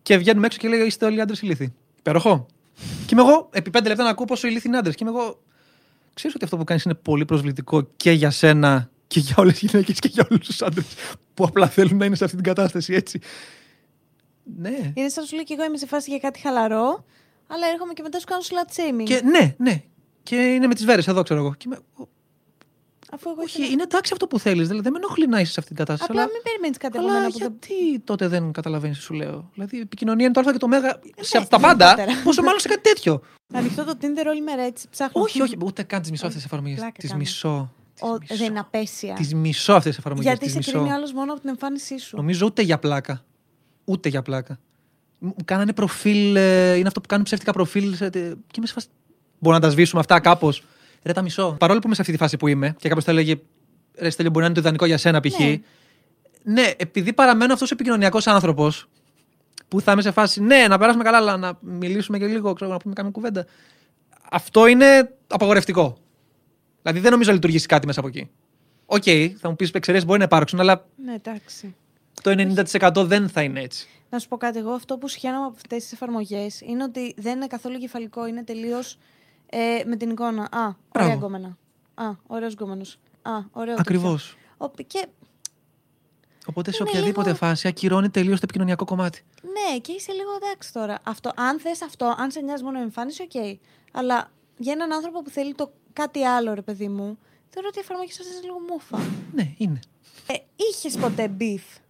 Και 0.02 0.16
βγαίνουμε 0.16 0.46
έξω 0.46 0.58
και 0.58 0.68
λέει: 0.68 0.80
Είστε 0.86 1.04
όλοι 1.04 1.20
άντρες 1.20 1.40
ηλίθιοι. 1.42 1.74
Υπέροχο. 1.98 2.46
Και 3.06 3.08
είμαι 3.14 3.20
εγώ, 3.22 3.48
επί 3.52 3.70
πέντε 3.70 3.88
λεπτά 3.88 4.02
να 4.02 4.10
ακούω 4.10 4.24
πόσο 4.24 4.46
ηλίθιοι 4.46 4.64
είναι 4.66 4.78
άντρες. 4.78 4.94
Και 4.94 5.04
είμαι 5.06 5.18
εγώ, 5.18 5.42
ξέρεις 6.14 6.34
ότι 6.36 6.44
αυτό 6.44 6.56
που 6.56 6.64
κάνεις 6.64 6.82
είναι 6.84 6.94
πολύ 6.94 7.24
προσβλητικό 7.24 7.82
και 7.96 8.10
για 8.10 8.30
σένα 8.30 8.90
και 9.06 9.20
για 9.20 9.34
όλες 9.38 9.58
τις 9.58 9.70
γυναίκες 9.70 9.98
και 9.98 10.08
για 10.12 10.26
όλους 10.30 10.46
τους 10.46 10.62
άντρες 10.62 10.86
που 11.34 11.44
απλά 11.44 11.68
θέλουν 11.68 11.96
να 11.96 12.04
είναι 12.04 12.16
σε 12.16 12.24
αυτή 12.24 12.36
την 12.36 12.44
κατάσταση 12.44 12.94
έτσι. 12.94 13.20
Ναι. 14.56 14.92
Είναι 14.94 15.08
σαν 15.08 15.22
να 15.22 15.28
σου 15.28 15.34
λέει 15.34 15.44
και 15.44 15.54
εγώ 15.54 15.64
είμαι 15.64 15.76
σε 15.76 15.86
φάση 15.86 16.10
για 16.10 16.18
κάτι 16.18 16.40
χαλαρό, 16.40 17.04
αλλά 17.46 17.66
έρχομαι 17.72 17.92
και 17.92 18.02
μετά 18.02 18.18
σου 18.18 18.26
κάνω 18.26 18.42
slut 18.42 18.70
shaming. 18.76 19.04
Και 19.04 19.20
ναι, 19.24 19.54
ναι. 19.58 19.82
Και 20.22 20.36
είναι 20.36 20.66
με 20.66 20.74
τις 20.74 20.84
βέρες 20.84 21.06
εδώ, 21.08 21.22
ξέρω 21.22 21.40
εγώ. 21.40 21.54
Και 21.54 21.64
είμαι, 21.66 21.78
Αφού 23.12 23.30
εγώ 23.30 23.40
όχι, 23.42 23.50
ήθελα- 23.58 23.72
είναι 23.72 23.82
εντάξει 23.82 24.12
αυτό 24.12 24.26
που 24.26 24.38
θέλεις. 24.38 24.66
Δηλαδή 24.66 24.82
δεν 24.82 24.92
με 24.92 24.98
ενοχλεί 24.98 25.26
να 25.26 25.40
είσαι 25.40 25.52
σε 25.52 25.60
αυτή 25.60 25.74
την 25.74 25.84
κατάσταση. 25.84 26.10
Απλά 26.10 26.22
αλλά... 26.22 26.32
μην 26.32 26.42
περιμένεις 26.42 26.76
κάτι 26.76 26.98
από 26.98 27.06
Αλλά 27.06 27.16
μένα 27.18 27.30
που 27.32 27.38
δεν. 27.38 27.56
γιατί 27.60 28.00
τότε 28.00 28.28
δεν 28.28 28.52
καταλαβαίνεις, 28.52 28.98
σου 28.98 29.14
λέω. 29.14 29.50
Δηλαδή 29.54 29.76
η 29.76 29.80
επικοινωνία 29.80 30.24
είναι 30.24 30.34
το 30.34 30.40
Α 30.48 30.52
και 30.52 30.58
το 30.58 30.68
Μ. 30.68 30.72
σε 31.20 31.38
ναι, 31.38 31.44
τα 31.46 31.58
πάντα. 31.60 31.86
γενικότερα. 31.86 32.22
Πόσο 32.24 32.42
μάλλον 32.42 32.60
σε 32.60 32.68
κάτι 32.68 32.80
τέτοιο. 32.80 33.20
Ανοιχτώ 33.54 33.84
το 33.84 33.94
Tinder 34.00 34.24
όλη 34.28 34.40
μέρα 34.42 34.62
έτσι. 34.62 34.88
Ψάχνω. 34.90 35.22
όχι, 35.22 35.42
όχι, 35.42 35.56
ούτε 35.64 35.82
καν 35.82 36.00
τις 36.00 36.10
μισό 36.10 36.26
αυτές 36.26 36.40
τι 36.42 36.46
εφαρμογές. 36.48 36.76
Πλάκα 36.78 36.92
Τις 36.98 37.08
κάνω. 37.08 37.20
μισό. 37.20 37.72
Ο, 38.00 38.18
Τις 38.18 38.38
δεν 38.38 38.50
είναι 38.50 38.58
απέσια. 38.58 39.14
Τις 39.14 39.34
μισό 39.34 39.72
αυτές 39.72 39.92
τι 39.92 39.98
εφαρμογές. 39.98 40.26
Γιατί 40.38 40.62
σε 40.62 40.70
κρίνει 40.70 40.92
άλλος 40.92 41.12
μόνο 41.12 41.32
από 41.32 41.40
την 41.40 41.50
εμφάνισή 41.50 41.98
σου. 41.98 42.16
Νομίζω 42.16 42.46
ούτε 42.46 42.62
για 42.62 42.78
πλάκα. 42.78 43.24
Ούτε 43.88 44.08
για 44.08 44.22
πλάκα. 44.22 44.58
Μου 45.18 45.34
κάνανε 45.44 45.72
προφίλ. 45.72 46.36
ε, 46.36 46.74
είναι 46.74 46.86
αυτό 46.88 47.00
που 47.00 47.08
κάνουν 47.08 47.24
ψεύτικα 47.24 47.52
προφίλ. 47.52 47.94
σε- 47.94 48.10
τε- 48.10 48.32
Και 48.32 48.54
είμαι 48.56 48.66
σε 48.66 48.72
φάση. 48.72 48.86
Μπορούμε 49.38 49.60
να 49.60 49.66
τα 49.68 49.72
σβήσουμε 49.72 50.00
αυτά 50.00 50.20
κάπως. 50.20 50.62
Ρε, 51.02 51.12
τα 51.12 51.22
μισώ. 51.22 51.56
Παρόλο 51.58 51.78
που 51.78 51.86
είμαι 51.86 51.94
σε 51.94 52.00
αυτή 52.00 52.12
τη 52.12 52.18
φάση 52.18 52.36
που 52.36 52.46
είμαι 52.48 52.74
και 52.78 52.88
κάποιος 52.88 53.04
θα 53.04 53.10
έλεγε. 53.10 53.36
Ρε 53.98 54.10
Στέλιο, 54.10 54.30
μπορεί 54.30 54.44
να 54.44 54.50
είναι 54.50 54.54
το 54.54 54.60
ιδανικό 54.60 54.86
για 54.86 54.98
σένα 54.98 55.20
π.χ. 55.20 55.38
Ναι. 55.38 55.60
Ναι. 56.42 56.70
επειδή 56.76 57.12
παραμένω 57.12 57.52
αυτός 57.52 57.70
ο 57.70 57.74
επικοινωνιακός 57.74 58.26
άνθρωπος 58.26 58.88
που 59.68 59.80
θα 59.80 59.92
είμαι 59.92 60.02
σε 60.02 60.10
φάση. 60.10 60.40
Ναι, 60.42 60.66
να 60.68 60.78
περάσουμε 60.78 61.04
καλά, 61.04 61.16
αλλά 61.16 61.36
να 61.36 61.58
μιλήσουμε 61.60 62.18
και 62.18 62.26
λίγο, 62.26 62.52
ξέρω, 62.52 62.70
να 62.70 62.76
πούμε 62.76 62.94
κάμια 62.94 63.10
κουβέντα. 63.10 63.46
Αυτό 64.30 64.66
είναι 64.66 65.14
απαγορευτικό. 65.26 65.98
Δηλαδή 66.82 67.00
δεν 67.00 67.10
νομίζω 67.10 67.28
να 67.28 67.34
λειτουργήσει 67.34 67.66
κάτι 67.66 67.86
μέσα 67.86 68.00
από 68.00 68.08
εκεί. 68.08 68.30
ΟΚ, 68.86 69.02
θα 69.40 69.48
μου 69.48 69.56
πεις 69.56 69.70
εξαιρέσεις 69.70 70.06
μπορεί 70.06 70.18
να 70.18 70.24
υπάρξουν, 70.24 70.60
αλλά 70.60 70.86
Ναι, 71.04 71.14
εντάξει. 71.14 71.74
Το 72.22 72.30
90% 73.02 73.04
δεν 73.06 73.28
θα 73.28 73.42
είναι 73.42 73.60
έτσι. 73.60 73.88
Να 74.10 74.18
σου 74.18 74.28
πω 74.28 74.36
κάτι. 74.36 74.58
Εγώ 74.58 74.70
αυτό 74.70 74.98
που 74.98 75.08
συχαίνομαι 75.08 75.44
από 75.44 75.54
αυτές 75.56 75.82
τις 75.82 75.92
εφαρμογές 75.92 76.60
είναι 76.60 76.82
ότι 76.82 77.14
δεν 77.16 77.36
είναι 77.36 77.46
καθόλου 77.46 77.78
κεφαλικό. 77.78 78.26
Είναι 78.26 78.44
τελείως 78.44 78.98
ε, 79.46 79.80
με 79.86 79.96
την 79.96 80.10
εικόνα. 80.10 80.42
Α, 80.42 80.60
ωραία 80.62 80.74
Μπράβο. 80.92 81.12
γκόμενα. 81.12 81.56
Α, 81.94 82.10
ωραίος 82.26 82.52
γκόμενος. 82.52 82.98
Α, 83.22 83.30
ωραίο. 83.52 83.74
Ακριβώς. 83.78 84.36
τέτοιο. 84.58 84.72
Ο- 84.76 84.82
Και 84.86 85.06
Οπότε 86.48 86.70
σε 86.72 86.76
Είναι 86.80 86.90
οποιαδήποτε 86.90 87.26
λίγο- 87.26 87.38
φάση 87.38 87.68
ακυρώνει 87.68 88.10
τελείως 88.10 88.34
το 88.34 88.40
επικοινωνιακό 88.44 88.84
κομμάτι. 88.84 89.22
ναι, 89.42 89.78
και 89.78 89.92
είσαι 89.92 90.12
λίγο 90.12 90.30
εντάξει 90.42 90.72
τώρα. 90.72 90.98
Αυτό, 91.02 91.32
αν 91.36 91.60
θες 91.60 91.82
αυτό, 91.82 92.14
αν 92.18 92.30
σε 92.30 92.40
νοιάζει 92.40 92.62
μόνο 92.64 92.78
η 92.78 92.82
εμφάνιση, 92.82 93.22
ΟΚ. 93.22 93.58
Αλλά 93.92 94.30
για 94.58 94.72
έναν 94.72 94.92
άνθρωπο 94.92 95.22
που 95.22 95.30
θέλει 95.30 95.54
το 95.54 95.72
κάτι 95.92 96.24
άλλο, 96.24 96.54
ρε 96.54 96.62
παιδί 96.62 96.88
μου, 96.88 97.18
θεωρώ 97.48 97.68
ότι 97.68 97.78
η 97.78 97.80
εφαρμογή 97.84 98.12
σας 98.12 98.26
είναι 98.26 98.40
λίγο 98.42 98.56
μούφα. 98.70 98.98
Ναι, 99.32 99.54
είναι. 99.56 99.80
Ε, 100.26 100.34
Είχες 100.56 100.96
ποτέ 100.96 101.32
beef; 101.40 101.80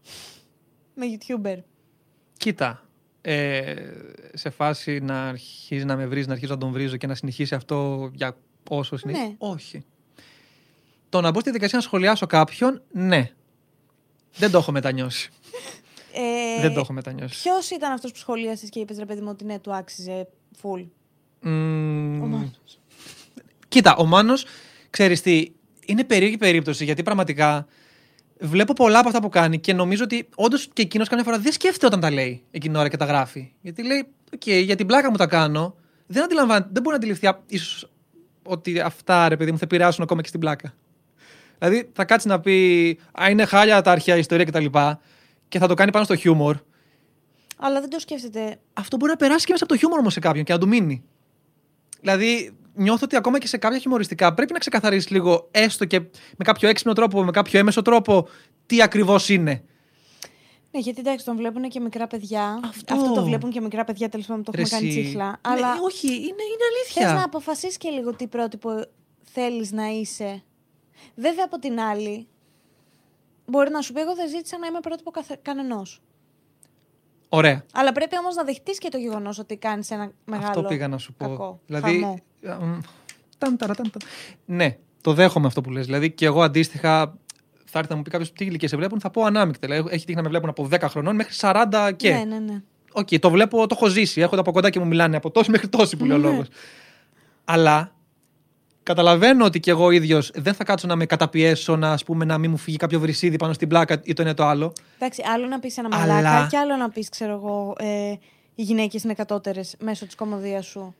Με 0.97 1.07
YouTuber. 1.13 1.59
Κοίτα. 2.37 2.81
Ε, 3.21 3.75
σε 4.35 4.51
φάση 4.51 5.01
να 5.01 5.29
αρχίζει 5.29 5.85
να 5.85 5.97
με 5.97 6.07
βρει, 6.07 6.27
να 6.27 6.33
αρχίζω 6.33 6.53
να 6.53 6.59
τον 6.59 6.71
βρίζω 6.71 6.97
και 6.97 7.07
να 7.07 7.15
συνεχίσει 7.15 7.55
αυτό 7.55 8.11
για 8.13 8.37
όσο 8.69 8.97
συνεχίζει. 8.97 9.27
Ναι. 9.27 9.35
Όχι. 9.39 9.85
Το 11.09 11.21
να 11.21 11.31
μπω 11.31 11.41
στη 11.41 11.51
διαδικασία 11.51 11.79
να 11.79 11.85
σχολιάσω 11.85 12.27
κάποιον, 12.27 12.83
ναι. 12.93 13.31
Δεν 14.37 14.51
το 14.51 14.59
έχω 14.59 14.73
μετανιώσει. 14.73 15.31
Ε, 16.13 16.61
Δεν 16.61 16.75
το 16.75 16.81
έχω 16.81 16.93
μετανιώσει. 16.93 17.43
Ποιος 17.43 17.71
ήταν 17.71 17.93
αυτός 17.93 18.13
που 18.13 18.19
σχολίασες 18.19 18.69
και 18.69 18.81
είπες 18.81 18.99
ρε 18.99 19.05
παιδί 19.05 19.21
μου 19.21 19.29
ότι 19.31 19.45
ναι, 19.45 19.59
του 19.59 19.75
άξιζε 19.75 20.29
full; 20.63 20.87
Μμμ, 21.41 22.23
Ο 22.23 22.27
Μάνος. 22.27 22.81
Κοίτα, 23.69 23.97
ο 23.97 24.05
Μάνος, 24.05 24.47
ξέρεις 24.91 25.23
τι, 25.23 25.53
είναι 25.87 26.05
περίεργη 26.05 26.37
περίπτωση 26.37 26.85
γιατί 26.85 27.03
πραγματικά 27.03 27.67
βλέπω 28.40 28.72
πολλά 28.72 28.99
από 28.99 29.09
αυτά 29.09 29.20
που 29.20 29.29
κάνει 29.29 29.61
και 29.61 29.72
νομίζω 29.72 30.05
ότι 30.05 30.29
όντως 30.35 30.68
και 30.72 30.83
εκείνος 30.83 31.09
καμιά 31.09 31.25
φορά 31.25 31.38
δεν 31.38 31.53
σκέφτεται 31.53 31.87
όταν 31.87 32.01
τα 32.01 32.11
λέει 32.11 32.42
εκείνη 32.51 32.72
την 32.72 32.81
ώρα 32.81 32.88
και 32.88 32.96
τα 32.96 33.05
γράφει. 33.05 33.53
Γιατί 33.61 33.85
λέει, 33.85 34.07
ΟΚ, 34.35 34.47
για 34.46 34.77
την 34.77 34.87
πλάκα 34.87 35.11
μου 35.11 35.16
τα 35.16 35.27
κάνω, 35.27 35.75
δεν 36.07 36.22
αντιλαμβάνεται, 36.22 36.68
δεν 36.72 36.83
μπορεί 36.83 36.99
να 36.99 37.05
αντιληφθεί 37.05 37.29
ίσως 37.46 37.90
ότι 38.42 38.81
αυτά 38.81 39.29
ρε 39.29 39.37
παιδί 39.37 39.51
μου 39.51 39.59
θα 39.59 39.64
επηρεάσουν 39.64 40.03
ακόμα 40.03 40.20
και 40.22 40.29
στην 40.29 40.40
πλάκα. 40.40 40.75
Δηλαδή 41.59 41.90
θα 41.92 42.05
κάτσει 42.05 42.29
να 42.29 42.40
πει 42.40 42.99
Α, 43.22 43.31
είναι 43.31 43.44
χάλια 43.44 43.81
τα 43.81 43.90
αρχαία 43.90 44.16
ιστορία 44.16 44.44
κτλ. 44.44 44.64
Και, 44.64 44.96
και 45.49 45.59
θα 45.59 45.66
το 45.66 45.75
κάνει 45.75 45.90
πάνω 45.90 46.05
στο 46.05 46.16
χιούμορ. 46.16 46.57
Αλλά 47.57 47.81
δεν 47.81 47.90
το 47.90 47.99
σκέφτεται. 47.99 48.59
Αυτό 48.72 48.96
μπορεί 48.96 49.11
να 49.11 49.16
περάσει 49.16 49.46
και 49.46 49.53
μέσα 49.53 49.64
από 49.64 49.72
το 49.72 49.79
χιούμορ 49.79 49.99
όμως 49.99 50.12
σε 50.12 50.20
κάποιον 50.20 50.44
και 50.44 50.53
να 50.53 50.59
του 50.59 50.68
μείνει. 50.68 51.05
Δηλαδή, 52.01 52.57
νιώθω 52.77 53.01
ότι 53.05 53.17
ακόμα 53.17 53.39
και 53.39 53.47
σε 53.47 53.57
κάποια 53.57 53.79
χιουμοριστικά 53.79 54.35
πρέπει 54.35 54.53
να 54.53 54.59
ξεκαθαρίσει 54.59 55.12
λίγο, 55.12 55.49
έστω 55.51 55.85
και 55.85 56.01
με 56.37 56.45
κάποιο 56.45 56.69
έξυπνο 56.69 56.93
τρόπο, 56.93 57.25
με 57.25 57.31
κάποιο 57.31 57.59
έμεσο 57.59 57.83
τρόπο, 57.83 58.29
τι 58.67 58.83
ακριβώς 58.83 59.29
είναι. 59.29 59.65
Ναι, 60.71 60.81
γιατί 60.81 61.01
εντάξει, 61.01 61.25
τον 61.25 61.37
βλέπουν 61.37 61.69
και 61.69 61.81
μικρά 61.81 62.07
παιδιά. 62.07 62.61
Αυτό. 62.65 62.95
Αυτό 62.95 63.12
το 63.12 63.25
βλέπουν 63.25 63.51
και 63.51 63.61
μικρά 63.61 63.85
παιδιά, 63.85 64.09
τέλος 64.09 64.27
πάντων 64.27 64.43
το 64.43 64.53
Ρε 64.55 64.61
έχουμε 64.62 64.79
κάνει 64.79 64.91
εσύ. 64.93 65.01
τσίχλα. 65.03 65.27
Ναι, 65.27 65.33
Αλλά 65.43 65.77
όχι, 65.83 66.07
είναι, 66.07 66.23
είναι 66.23 66.67
θες 66.93 67.03
να 67.03 67.09
αλήθεια. 67.11 67.25
αποφασίσεις 67.25 67.77
και 67.77 67.89
λίγο 67.91 68.15
τι 68.15 68.27
πρότυπο 68.27 68.71
θέλεις 69.23 69.73
να 69.73 69.87
είσαι. 69.87 70.43
Βέβαια 71.15 71.45
από 71.45 71.59
την 71.59 71.81
άλλη, 71.81 72.27
μπορεί 73.47 73.71
να 73.71 73.81
σου 73.81 73.93
πει: 73.93 74.01
Εγώ 74.01 74.15
δεν 74.15 74.29
ζήτησα 74.29 74.59
να 74.59 74.67
είμαι 74.67 74.81
πρότυπο 74.81 75.11
καθε... 75.11 75.39
κανενός. 75.43 76.01
Ωραία. 77.29 77.65
Αλλά 77.73 77.93
πρέπει 77.93 78.19
όμως 78.19 78.35
να 78.35 78.45
δεχτείς 78.45 78.79
και 78.79 78.89
το 78.89 78.99
γεγονός 78.99 79.39
ότι 79.39 79.57
κάνεις 79.57 79.91
ένα 79.91 80.12
μεγάλο. 80.25 80.49
Αυτό 80.49 80.62
πήγα 80.62 80.89
να 80.89 80.99
σου 80.99 81.12
πω. 81.15 81.29
κακό, 81.29 81.61
δηλαδή. 81.67 82.01
χαμό. 82.01 82.19
Α, 82.49 82.61
μ, 82.61 82.79
ταν, 83.39 83.57
ταρα, 83.57 83.75
ταν, 83.75 83.91
ταν. 83.91 84.09
Ναι, 84.45 84.77
το 85.01 85.13
δέχομαι 85.13 85.47
αυτό 85.47 85.61
που 85.61 85.71
λες. 85.71 85.85
Δηλαδή 85.85 86.11
και 86.11 86.27
εγώ 86.27 86.43
αντίστοιχα 86.43 87.17
θα 87.65 87.79
έρθει 87.79 87.91
να 87.91 87.97
μου 87.97 88.03
πει 88.03 88.11
κάποιος 88.11 88.33
τι 88.33 88.45
ηλικία 88.45 88.69
σε 88.69 88.77
βλέπουν, 88.77 89.01
θα 89.01 89.11
πω 89.11 89.23
ανάμεικτα. 89.25 89.67
Δηλαδή, 89.69 89.89
έχει 89.95 90.05
τύχει 90.05 90.17
να 90.17 90.23
με 90.23 90.29
βλέπουν 90.29 90.49
από 90.49 90.69
10 90.73 90.81
χρονών 90.89 91.15
μέχρι 91.15 91.35
40 91.41 91.91
και. 91.97 92.11
Ναι, 92.13 92.25
ναι, 92.25 92.39
ναι. 92.39 92.63
ΟΚ, 92.92 93.09
το 93.21 93.31
βλέπω, 93.31 93.67
το 93.67 93.75
έχω 93.81 93.89
ζήσει. 93.91 94.21
Έχω 94.21 94.41
από 94.41 94.53
κοντά 94.53 94.71
και 94.71 94.79
μου 94.79 94.87
μιλάνε 94.87 95.17
από 95.17 95.31
τόση 95.31 95.51
μέχρι 95.51 95.69
τόση 95.69 95.97
που 95.97 96.05
λέει 96.05 96.17
ο 96.17 96.21
Ναι. 96.21 96.27
λόγος. 96.29 96.47
Αλλά 97.45 97.93
καταλαβαίνω 98.83 99.45
ότι 99.45 99.61
κι 99.61 99.71
εγώ 99.71 99.91
ίδιος 99.91 100.31
δεν 100.35 100.55
θα 100.55 100.65
κάτσω 100.65 100.87
να 100.87 100.97
με 100.97 101.07
καταπιέσω, 101.07 101.77
να, 101.77 101.93
ας 101.93 102.05
πούμε, 102.05 102.25
να 102.25 102.39
μην 102.39 102.51
μου 102.51 102.57
φύγει 102.57 102.77
κάποιο 102.77 103.01
βρυσίδι 103.01 103.37
πάνω 103.37 103.53
στην 103.53 103.69
πλάκα 103.69 104.01
ή 104.05 104.13
το 104.13 104.23
είναι 104.23 104.35
το 104.35 104.45
άλλο. 104.45 104.73
Εντάξει, 104.99 105.23
άλλο 105.35 105.47
να 105.47 105.59
πεις 105.59 105.79
ένα 105.79 105.89
Αλλά- 105.93 106.15
μαλάκα 106.15 106.47
και 106.51 106.57
άλλο 106.59 106.77
να 106.77 106.91
πεις, 106.91 107.09
ξέρω 107.09 107.33
εγώ, 107.33 107.75
ε, 107.79 108.13
οι 108.55 108.63
γυναίκες 108.63 109.03
είναι 109.05 109.15
κατώτερες 109.15 109.75
μέσω 109.79 110.07
της 110.07 110.15
κομμωδίας 110.15 110.67
σου. 110.67 110.95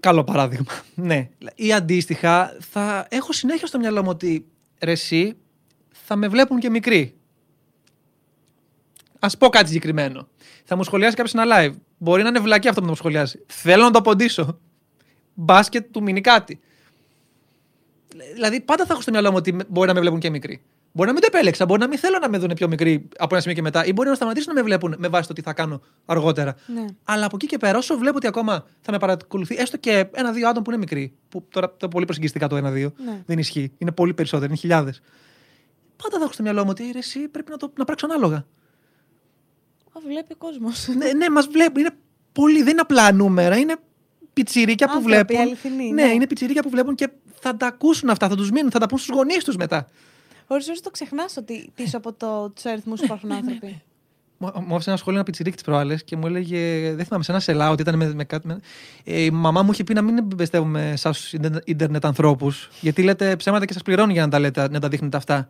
Καλό 0.00 0.24
παράδειγμα. 0.24 0.72
Ναι. 0.94 1.28
Ή 1.54 1.72
αντίστοιχα, 1.72 2.56
θα 2.70 3.06
έχω 3.10 3.32
συνέχεια 3.32 3.66
στο 3.66 3.78
μυαλό 3.78 4.02
μου 4.02 4.08
ότι 4.08 4.46
ρε 4.80 4.90
εσύ, 4.90 5.36
θα 5.90 6.16
με 6.16 6.28
βλέπουν 6.28 6.58
και 6.58 6.70
μικροί. 6.70 7.14
Α 9.18 9.28
πω 9.36 9.48
κάτι 9.48 9.66
συγκεκριμένο. 9.66 10.28
Θα 10.64 10.76
μου 10.76 10.82
σχολιάσει 10.84 11.16
κάποιος 11.16 11.34
ένα 11.44 11.56
live. 11.58 11.74
Μπορεί 11.98 12.22
να 12.22 12.28
είναι 12.28 12.38
βλακή 12.40 12.68
αυτό 12.68 12.80
που 12.80 12.86
θα 12.86 12.92
μου 12.92 12.98
σχολιάσει. 12.98 13.44
Θέλω 13.46 13.82
να 13.84 13.90
το 13.90 13.98
αποντήσω. 13.98 14.58
Μπάσκετ 15.34 15.86
του 15.92 16.02
μείνει 16.02 16.20
κάτι. 16.20 16.60
Δηλαδή, 18.34 18.60
πάντα 18.60 18.86
θα 18.86 18.92
έχω 18.92 19.02
στο 19.02 19.10
μυαλό 19.10 19.30
μου 19.30 19.36
ότι 19.36 19.52
με- 19.52 19.64
μπορεί 19.68 19.88
να 19.88 19.94
με 19.94 20.00
βλέπουν 20.00 20.18
και 20.20 20.30
μικροί. 20.30 20.62
Μπορεί 20.96 21.08
να 21.08 21.14
μην 21.14 21.22
το 21.22 21.28
επέλεξα, 21.34 21.66
μπορεί 21.66 21.80
να 21.80 21.88
μην 21.88 21.98
θέλω 21.98 22.18
να 22.18 22.28
με 22.28 22.38
δουν 22.38 22.50
πιο 22.54 22.68
μικροί 22.68 23.08
από 23.18 23.34
ένα 23.34 23.40
σημείο 23.40 23.56
και 23.56 23.62
μετά, 23.62 23.84
ή 23.84 23.92
μπορεί 23.92 24.08
να 24.08 24.14
σταματήσουν 24.14 24.54
να 24.54 24.60
με 24.60 24.66
βλέπουν 24.66 24.94
με 24.98 25.08
βάση 25.08 25.28
το 25.28 25.34
τι 25.34 25.40
θα 25.42 25.52
κάνω 25.52 25.80
αργότερα. 26.06 26.54
Ναι. 26.66 26.84
Αλλά 27.04 27.26
από 27.26 27.36
εκεί 27.36 27.46
και 27.46 27.58
πέρα, 27.58 27.78
όσο 27.78 27.98
βλέπω 27.98 28.16
ότι 28.16 28.26
ακόμα 28.26 28.66
θα 28.80 28.92
με 28.92 28.98
παρακολουθεί, 28.98 29.54
έστω 29.58 29.76
και 29.76 30.06
ένα-δύο 30.12 30.48
άτομα 30.48 30.62
που 30.62 30.70
είναι 30.70 30.78
μικροί, 30.78 31.12
που 31.28 31.46
τώρα 31.50 31.76
το 31.76 31.88
πολύ 31.88 32.04
προσεγγιστικά 32.04 32.46
το 32.48 32.56
ένα-δύο, 32.56 32.92
Ναι. 33.04 33.22
δεν 33.26 33.38
ισχύει. 33.38 33.72
Είναι 33.78 33.92
πολύ 33.92 34.14
περισσότερο, 34.14 34.48
είναι 34.50 34.60
χιλιάδες. 34.60 35.00
Πάντα 36.02 36.16
θα 36.18 36.24
έχω 36.24 36.32
στο 36.32 36.42
μυαλό 36.42 36.62
μου 36.62 36.70
ότι 36.70 36.88
«Ε, 36.88 36.92
ρε, 36.92 36.98
εσύ 36.98 37.28
πρέπει 37.28 37.50
να, 37.50 37.56
το, 37.56 37.72
να 37.78 37.84
πράξω 37.84 38.06
ανάλογα. 38.06 38.36
Α, 38.36 40.00
βλέπει 40.06 40.32
ο 40.32 40.36
κόσμος. 40.36 40.88
ναι, 40.96 41.12
ναι 41.12 41.30
μας 41.30 41.46
βλέπει. 41.46 41.80
Είναι 41.80 41.90
πολύ, 42.32 42.58
δεν 42.62 42.68
είναι 42.72 42.80
απλά 42.80 43.12
νούμερα, 43.12 43.56
είναι 43.56 43.76
πιτσιρίκια 44.32 44.86
που 44.86 44.92
Άνθρωποι, 44.96 45.14
βλέπουν. 45.16 45.36
αληθινοί, 45.46 45.92
ναι, 45.92 46.04
ναι. 46.04 46.12
είναι 46.12 46.26
πιτσιρίκια 46.26 46.62
που 46.62 46.70
βλέπουν 46.70 46.94
και 46.94 47.08
θα 47.40 47.56
τα 47.56 47.66
ακούσουν 47.66 48.10
αυτά, 48.10 48.28
θα 48.28 48.34
τους 48.36 48.50
μείνουν, 48.50 48.70
θα 48.70 48.78
τα 48.78 48.86
πούν 48.86 48.98
στους 48.98 49.14
γονείς 49.14 49.44
τους 49.44 49.56
μετά. 49.56 49.88
Ώρες 50.46 50.66
ώρες 50.68 50.80
το 50.80 50.90
ξεχνάς 50.90 51.36
ότι 51.36 51.70
πίσω 51.74 51.96
από 51.96 52.12
το, 52.12 52.50
του 52.50 52.70
αριθμού 52.70 52.94
υπάρχουν 53.04 53.32
άνθρωποι. 53.32 53.82
Μου 54.38 54.52
μου 54.66 54.74
άφησε 54.74 54.90
ένα 54.90 54.98
σχόλιο 54.98 55.18
ένα 55.18 55.28
πιτσιρίκι 55.28 55.56
τι 55.56 55.62
προάλλες 55.62 56.04
και 56.04 56.16
μου 56.16 56.26
έλεγε, 56.26 56.92
δεν 56.94 57.04
θυμάμαι, 57.04 57.24
σε 57.24 57.30
ένα 57.30 57.40
σελά 57.40 57.70
ότι 57.70 57.82
ήταν 57.82 57.96
με, 57.96 58.14
με 58.14 58.24
κάτι. 58.24 58.46
Με, 58.46 58.60
ε, 59.04 59.20
η 59.20 59.30
μαμά 59.30 59.62
μου 59.62 59.72
είχε 59.72 59.84
πει 59.84 59.94
να 59.94 60.02
μην 60.02 60.18
εμπιστεύουμε 60.18 60.90
εσάς 60.90 61.20
τους 61.20 61.32
ίντερνετ 61.64 62.04
ανθρώπους, 62.04 62.68
γιατί 62.80 63.02
λέτε 63.02 63.36
ψέματα 63.36 63.64
και 63.64 63.72
σας 63.72 63.82
πληρώνει 63.82 64.12
για 64.12 64.22
να 64.22 64.28
τα, 64.28 64.38
λέτε, 64.38 64.68
να 64.68 64.80
τα 64.80 64.88
δείχνετε 64.88 65.16
αυτά. 65.16 65.48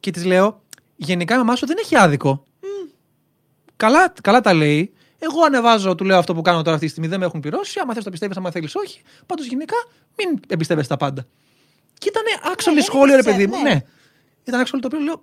Και 0.00 0.10
της 0.10 0.24
λέω, 0.24 0.62
γενικά 0.96 1.34
η 1.34 1.38
μαμά 1.38 1.56
σου 1.56 1.66
δεν 1.66 1.76
έχει 1.80 1.96
άδικο. 1.96 2.44
Καλά, 3.76 4.12
καλά 4.22 4.40
τα 4.40 4.54
λέει. 4.54 4.92
Εγώ 5.18 5.44
ανεβάζω, 5.44 5.94
του 5.94 6.04
λέω 6.04 6.18
αυτό 6.18 6.34
που 6.34 6.42
κάνω 6.42 6.58
τώρα 6.58 6.72
αυτή 6.74 6.84
τη 6.84 6.90
στιγμή, 6.90 7.08
δεν 7.08 7.18
με 7.18 7.24
έχουν 7.24 7.40
πληρώσει. 7.40 7.78
Άμα 7.82 7.94
θες 7.94 8.04
το 8.04 8.10
πιστεύεις, 8.10 8.36
άμα 8.36 8.50
θέλεις, 8.50 8.74
όχι. 8.74 9.00
Πάντως 9.26 9.46
γενικά 9.46 9.76
μην 10.16 10.40
εμπιστεύεσαι 10.48 10.88
τα 10.88 10.96
πάντα. 10.96 11.26
Και 11.98 12.08
ήταν 12.08 12.22
άξονη 12.52 12.76
δεν 12.76 12.84
σχόλιο, 12.84 13.16
ρε 13.16 13.22
πιστεύω, 13.22 13.38
παιδί 13.38 13.56
μου. 13.56 13.62
ναι. 13.62 13.70
Ναι. 13.70 13.82
Ήταν 14.46 14.60
άξονη 14.60 14.82
το 14.82 14.88
οποίο 14.92 15.04
λέω 15.04 15.22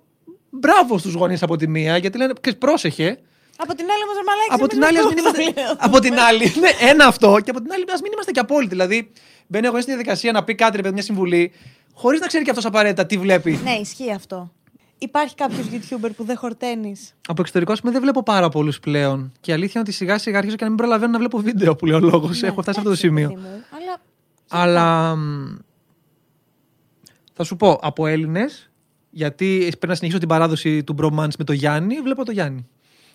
μπράβο 0.50 0.98
στους 0.98 1.14
γονείς 1.14 1.42
από 1.42 1.56
τη 1.56 1.68
μία, 1.68 1.96
γιατί 1.96 2.18
λένε, 2.18 2.32
ξέρεις, 2.40 2.58
πρόσεχε. 2.58 3.18
από 3.56 3.74
την 3.74 3.84
άλλη 3.90 4.02
όμως, 4.02 4.16
μαλάκι. 4.26 4.48
Από 4.62 4.66
την 4.66 4.84
άλλη, 4.84 4.98
ας 4.98 5.04
μην 5.04 5.16
είμαστε. 5.18 5.42
από 5.78 5.98
την 6.00 6.18
άλλη, 6.18 6.44
ναι, 6.60 6.88
ένα 6.90 7.06
αυτό. 7.06 7.40
Και 7.44 7.50
από 7.50 7.60
την 7.60 7.72
άλλη, 7.72 7.84
ας 7.92 8.00
μην 8.00 8.12
είμαστε 8.12 8.32
και 8.32 8.40
απόλυτοι. 8.40 8.68
Δηλαδή, 8.68 9.10
μπαίνει 9.46 9.66
εγώ 9.66 9.76
στη 9.76 9.86
διαδικασία 9.90 10.32
να 10.32 10.44
πει 10.44 10.54
κάτι, 10.54 10.76
ρε 10.76 10.82
παιδί, 10.82 10.94
μια 10.94 11.02
συμβουλή, 11.02 11.52
χωρίς 11.94 12.20
να 12.20 12.26
ξέρει 12.26 12.44
και 12.44 12.50
αυτός 12.50 12.64
απαραίτητα 12.64 13.06
τι 13.06 13.18
βλέπει. 13.18 13.60
Ναι, 13.62 13.72
ισχύει 13.72 14.12
αυτό. 14.12 14.52
Υπάρχει 14.98 15.34
κάποιος 15.34 15.66
YouTuber 15.72 16.10
που 16.16 16.24
δεν 16.24 16.36
χορταίνεις; 16.36 17.14
Από 17.28 17.40
εξωτερικό, 17.40 17.72
ας 17.72 17.80
πούμε, 17.80 17.92
δεν 17.92 18.00
βλέπω 18.00 18.22
πάρα 18.22 18.48
πολλούς 18.48 18.80
πλέον. 18.80 19.32
Και 19.40 19.50
η 19.50 19.54
αλήθεια 19.54 19.72
είναι 19.74 19.84
ότι 19.88 19.92
σιγά 19.92 20.18
σιγά 20.18 20.38
αρχίζω 20.38 20.56
και 20.56 20.62
να 20.64 20.68
μην 20.70 20.78
προλαβαίνω 20.78 21.12
να 21.12 21.18
βλέπω 21.18 21.38
βίντεο 21.38 21.76
που 21.76 21.86
λέει 21.86 21.96
ο 21.96 22.00
λόγος. 22.00 22.40
Ναι, 22.40 22.48
Έχω 22.48 22.62
φτάσει 22.62 22.72
σε 22.74 22.80
αυτό 22.80 22.90
το 22.90 22.96
σημείο. 22.96 23.38
Αλλά 23.70 24.00
Αλλά. 24.48 25.16
μ, 25.16 25.56
Θα 27.32 27.44
σου 27.44 27.56
πω, 27.56 27.78
από 27.82 28.06
Έλληνες, 28.06 28.70
γιατί 29.14 29.58
πρέπει 29.68 29.86
να 29.86 29.94
συνεχίσω 29.94 30.18
την 30.18 30.28
παράδοση 30.28 30.84
του 30.84 30.94
Bromance 31.00 31.34
με 31.38 31.44
το 31.44 31.52
Γιάννη, 31.52 32.00
βλέπω 32.00 32.24
το 32.24 32.32
Γιάννη. 32.32 32.66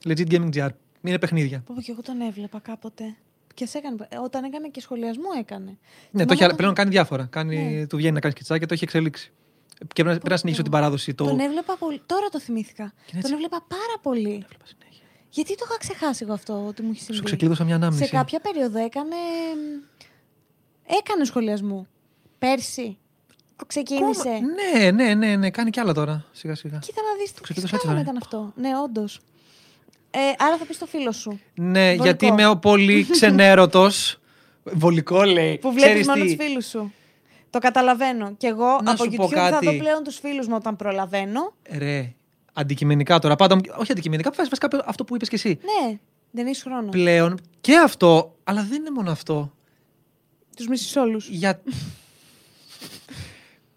Legit 0.08 0.32
Gaming 0.32 0.50
GR. 0.54 0.70
Είναι 1.02 1.20
παιχνίδια. 1.20 1.64
Πω, 1.66 1.74
πω, 1.76 1.82
και 1.82 1.92
εγώ 1.92 2.02
τον 2.02 2.22
έβλεπα 2.22 2.60
κάποτε. 2.60 3.16
Και 3.54 3.66
σε 3.66 3.78
έκανε, 3.78 4.08
ε, 4.10 4.18
όταν 4.18 4.44
έκανε 4.44 4.68
και 4.68 4.82
σχολιασμό 4.82 5.28
έκανε. 5.40 5.66
Ναι, 5.66 5.76
Θυμάμαι 6.12 6.26
το 6.28 6.34
έχει, 6.34 6.44
όταν- 6.44 6.56
πλέον 6.56 6.74
κάνει 6.74 6.90
διάφορα. 6.90 7.26
Κάνει, 7.26 7.58
Ναι. 7.58 7.88
Του 7.88 7.98
βγαίνει 7.98 8.14
να 8.14 8.20
κάνει 8.20 8.34
σκητσάκια 8.34 8.60
και 8.62 8.66
το 8.68 8.74
έχει 8.74 8.84
εξελίξει. 8.84 9.32
Και 9.94 10.04
πρέπει, 10.04 10.16
πρέπει 10.18 10.30
να 10.30 10.38
συνεχίσω 10.38 10.62
την 10.64 10.72
παράδοση. 10.72 11.14
Το... 11.14 11.26
Τον 11.26 11.40
έβλεπα 11.40 11.76
πολύ. 11.80 12.02
Τώρα 12.06 12.28
το 12.32 12.40
θυμήθηκα. 12.40 12.84
είναι 12.84 12.94
Τον 13.12 13.20
έτσι. 13.20 13.34
έβλεπα 13.34 13.66
πάρα 13.68 13.96
πολύ. 14.02 14.20
Έβλεπα 14.44 14.66
συνέχεια. 14.66 15.06
Γιατί 15.30 15.56
το 15.56 15.64
είχα 15.68 15.78
ξεχάσει 15.78 16.24
εγώ 16.24 16.34
αυτό 16.34 16.66
ότι 16.68 16.82
μου 16.82 16.90
έχει 16.92 17.00
συμβεί. 17.00 17.16
Σου 17.18 17.24
ξεκλείδωσα 17.24 17.64
μια 17.64 17.76
ανάμνηση. 17.76 18.04
Σε 18.04 18.10
κάποια 18.10 18.40
περίοδο 18.40 18.80
έκανε. 18.80 19.16
Έκανε 21.00 21.24
σχολιασμού. 21.24 21.88
Πέρσι. 22.40 22.98
Ξεκίνησε. 23.68 24.30
Ακόμα- 24.30 24.46
Ναι, 24.80 24.92
ναι, 24.92 25.14
ναι, 25.14 25.36
ναι, 25.36 25.50
κάνει 25.50 25.70
κι 25.70 25.80
άλλα 25.80 25.94
τώρα. 25.94 26.26
Σιγά 26.32 26.56
σιγά. 26.56 26.78
Κοίτα 26.78 27.02
να 27.02 27.18
δεις 27.22 27.34
τι 27.34 27.42
ξεκίνησα 27.42 27.76
έτσι 27.76 27.88
σκάλωμα 27.88 28.06
τώρα. 28.06 28.18
ήταν 28.18 28.18
αυτό. 28.46 28.54
Ναι, 28.62 28.70
όντως. 28.84 29.20
Ε, 30.12 30.20
άρα 30.38 30.58
θα 30.58 30.66
πεις 30.66 30.78
το 30.78 30.86
φίλο 30.86 31.12
σου. 31.12 31.40
Ναι, 31.56 31.86
Βολικό. 31.86 32.04
γιατί 32.04 32.26
είμαι 32.26 32.48
ο 32.48 32.58
πολύ 32.58 33.08
ξενέρωτος. 33.12 34.20
Βολικό 34.64 35.24
λέει. 35.24 35.58
Που 35.58 35.72
βλέπεις 35.72 35.84
Ξέρεις 35.90 36.08
μόνο 36.08 36.24
τι, 36.24 36.36
τους 36.36 36.46
φίλους 36.46 36.66
σου. 36.68 36.94
Το 37.50 37.60
καταλαβαίνω. 37.60 38.34
Και 38.38 38.48
εγώ 38.48 38.80
Να 38.84 38.92
από 38.92 39.04
σου 39.04 39.10
πω 39.10 39.26
YouTube 39.26 39.30
θα 39.34 39.50
κάτι. 39.50 39.66
δω 39.66 39.78
πλέον 39.78 40.04
τους 40.04 40.20
φίλους 40.20 40.48
μου 40.48 40.56
όταν 40.56 40.76
προλαβαίνω. 40.76 41.54
Ρε, 41.78 42.14
αντικειμενικά 42.54 43.20
τώρα. 43.20 43.36
Πάντα, 43.36 43.56
μου- 43.56 43.62
όχι 43.78 43.92
αντικειμενικά, 43.92 44.32
βάζει 44.38 44.50
κάποιο 44.50 44.82
αυτό 44.86 45.04
που 45.04 45.16
είπες 45.16 45.30
και 45.30 45.36
εσύ. 45.36 45.60
Ναι, 45.62 45.98
δεν 46.32 46.48
έχει 46.48 46.62
χρόνος. 46.62 46.90
Πλέον 46.92 47.40
και 47.62 47.78
αυτό, 47.78 48.36
αλλά 48.44 48.64
δεν 48.70 48.80
είναι 48.80 48.90
μόνο 48.92 49.12
αυτό. 49.12 49.54
Τους 50.56 50.68
μισού 50.68 51.02
όλους. 51.02 51.28
Για... 51.30 51.62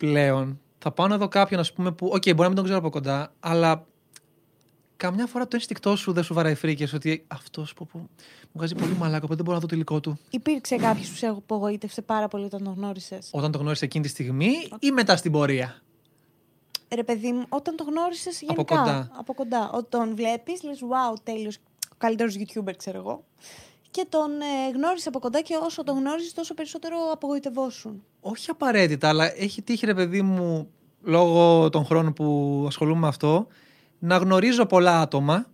πλέον 0.07 0.61
θα 0.79 0.91
πάω 0.93 1.07
να 1.07 1.19
δω 1.19 1.29
κάποιον, 1.29 1.61
ας 1.61 1.73
πούμε, 1.73 1.93
που. 1.93 2.07
Οκ, 2.07 2.23
μπορεί 2.23 2.37
να 2.37 2.47
μην 2.47 2.55
τον 2.55 2.65
ξέρω 2.65 2.79
από 2.79 2.91
κοντά, 2.91 3.33
αλλά 3.41 3.87
καμιά 4.97 5.27
φορά 5.27 5.49
το 5.49 5.57
ένστικτό 5.57 5.97
σου 5.97 6.13
δεν 6.13 6.25
σου 6.25 6.35
βαράει 6.35 6.55
φρίκες 6.55 6.93
ότι 6.93 7.25
αυτός 7.27 7.75
που, 7.75 7.87
που 7.87 7.99
μου 7.99 8.09
βγάζει 8.53 8.75
πολύ 8.75 8.93
μαλάκα, 8.93 9.17
οπότε 9.17 9.35
δεν 9.35 9.45
μπορώ 9.45 9.57
να 9.57 9.61
δω 9.61 9.67
το 9.67 9.75
υλικό 9.75 10.01
του. 10.01 10.19
Υπήρξε 10.31 10.77
κάποιος 10.77 11.09
που 11.09 11.17
σε 11.17 11.27
απογοήτευσε 11.27 12.03
πάρα 12.03 12.29
πολύ 12.29 12.45
όταν 12.45 12.65
τον 12.65 12.75
γνώρισες; 12.75 13.29
Όταν 13.33 13.53
το 13.53 13.59
γνώρισε 13.59 13.85
εκείνη 13.85 14.05
τη 14.05 14.11
στιγμή 14.11 14.53
ή 14.79 14.91
μετά 14.91 15.17
στην 15.17 15.33
πορεία; 15.33 15.83
Ρε 16.95 17.05
παιδί 17.05 17.33
μου, 17.33 17.45
όταν 17.49 17.77
τον 17.77 17.87
γνώρισες 17.87 18.41
γενικά. 18.41 18.61
Από 18.61 18.75
κοντά. 18.75 19.11
Από 19.19 19.35
κοντά. 19.35 19.71
Όταν 19.73 19.87
τον 19.89 20.17
βλέπεις, 20.17 20.63
λες, 20.63 20.79
wow, 20.83 21.17
τέλειος. 21.23 21.57
Ο 21.93 21.95
καλύτερος 21.99 22.37
YouTuber, 22.39 22.77
ξέρω 22.77 22.99
εγώ. 22.99 23.25
Και 23.93 24.07
τον 24.09 24.31
ε, 24.41 24.71
γνώρισε 24.75 25.09
από 25.09 25.19
κοντά 25.19 25.41
και 25.41 25.55
όσο 25.63 25.85
τον 25.85 25.99
γνώριζες, 25.99 26.33
τόσο 26.33 26.55
περισσότερο 26.55 26.97
απογοητευόσουν. 27.13 28.03
Όχι 28.21 28.51
απαραίτητα, 28.51 29.09
αλλά 29.09 29.41
έχει 29.41 29.63
τύχει 29.63 29.87
ρε 29.87 29.95
παιδί 29.95 30.23
μου 30.23 30.71
λόγω 31.03 31.69
των 31.69 31.85
χρόνων 31.85 32.13
που 32.13 32.65
ασχολούμαι 32.67 33.01
με 33.01 33.09
αυτό 33.09 33.47
να 33.99 34.17
γνωρίζω 34.17 34.67
πολλά 34.67 35.01
άτομα 35.01 35.47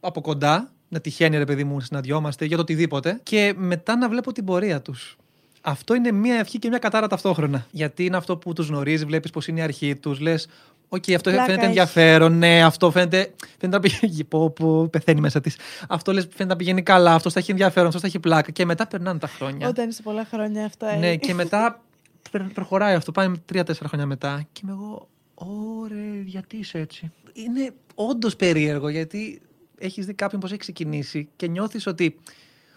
από 0.00 0.20
κοντά, 0.20 0.72
να 0.88 1.00
τυχαίνει 1.00 1.36
ρε 1.36 1.44
παιδί 1.44 1.64
μου 1.64 1.74
να 1.74 1.80
συναντιόμαστε 1.80 2.44
για 2.44 2.56
το 2.56 2.62
οτιδήποτε 2.62 3.20
και 3.22 3.54
μετά 3.56 3.96
να 3.96 4.08
βλέπω 4.08 4.32
την 4.32 4.44
πορεία 4.44 4.82
τους. 4.82 5.16
Αυτό 5.60 5.94
είναι 5.94 6.12
μία 6.12 6.38
ευχή 6.38 6.58
και 6.58 6.68
μία 6.68 6.78
κατάρα 6.78 7.06
ταυτόχρονα. 7.06 7.66
Γιατί 7.70 8.04
είναι 8.04 8.16
αυτό 8.16 8.36
που 8.36 8.52
τους 8.52 8.68
γνωρίζει, 8.68 9.04
βλέπεις 9.04 9.30
πώς 9.30 9.40
είναι 9.46 9.60
η 9.60 9.62
αρχή 9.62 9.96
τους, 9.96 10.20
λες. 10.20 10.48
ΟΚ, 10.88 11.04
αυτό 11.14 11.30
Πλάκα 11.30 11.44
φαίνεται 11.44 11.52
έχει. 11.60 11.64
ενδιαφέρον. 11.66 12.38
Ναι, 12.38 12.64
αυτό 12.64 12.90
φαίνεται, 12.90 13.34
φαίνεται 13.58 13.76
να 13.76 13.80
πηγαίνει. 13.80 14.24
Πω, 14.24 14.50
πω, 14.50 14.88
πεθαίνει 14.88 15.20
μέσα 15.20 15.40
της. 15.40 15.56
Αυτό 15.88 16.12
λες, 16.12 16.22
φαίνεται 16.22 16.44
να 16.44 16.56
πηγαίνει 16.56 16.82
καλά. 16.82 17.14
Αυτό 17.14 17.30
θα 17.30 17.38
έχει 17.38 17.50
ενδιαφέρον. 17.50 17.86
Αυτό 17.88 18.00
θα 18.00 18.06
έχει 18.06 18.18
πλάκα. 18.18 18.50
Και 18.50 18.64
μετά 18.64 18.86
περνάνε 18.86 19.18
τα 19.18 19.26
χρόνια. 19.26 19.68
Όταν 19.68 19.88
είσαι 19.88 20.02
πολλά 20.02 20.24
χρόνια 20.24 20.64
αυτά. 20.64 20.90
ε. 20.90 20.96
Ναι, 20.98 21.16
και 21.16 21.34
μετά 21.34 21.80
προ- 22.30 22.52
προχωράει 22.52 22.94
αυτό. 22.94 23.12
Πάμε 23.12 23.36
τρία-τέσσερα 23.44 23.88
χρόνια 23.88 24.06
μετά. 24.06 24.46
Και 24.52 24.60
είμαι 24.64 24.72
εγώ, 24.72 25.08
ωραία, 25.34 26.20
γιατί 26.24 26.56
είσαι 26.56 26.78
έτσι; 26.78 27.12
Είναι 27.32 27.70
όντως 27.94 28.36
περίεργο 28.36 28.88
γιατί 28.88 29.40
έχεις 29.78 30.06
δει 30.06 30.14
κάποιον 30.14 30.40
πώ 30.40 30.46
έχει 30.46 30.56
ξεκινήσει 30.56 31.28
και 31.36 31.46
νιώθεις 31.48 31.86
ότι. 31.86 32.16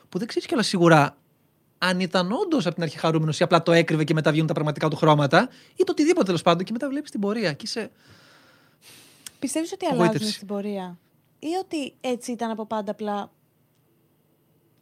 που 0.10 0.18
δεν 0.18 0.28
ξέρεις 0.28 0.48
κιόλας 0.48 0.68
σίγουρα 0.68 1.16
αν 1.84 2.00
ήταν 2.00 2.32
όντως 2.32 2.66
από 2.66 2.74
την 2.76 2.84
αρχή 2.84 2.98
χαρούμενος 3.00 3.40
ή 3.40 3.44
απλά 3.44 3.64
το 3.64 3.72
έκρυβε 3.72 4.04
και 4.04 4.14
μετά 4.14 4.30
βγαίνουν 4.32 4.48
τα 4.48 4.54
πραγματικά 4.54 4.88
του 4.88 4.96
χρώματα 4.96 5.50
ή 5.76 5.84
το 5.84 5.92
οτιδήποτε 5.92 6.26
τέλος 6.26 6.42
πάντων 6.42 6.66
και 6.66 6.72
μετά 6.72 6.90
βλέπεις 6.90 7.12
την 7.12 7.20
πορεία. 7.20 7.54
Και 7.54 7.64
είσαι. 7.66 7.92
Πιστεύεις 9.40 9.72
ότι 9.72 9.86
Απογοήτευση. 9.86 10.18
αλλάζουν 10.18 10.36
στην 10.36 10.48
πορεία; 10.48 10.98
Ή 11.40 11.48
ότι 11.64 11.94
έτσι 12.02 12.32
ήταν 12.32 12.52
από 12.52 12.66
πάντα 12.66 12.92
απλά; 12.92 13.32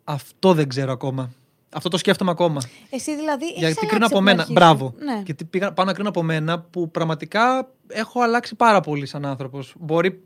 Αυτό 0.03 0.53
δεν 0.53 0.67
ξέρω 0.69 0.91
ακόμα. 0.91 1.31
Αυτό 1.73 1.89
το 1.89 1.97
σκέφτομαι 1.97 2.31
ακόμα. 2.31 2.61
Εσύ 2.89 3.15
δηλαδή 3.15 3.45
έχεις 3.45 3.57
Γιατί 3.57 3.65
αλλάξει 3.65 3.85
κρίνω 3.87 4.05
από 4.05 4.15
την 4.15 4.23
μένα. 4.23 4.41
αρχή; 4.41 4.47
Σου. 4.47 4.59
Μπράβο. 4.59 4.93
Ναι. 4.99 5.21
Γιατί 5.25 5.45
πήγα, 5.45 5.73
πάω 5.73 5.85
να 5.85 5.93
κρίνω 5.93 6.09
από 6.09 6.23
μένα 6.23 6.59
που 6.59 6.91
πραγματικά 6.91 7.69
έχω 7.87 8.21
αλλάξει 8.21 8.55
πάρα 8.55 8.79
πολύ 8.81 9.05
σαν 9.05 9.25
άνθρωπος. 9.25 9.73
Μπορεί 9.79 10.23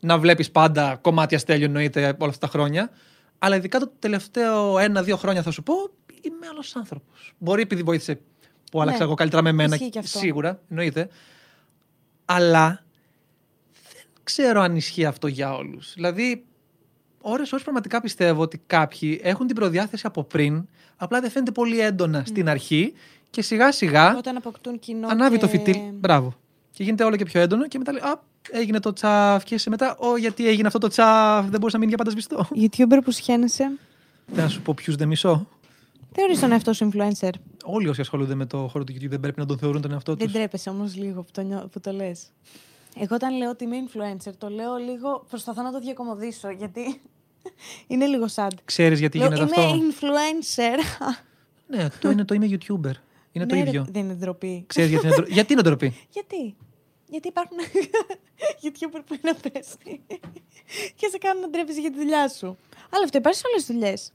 να 0.00 0.18
βλέπεις 0.18 0.50
πάντα 0.50 0.96
κομμάτια 1.00 1.38
στέλιο 1.38 1.64
εννοείται 1.66 2.16
όλα 2.18 2.30
αυτά 2.30 2.46
τα 2.46 2.52
χρόνια. 2.52 2.90
Αλλά 3.38 3.56
ειδικά 3.56 3.78
το 3.78 3.92
τελευταίο 3.98 4.78
ένα-δύο 4.78 5.16
χρόνια 5.16 5.42
θα 5.42 5.50
σου 5.50 5.62
πω 5.62 5.74
είμαι 6.26 6.46
άλλος 6.50 6.76
άνθρωπος. 6.76 7.34
Μπορεί 7.38 7.62
επειδή 7.62 7.82
βοήθησε 7.82 8.20
που 8.70 8.80
άλλαξα 8.80 8.98
Ναι. 9.00 9.04
εγώ 9.04 9.14
καλύτερα 9.14 9.42
με 9.42 9.52
μένα. 9.52 9.74
Ισχύει 9.74 9.90
και 9.90 9.98
αυτό. 9.98 10.18
Σίγουρα, 10.18 10.60
εννοείται. 10.68 11.08
Αλλά 12.24 12.84
δεν 13.92 14.02
ξέρω 14.22 14.60
αν 14.60 14.76
ισχύει 14.76 15.04
αυτό 15.04 15.26
για 15.26 15.54
όλους. 15.54 15.92
Δηλαδή, 15.94 16.44
ώρες 17.20 17.52
ώρες 17.52 17.62
πραγματικά 17.64 18.00
πιστεύω 18.00 18.42
ότι 18.42 18.62
κάποιοι 18.66 19.20
έχουν 19.22 19.46
την 19.46 19.56
προδιάθεση 19.56 20.06
από 20.06 20.24
πριν, 20.24 20.68
απλά 20.96 21.20
δεν 21.20 21.30
φαίνεται 21.30 21.50
πολύ 21.50 21.80
έντονα 21.80 22.22
στην 22.26 22.48
αρχή 22.48 22.92
και 23.30 23.42
σιγά 23.42 23.72
σιγά 23.72 24.16
Όταν 24.16 24.36
αποκτούν 24.36 24.78
κοινό. 24.78 25.08
ανάβει 25.08 25.34
και... 25.34 25.40
το 25.40 25.48
φυτίλ. 25.48 25.76
Μπράβο. 25.92 26.34
Και 26.70 26.82
γίνεται 26.82 27.04
όλο 27.04 27.16
και 27.16 27.24
πιο 27.24 27.40
έντονο 27.40 27.68
και 27.68 27.78
μετά 27.78 27.92
λέει 27.92 28.00
Α, 28.02 28.20
έγινε 28.50 28.80
το 28.80 28.92
τσαφ. 28.92 29.44
Και 29.44 29.58
σε 29.58 29.70
μετά, 29.70 29.96
Ω, 29.98 30.16
γιατί 30.16 30.48
έγινε 30.48 30.66
αυτό 30.66 30.78
το 30.78 30.88
τσαφ, 30.88 31.40
δεν 31.48 31.60
μπορούσε 31.60 31.76
να 31.76 31.78
μείνει 31.78 31.88
για 31.88 31.96
πάντα 31.96 32.10
σβηστό. 32.10 32.48
YouTuber 32.54 32.98
που 33.04 33.10
σχένεσαι. 33.10 33.70
Δεν 34.26 34.44
να 34.44 34.50
σου 34.50 34.62
πω 34.62 34.74
ποιους 34.74 34.96
δεν 34.96 35.08
μισώ. 35.08 35.48
Θεωρείς 36.12 36.40
τον 36.40 36.52
εαυτό 36.52 36.72
σου 36.72 36.90
influencer; 36.92 37.30
Όλοι 37.64 37.88
όσοι 37.88 38.00
ασχολούνται 38.00 38.34
με 38.34 38.46
το 38.46 38.68
χώρο 38.68 38.84
του 38.84 38.92
YouTube 38.92 39.08
δεν 39.08 39.20
πρέπει 39.20 39.40
να 39.40 39.46
τον 39.46 39.58
θεωρούν 39.58 39.80
τον 39.82 39.92
εαυτό 39.92 40.14
Δεν 40.14 40.26
τους. 40.26 40.34
τρέπεσαι 40.36 40.70
όμως 40.70 40.96
λίγο 40.96 41.22
που 41.22 41.30
το, 41.32 41.40
νιώ... 41.42 41.68
που 41.72 41.80
το 41.80 41.92
λες. 41.92 42.32
Εγώ 42.98 43.14
όταν 43.14 43.36
λέω 43.36 43.50
ότι 43.50 43.64
είμαι 43.64 43.76
influencer, 43.86 44.32
το 44.38 44.48
λέω 44.48 44.76
λίγο. 44.76 45.24
Προσπαθώ 45.28 45.62
να 45.62 45.72
το 45.72 45.80
διακομωδήσω 45.80 46.50
γιατί 46.50 47.00
είναι 47.86 48.06
λίγο 48.06 48.26
sad. 48.34 48.50
Ξέρεις 48.64 48.98
γιατί 48.98 49.18
Λέω, 49.18 49.26
γίνεται 49.32 49.60
είμαι 49.60 49.72
αυτό. 49.72 50.06
influencer. 50.06 50.78
Ναι, 51.68 51.88
το 52.00 52.10
είναι 52.10 52.24
το 52.24 52.34
είμαι 52.34 52.46
YouTuber. 52.50 52.92
Είναι 53.32 53.46
το 53.46 53.54
Ναι, 53.54 53.62
ρε, 53.62 53.68
ίδιο. 53.68 53.86
Δεν 53.90 54.04
είναι 54.04 54.14
ντροπή. 54.14 54.64
Ξέρεις 54.66 54.90
γιατί 54.90 55.06
είναι 55.06 55.14
ντροπή. 55.14 55.32
γιατί 55.32 55.52
είναι 55.52 55.62
ντροπή; 55.62 55.94
Γιατί; 56.14 56.56
Γιατί 57.08 57.28
υπάρχουν 57.28 57.56
YouTuber 58.62 59.00
που 59.06 59.14
είναι 59.14 59.30
απέστη 59.30 60.00
και 60.94 61.08
σε 61.10 61.18
κάνουν 61.18 61.40
να 61.42 61.48
ντρέπεσαι 61.48 61.80
για 61.80 61.90
τη 61.90 61.96
δουλειά 61.98 62.28
σου. 62.28 62.46
Αλλά 62.90 63.04
αυτό 63.04 63.18
υπάρχει 63.18 63.38
σε 63.38 63.44
όλες 63.46 63.64
τις 63.64 63.74
δουλειές. 63.74 64.12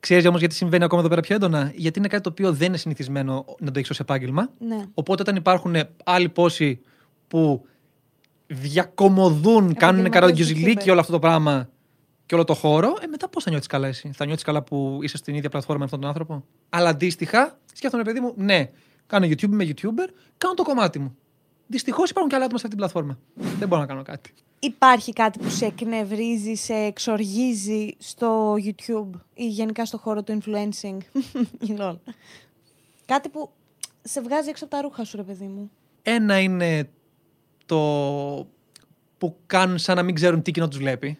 Ξέρεις 0.00 0.26
όμως 0.26 0.40
γιατί 0.40 0.54
συμβαίνει 0.54 0.84
ακόμα 0.84 1.00
εδώ 1.00 1.08
πέρα 1.08 1.20
πιο 1.20 1.34
έντονα; 1.34 1.72
Γιατί 1.74 1.98
είναι 1.98 2.08
κάτι 2.08 2.22
το 2.22 2.28
οποίο 2.28 2.52
δεν 2.52 2.66
είναι 2.68 2.76
συνηθισμένο 2.76 3.44
να 3.58 3.70
το 3.70 3.78
έχεις 3.78 3.90
ως 3.90 4.00
επάγγελμα. 4.00 4.50
Ναι. 4.58 4.84
Οπότε 4.94 5.22
όταν 5.22 5.36
υπάρχουν 5.36 5.76
άλλοι 6.04 6.28
πόσοι 6.28 6.80
που 7.28 7.66
διακομωδούν, 8.46 9.42
κάνουν 9.44 9.74
Επαγγελματίες 9.74 10.10
καραγκιουζιλίκι 10.10 10.82
YouTuber. 10.84 10.90
όλο 10.90 11.00
αυτό 11.00 11.12
το 11.12 11.18
πράγμα 11.18 11.68
και 12.26 12.34
όλο 12.34 12.44
το 12.44 12.54
χώρο, 12.54 12.96
ε, 13.00 13.06
μετά 13.06 13.28
πώς 13.28 13.42
θα 13.42 13.50
νιώθεις 13.50 13.68
καλά 13.68 13.88
εσύ; 13.88 14.10
Θα 14.14 14.24
νιώθεις 14.24 14.44
καλά 14.44 14.62
που 14.62 14.98
είσαι 15.02 15.16
στην 15.16 15.34
ίδια 15.34 15.48
πλατφόρμα 15.48 15.78
με 15.78 15.84
αυτόν 15.84 16.00
τον 16.00 16.08
άνθρωπο; 16.08 16.44
Αλλά 16.68 16.88
αντίστοιχα, 16.88 17.58
σκέφτομαι, 17.72 18.02
παιδί 18.02 18.20
μου, 18.20 18.32
ναι, 18.36 18.70
κάνω 19.06 19.26
YouTube, 19.26 19.42
είμαι 19.42 19.64
YouTuber, 19.64 20.08
κάνω 20.38 20.54
το 20.54 20.62
κομμάτι 20.62 20.98
μου. 20.98 21.16
Δυστυχώς 21.70 22.10
υπάρχουν 22.10 22.30
και 22.30 22.36
άλλα 22.36 22.44
άτομα 22.44 22.60
σε 22.60 22.66
αυτή 22.66 22.76
την 22.78 22.86
πλατφόρμα. 22.86 23.18
Δεν 23.58 23.68
μπορώ 23.68 23.80
να 23.80 23.86
κάνω 23.86 24.02
κάτι. 24.02 24.32
Υπάρχει 24.58 25.12
κάτι 25.12 25.38
που 25.38 25.48
σε 25.48 25.64
εκνευρίζει, 25.66 26.54
σε 26.54 26.74
εξοργίζει 26.74 27.96
στο 27.98 28.54
YouTube 28.54 29.10
ή 29.34 29.46
γενικά 29.46 29.84
στο 29.84 29.98
χώρο 29.98 30.22
του 30.22 30.38
influencing; 30.42 30.98
Λολ. 31.78 31.96
κάτι 33.06 33.28
που 33.28 33.50
σε 34.02 34.20
βγάζει 34.20 34.48
έξω 34.48 34.64
από 34.64 34.74
τα 34.74 34.82
ρούχα 34.82 35.04
σου, 35.04 35.16
ρε 35.16 35.22
παιδί 35.22 35.46
μου. 35.46 35.70
Ένα 36.02 36.40
είναι 36.40 36.88
το 37.66 37.78
που 39.18 39.36
κάνουν 39.46 39.78
σαν 39.78 39.96
να 39.96 40.02
μην 40.02 40.14
ξέρουν 40.14 40.42
τι 40.42 40.50
κοινό 40.50 40.68
τους 40.68 40.78
βλέπει. 40.78 41.18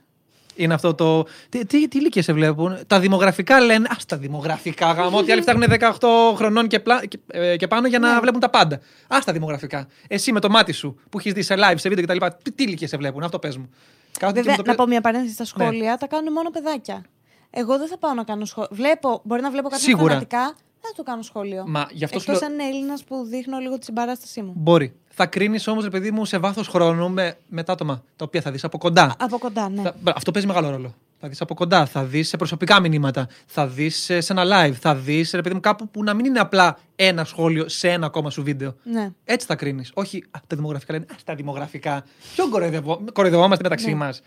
Είναι 0.58 0.74
αυτό 0.74 0.94
το. 0.94 1.26
Τι, 1.48 1.66
τι, 1.66 1.88
τι 1.88 1.98
ηλικία 1.98 2.22
σε 2.22 2.32
βλέπουν; 2.32 2.78
Τα 2.86 3.00
δημογραφικά 3.00 3.60
λένε. 3.60 3.88
Α 3.90 3.96
τα 4.06 4.16
δημογραφικά 4.16 4.92
γάμο. 4.92 5.18
Ότι 5.18 5.32
άλλοι 5.32 5.42
φτάνουν 5.42 5.62
18 6.00 6.08
χρονών 6.36 6.66
και, 6.66 6.80
πλά, 6.80 7.06
και, 7.06 7.18
ε, 7.26 7.56
και 7.56 7.66
πάνω 7.66 7.86
για 7.88 7.98
να 7.98 8.14
Ναι. 8.14 8.20
βλέπουν 8.20 8.40
τα 8.40 8.50
πάντα. 8.50 8.76
Α 9.08 9.18
τα 9.24 9.32
δημογραφικά. 9.32 9.86
Εσύ 10.08 10.32
με 10.32 10.40
το 10.40 10.48
μάτι 10.50 10.72
σου 10.72 11.00
που 11.10 11.18
έχεις 11.18 11.32
δει 11.32 11.42
σε 11.42 11.54
live, 11.58 11.74
σε 11.76 11.88
βίντεο 11.88 12.04
κτλ. 12.16 12.26
Τι, 12.42 12.52
τι 12.52 12.62
ηλικία 12.62 12.88
σε 12.88 12.96
βλέπουν; 12.96 13.22
Αυτό 13.22 13.38
πες 13.38 13.56
μου. 13.56 13.70
Κάθονται 14.18 14.40
και 14.40 14.46
Βέβαια, 14.46 14.56
μου 14.56 14.62
το 14.62 14.62
να 14.70 14.76
πε- 14.76 14.84
πω 14.84 14.86
μια 14.90 15.00
παρένθεση 15.00 15.34
Ναι. 15.38 15.44
στα 15.44 15.56
σχόλια, 15.64 15.96
τα 15.96 16.06
κάνουν 16.06 16.32
μόνο 16.32 16.50
παιδάκια. 16.50 17.04
Εγώ 17.50 17.78
δεν 17.78 17.88
θα 17.88 17.98
πάω 17.98 18.14
να 18.14 18.24
κάνω 18.24 18.44
σχόλιο. 18.44 18.68
Βλέπω, 18.72 19.20
μπορεί 19.24 19.40
να 19.42 19.50
βλέπω 19.50 19.68
κάποιον 19.68 19.88
Σίγουρα. 19.88 20.08
φανατικά, 20.08 20.42
δεν 20.42 20.54
θα 20.88 20.92
του 20.96 21.02
κάνω 21.02 21.22
σχόλιο. 21.22 21.64
Μα 21.66 21.86
γι' 21.90 22.04
αυτό 22.04 22.18
σου 22.20 22.30
Εκτός 22.30 22.48
λέω- 22.48 22.50
αν 22.58 22.60
είναι 22.66 22.76
Έλληνας 22.76 23.04
που 23.04 23.24
δείχνω 23.24 23.58
λίγο 23.58 23.78
τη 23.78 23.84
συμπαράστασή 23.84 24.42
μου. 24.42 24.52
Μπορεί. 24.56 24.94
Θα 25.08 25.26
κρίνεις 25.26 25.66
όμως, 25.66 25.84
ρε 25.84 25.90
παιδί 25.90 26.10
μου, 26.10 26.24
σε 26.24 26.38
βάθος 26.38 26.68
χρόνου 26.68 27.10
με, 27.10 27.36
με 27.48 27.62
τα 27.62 27.72
άτομα 27.72 28.02
τα 28.16 28.24
οποία 28.24 28.40
θα 28.40 28.50
δεις 28.50 28.64
από 28.64 28.78
κοντά. 28.78 29.14
Από 29.18 29.38
κοντά, 29.38 29.68
ναι. 29.68 29.82
Θα- 29.82 29.94
μπρα, 30.00 30.12
αυτό 30.16 30.30
παίζει 30.30 30.46
μεγάλο 30.48 30.70
ρόλο. 30.70 30.94
Θα 31.20 31.28
δεις 31.28 31.40
από 31.40 31.54
κοντά, 31.54 31.86
θα 31.86 32.04
δεις 32.04 32.28
σε 32.28 32.36
προσωπικά 32.36 32.80
μηνύματα, 32.80 33.28
θα 33.46 33.66
δεις 33.66 33.96
σε 34.18 34.32
ένα 34.32 34.42
live, 34.44 34.72
θα 34.72 34.94
δεις 34.94 35.30
ρε 35.32 35.42
παιδί 35.42 35.54
μου 35.54 35.60
κάπου 35.60 35.88
που 35.88 36.02
να 36.04 36.14
μην 36.14 36.24
είναι 36.24 36.38
απλά 36.40 36.78
ένα 36.96 37.24
σχόλιο 37.24 37.68
σε 37.68 37.88
ένα 37.90 38.06
ακόμα 38.06 38.30
σου 38.30 38.42
βίντεο. 38.42 38.74
ναι. 38.82 39.10
Έτσι 39.24 39.46
θα 39.46 39.54
κρίνεις. 39.56 39.90
Όχι, 39.94 40.24
α, 40.30 40.40
τα 40.46 40.56
δημογραφικά 40.56 40.92
λένε. 40.92 41.04
Α, 41.10 41.14
τα 41.24 41.34
δημογραφικά. 41.34 42.04
Ποιο 42.34 42.48
κοροϊδευό- 42.48 43.12
κοροϊδευόμαστε 43.12 43.62
μεταξύ 43.62 43.88
Ναι. 43.88 43.94
μας. 43.94 44.20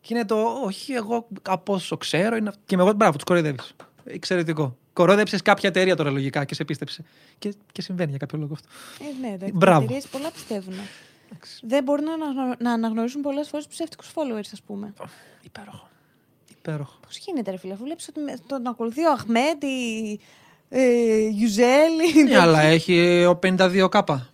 Και 0.00 0.14
είναι 0.14 0.24
το, 0.24 0.36
όχι, 0.64 0.92
εγώ 0.92 1.26
από 1.48 1.72
όσο 1.74 1.96
ξέρω. 1.96 2.36
Είναι... 2.36 2.48
αυ- 2.48 2.58
Και 2.64 2.76
με 2.76 2.82
εγώ, 2.82 2.92
μπράβο, 2.92 3.12
τους 3.14 3.24
κοροϊδεύεις. 3.24 3.74
Εξαιρετικό. 4.10 4.76
Κορόιδεψε 4.92 5.38
κάποια 5.38 5.68
εταιρεία 5.68 5.96
τώρα 5.96 6.10
λογικά 6.10 6.44
και 6.44 6.54
σε 6.54 6.64
πίστεψε. 6.64 7.04
Και, 7.38 7.54
και 7.72 7.82
συμβαίνει 7.82 8.08
για 8.10 8.18
κάποιο 8.18 8.38
λόγο 8.38 8.52
αυτό. 8.52 8.68
Ε, 9.04 9.26
ναι, 9.26 9.34
εντάξει. 9.34 9.54
Μπράβο. 9.56 9.80
Οι 9.80 9.84
εταιρείες 9.84 10.06
πολλά 10.06 10.30
πιστεύουν. 10.30 10.74
Δεν 11.62 11.82
μπορούν 11.84 12.04
να, 12.04 12.12
αναγνω- 12.12 12.60
να 12.60 12.72
αναγνωρίσουν 12.72 13.20
πολλές 13.22 13.48
φορές 13.48 13.66
ψεύτικους 13.66 14.10
followers, 14.14 14.48
ας 14.52 14.62
πούμε. 14.62 14.92
Υπέροχο. 15.42 15.88
Υπέροχο. 16.58 16.98
Πώς 17.06 17.16
γίνεται, 17.16 17.50
ρε 17.50 17.56
φίλε, 17.56 17.72
αφού 17.72 17.84
βλέπεις 17.84 18.08
ότι 18.08 18.20
με- 18.20 18.38
τον 18.46 18.66
ακολουθεί 18.66 19.04
ο 19.06 19.12
Αχμέτ, 19.12 19.62
η 19.62 20.20
ε, 20.68 21.28
Γιουζέλ. 21.28 21.92
η- 22.16 22.22
Ναι, 22.22 22.38
αλλά 22.38 22.60
έχει 22.60 23.24
ο 23.24 23.36
52 23.42 23.88
κάπα. 23.90 24.28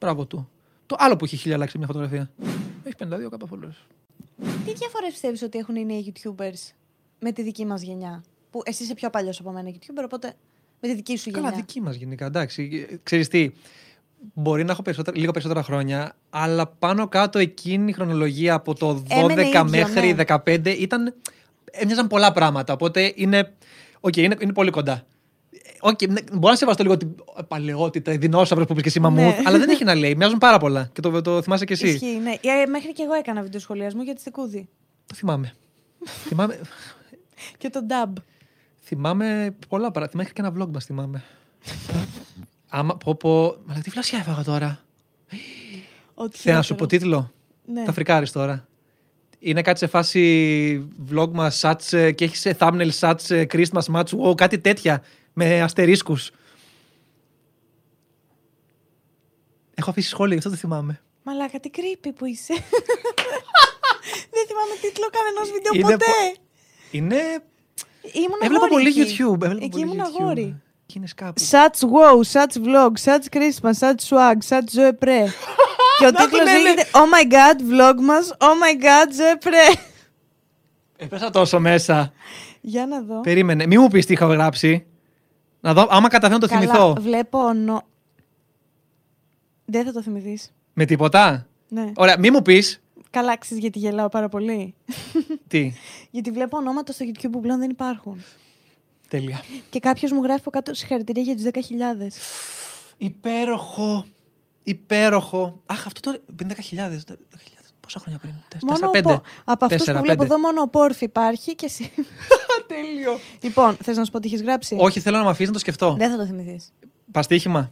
Μπράβο 0.00 0.24
του. 0.26 0.48
Το 0.86 0.96
άλλο 0.98 1.16
που 1.16 1.24
έχει 1.24 1.36
χίλια 1.36 1.58
likes 1.58 1.68
σε 1.68 1.78
μια 1.78 1.86
φωτογραφία. 1.86 2.30
Έχει 2.84 2.94
52 2.98 3.28
κάπα 3.30 3.46
followers. 3.52 3.76
Τι 4.66 4.72
διαφορές 4.74 5.10
πιστεύεις 5.10 5.42
ότι 5.42 5.58
έχουν 5.58 5.76
οι 5.76 5.84
νέοι 5.84 6.12
YouTubers 6.14 6.72
με 7.18 7.32
τη 7.32 7.42
δική 7.42 7.64
μας 7.66 7.82
γενιά; 7.82 8.22
Που 8.50 8.62
εσύ 8.64 8.82
είσαι 8.82 8.94
πιο 8.94 9.10
παλιός 9.10 9.40
από 9.40 9.50
μένα 9.50 9.70
YouTuber, 9.70 10.02
οπότε 10.04 10.34
με 10.80 10.88
τη 10.88 10.94
δική 10.94 11.16
σου 11.16 11.30
Καλά, 11.30 11.48
γενιά. 11.48 11.64
δική 11.66 11.80
μας 11.80 11.94
γενικά. 11.96 12.24
Εντάξει. 12.26 12.86
Ξέρεις 13.02 13.28
τι. 13.28 13.50
Μπορεί 14.34 14.64
να 14.64 14.72
έχω 14.72 14.82
περισσότερα, 14.82 15.18
λίγο 15.18 15.30
περισσότερα 15.32 15.62
χρόνια, 15.62 16.16
αλλά 16.30 16.66
πάνω 16.66 17.08
κάτω 17.08 17.38
εκείνη 17.38 17.90
η 17.90 17.92
χρονολογία 17.92 18.54
από 18.54 18.74
το 18.74 19.02
12 19.02 19.02
Έμενε 19.08 19.46
ίδιο, 19.46 19.64
μέχρι 19.64 20.12
ναι. 20.14 20.24
15 20.44 20.66
ήταν. 20.78 21.14
Έμοιαζαν 21.70 22.06
πολλά 22.06 22.32
πράγματα. 22.32 22.72
Οπότε 22.72 23.12
είναι. 23.16 23.52
ΟΚ, 24.00 24.16
είναι, 24.16 24.36
είναι 24.40 24.52
πολύ 24.52 24.70
κοντά. 24.70 25.04
ΟΚ, 25.80 26.02
ναι, 26.02 26.20
μπορώ 26.32 26.50
να 26.50 26.56
σεβαστώ 26.56 26.82
λίγο 26.82 26.96
την 26.96 27.14
παλαιότητα, 27.48 28.12
η 28.12 28.16
δεινόσαυρος 28.16 28.64
που 28.64 28.72
είπε 28.72 28.80
και 28.80 28.88
εσύ 28.88 29.00
μαμούθ, 29.00 29.38
Ναι. 29.38 29.42
αλλά 29.46 29.58
δεν 29.58 29.68
έχει 29.68 29.84
να 29.84 29.94
λέει. 29.94 30.14
Μοιάζουν 30.14 30.38
πάρα 30.38 30.58
πολλά. 30.58 30.90
Και 30.92 31.00
το, 31.00 31.20
το 31.22 31.42
θυμάσαι 31.42 31.64
και 31.64 31.72
εσύ. 31.72 31.88
Ισχύει, 31.88 32.06
ναι. 32.22 32.30
Ε, 32.30 32.66
μέχρι 32.66 32.92
και 32.92 33.02
εγώ 33.02 33.12
έκανα 33.12 33.42
βίντεο 33.42 33.60
σχολιασμού 33.60 34.02
για 34.02 34.14
τη 34.14 34.20
Στεκούδη. 34.20 34.68
Το 35.06 35.14
θυμάμαι. 35.14 35.54
θυμάμαι. 36.28 36.60
Και 37.58 37.68
τον 37.70 37.86
Dub. 37.88 38.12
Θυμάμαι 38.94 39.56
πολλά 39.68 39.90
πράγματα. 39.90 40.16
Μέχρι 40.16 40.32
και 40.32 40.40
ένα 40.40 40.52
vlog 40.56 40.68
μας 40.72 40.84
θυμάμαι. 40.84 41.24
Άμα 42.68 42.96
πω 42.96 43.14
πω. 43.14 43.56
Μα 43.64 43.74
τι 43.82 43.90
φλασιά 43.90 44.18
έφαγα 44.18 44.44
τώρα. 44.44 44.80
Ό,τι 46.14 46.38
Θέλω 46.38 46.56
να 46.56 46.62
σου 46.62 46.74
χειρότερο. 46.74 46.76
πω 46.76 46.86
τίτλο. 46.86 47.32
Ναι. 47.64 47.84
Θα 47.84 47.92
φρικάρεις 47.92 48.32
τώρα. 48.32 48.68
Είναι 49.38 49.62
κάτι 49.62 49.78
σε 49.78 49.86
φάση 49.86 50.88
vlog 51.12 51.28
μας, 51.32 51.56
σάτς, 51.58 51.92
ε, 51.92 52.12
και 52.12 52.24
έχεις 52.24 52.40
σε 52.40 52.56
thumbnail 52.60 52.88
σάτς, 52.92 53.30
ε, 53.30 53.46
Christmas 53.52 53.94
match, 53.94 54.04
wow, 54.24 54.36
κάτι 54.36 54.58
τέτοια 54.58 55.02
με 55.32 55.62
αστερίσκους. 55.62 56.30
Έχω 59.74 59.90
αφήσει 59.90 60.08
σχόλια, 60.08 60.32
γι' 60.32 60.38
αυτό 60.38 60.50
το 60.50 60.56
θυμάμαι. 60.56 61.00
Μαλάκα, 61.22 61.60
τι 61.60 61.70
creepy 61.72 62.08
που 62.16 62.24
είσαι. 62.24 62.52
Δεν 64.34 64.46
θυμάμαι 64.46 64.74
τίτλο 64.80 65.06
κανένας 65.10 65.50
βίντεο 65.52 65.72
Είναι 65.74 65.82
ποτέ. 65.82 65.96
πο- 65.96 66.42
Είναι... 66.90 67.42
Ήμουν 68.02 68.38
Έβλεπα 68.42 68.64
αγόρι 68.64 68.84
πολύ 68.84 69.00
εκεί. 69.00 69.16
YouTube. 69.18 69.42
Έβλεπα 69.42 69.64
Εκεί 69.64 69.68
πολύ 69.70 69.82
ήμουν 69.82 69.96
YouTube. 69.98 70.20
αγόρι. 70.20 70.60
είναι 70.94 71.06
κάπου. 71.14 71.42
Such 71.50 71.80
wow, 71.88 72.32
such 72.32 72.56
vlog, 72.66 72.92
such 73.04 73.36
Christmas, 73.36 73.72
such 73.78 74.00
swag, 74.08 74.36
such 74.48 74.78
Zoe 74.78 74.92
Pre. 75.04 75.28
και 75.98 76.06
ο 76.06 76.10
Να 76.10 76.12
τίτλος 76.12 76.30
τον 76.30 76.40
έλεγε. 76.48 76.62
λέγεται 76.62 76.86
Oh 76.92 76.98
my 77.14 77.32
god, 77.32 77.58
vlog 77.60 78.00
μας, 78.00 78.34
Oh 78.38 78.44
my 78.44 78.82
god, 78.84 79.08
Zoe 79.08 79.46
Pre. 79.48 79.76
Έπεσα 80.96 81.30
τόσο 81.30 81.60
μέσα. 81.60 82.12
Για 82.60 82.86
να 82.86 83.00
δω. 83.00 83.20
Περίμενε. 83.20 83.66
Μη 83.66 83.78
μου 83.78 83.88
πεις 83.88 84.06
τι 84.06 84.12
είχα 84.12 84.26
γράψει. 84.26 84.86
Να 85.60 85.72
δω, 85.74 85.86
άμα 85.90 86.08
καταφέρω 86.08 86.38
να 86.40 86.46
το 86.48 86.54
Καλά, 86.54 86.60
θυμηθώ. 86.60 86.94
βλέπω 87.00 87.52
νο... 87.52 87.82
Δεν 89.64 89.84
θα 89.84 89.92
το 89.92 90.02
θυμηθείς. 90.02 90.52
Με 90.72 90.84
τίποτα; 90.84 91.46
Ναι. 91.68 91.92
Ωραία, 91.96 92.16
μη 92.18 92.30
μου 92.30 92.42
πεις. 92.42 92.82
Καλά, 93.10 93.36
ξέρεις 93.38 93.62
γιατί 93.62 93.78
γελάω 93.78 94.08
πάρα 94.08 94.28
πολύ; 94.28 94.74
Τι; 95.46 95.72
γιατί 96.10 96.30
βλέπω 96.30 96.56
ονόματα 96.56 96.92
στο 96.92 97.04
YouTube 97.08 97.28
που 97.32 97.40
πλέον 97.40 97.58
δεν 97.58 97.70
υπάρχουν. 97.70 98.24
Τέλεια. 99.08 99.42
Και 99.70 99.78
κάποιος 99.78 100.12
μου 100.12 100.22
γράφει 100.22 100.40
από 100.40 100.50
κάτω 100.50 100.74
συγχαρητήρια 100.74 101.22
για 101.22 101.34
τους 101.34 101.44
10.000. 101.44 101.50
Υπέροχο. 102.96 104.04
Υπέροχο. 104.62 105.60
Αχ, 105.66 105.86
αυτό 105.86 106.00
τώρα. 106.00 106.18
10.000. 106.42 106.46
10.000. 106.46 107.14
Πόσα 107.80 107.98
χρόνια 108.00 108.20
πριν; 108.20 108.34
Μόνο 108.62 108.90
4-5. 108.90 109.02
πο- 109.02 109.22
από 109.44 109.64
αυτούς 109.64 109.84
που 109.84 110.00
βλέπω 110.02 110.22
εδώ, 110.22 110.38
μόνο 110.38 110.60
ο 110.62 110.68
Πόρφη 110.68 111.04
υπάρχει 111.04 111.54
και 111.54 111.64
εσύ. 111.66 111.92
Τέλειο. 112.66 113.18
λοιπόν, 113.40 113.76
θες 113.82 113.96
να 113.96 114.04
σου 114.04 114.10
πω 114.10 114.20
τι 114.20 114.26
έχεις 114.26 114.42
γράψει; 114.42 114.76
Όχι, 114.78 115.00
θέλω 115.00 115.16
να 115.16 115.22
με 115.24 115.28
αφήσεις 115.30 115.46
να 115.46 115.52
το 115.52 115.58
σκεφτώ. 115.58 115.94
Δεν 115.98 116.10
θα 116.10 116.16
το 116.16 116.26
θυμηθείς. 116.26 116.72
Παστίχημα. 117.10 117.70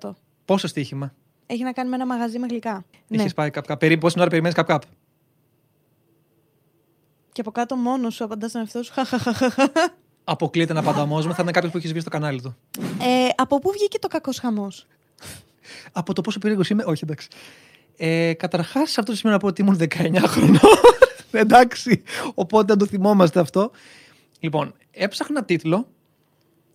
100%. 0.00 0.10
Πόσο 0.44 0.66
στοίχημα; 0.66 1.14
Έχει 1.46 1.62
να 1.62 1.72
κάνει 1.72 1.88
με 1.88 1.94
ένα 1.94 2.06
μαγαζί 2.06 2.38
με 2.38 2.46
γλυκά. 2.46 2.84
Ναι. 3.06 3.22
Έχει 3.22 3.34
πάει 3.34 3.50
καπ 3.50 3.76
Περίπου 3.76 4.00
πόση 4.00 4.14
ώρα 4.20 4.28
περιμένεις 4.28 4.56
καπ 4.56 4.66
καπ. 4.66 4.82
Και 7.32 7.40
από 7.40 7.50
κάτω 7.50 7.76
μόνος 7.76 8.14
σου 8.14 8.24
απαντάς 8.24 8.50
στον 8.50 8.60
εαυτό 8.60 8.82
σου. 8.82 8.92
Αποκλείεται 10.24 10.72
να 10.72 10.80
απανταμώσουμε. 10.80 11.34
Θα 11.34 11.42
είναι 11.42 11.50
κάποιος 11.50 11.72
που 11.72 11.78
έχεις 11.78 11.90
σβήσει 11.90 12.04
το 12.04 12.10
κανάλι 12.10 12.40
του. 12.42 12.56
ε, 12.78 13.28
από 13.36 13.58
πού 13.58 13.70
βγήκε 13.72 13.98
το 13.98 14.08
κακός 14.08 14.38
χαμός; 14.38 14.86
Από 15.92 16.12
το 16.12 16.20
πόσο 16.20 16.38
περίεργος 16.38 16.70
είμαι. 16.70 16.84
Όχι, 16.86 17.04
εντάξει. 17.04 17.28
Ε, 17.96 18.32
Καταρχάς, 18.34 18.90
σε 18.90 19.00
αυτό 19.00 19.12
το 19.12 19.18
σημείο 19.18 19.34
να 19.34 19.40
πω 19.40 19.46
ότι 19.46 19.60
ήμουν 19.62 19.76
19 19.76 20.16
χρονών. 20.26 20.60
εντάξει. 21.30 22.02
Οπότε 22.34 22.72
να 22.72 22.78
το 22.78 22.86
θυμόμαστε 22.86 23.40
αυτό. 23.40 23.70
Λοιπόν, 24.40 24.74
έψαχνα 24.90 25.44
τίτλο 25.44 25.88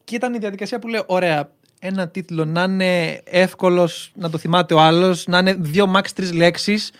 και 0.04 0.16
ήταν 0.16 0.34
η 0.34 0.38
διαδικασία 0.38 0.80
που 0.80 0.88
λέω: 0.88 1.04
Ωραία, 1.08 1.52
ένα 1.80 2.08
τίτλο 2.10 2.46
να 2.46 2.64
είναι 2.64 3.22
εύκολος 3.24 4.12
να 4.16 4.30
το 4.30 4.38
θυμάται 4.38 4.74
ο 4.74 4.80
άλλος, 4.80 5.28
να 5.28 5.38
είναι 5.38 5.54
δύο 5.54 5.94
max 5.96 6.08
τρεις 6.16 6.34
λέξεις. 6.34 6.92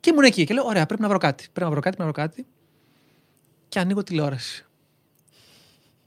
Και 0.00 0.10
ήμουν 0.10 0.24
εκεί 0.24 0.44
και 0.44 0.54
λέω: 0.54 0.64
Ωραία, 0.64 0.86
πρέπει 0.86 1.02
να 1.02 1.08
βρω 1.08 1.18
κάτι. 1.18 1.42
Πρέπει 1.52 1.60
να 1.66 1.70
βρω 1.70 1.80
κάτι, 1.80 1.96
πρέπει 1.96 2.12
να 2.16 2.22
βρω 2.22 2.28
κάτι. 2.28 2.46
Και 3.68 3.78
ανοίγω 3.78 4.02
τηλεόραση. 4.02 4.64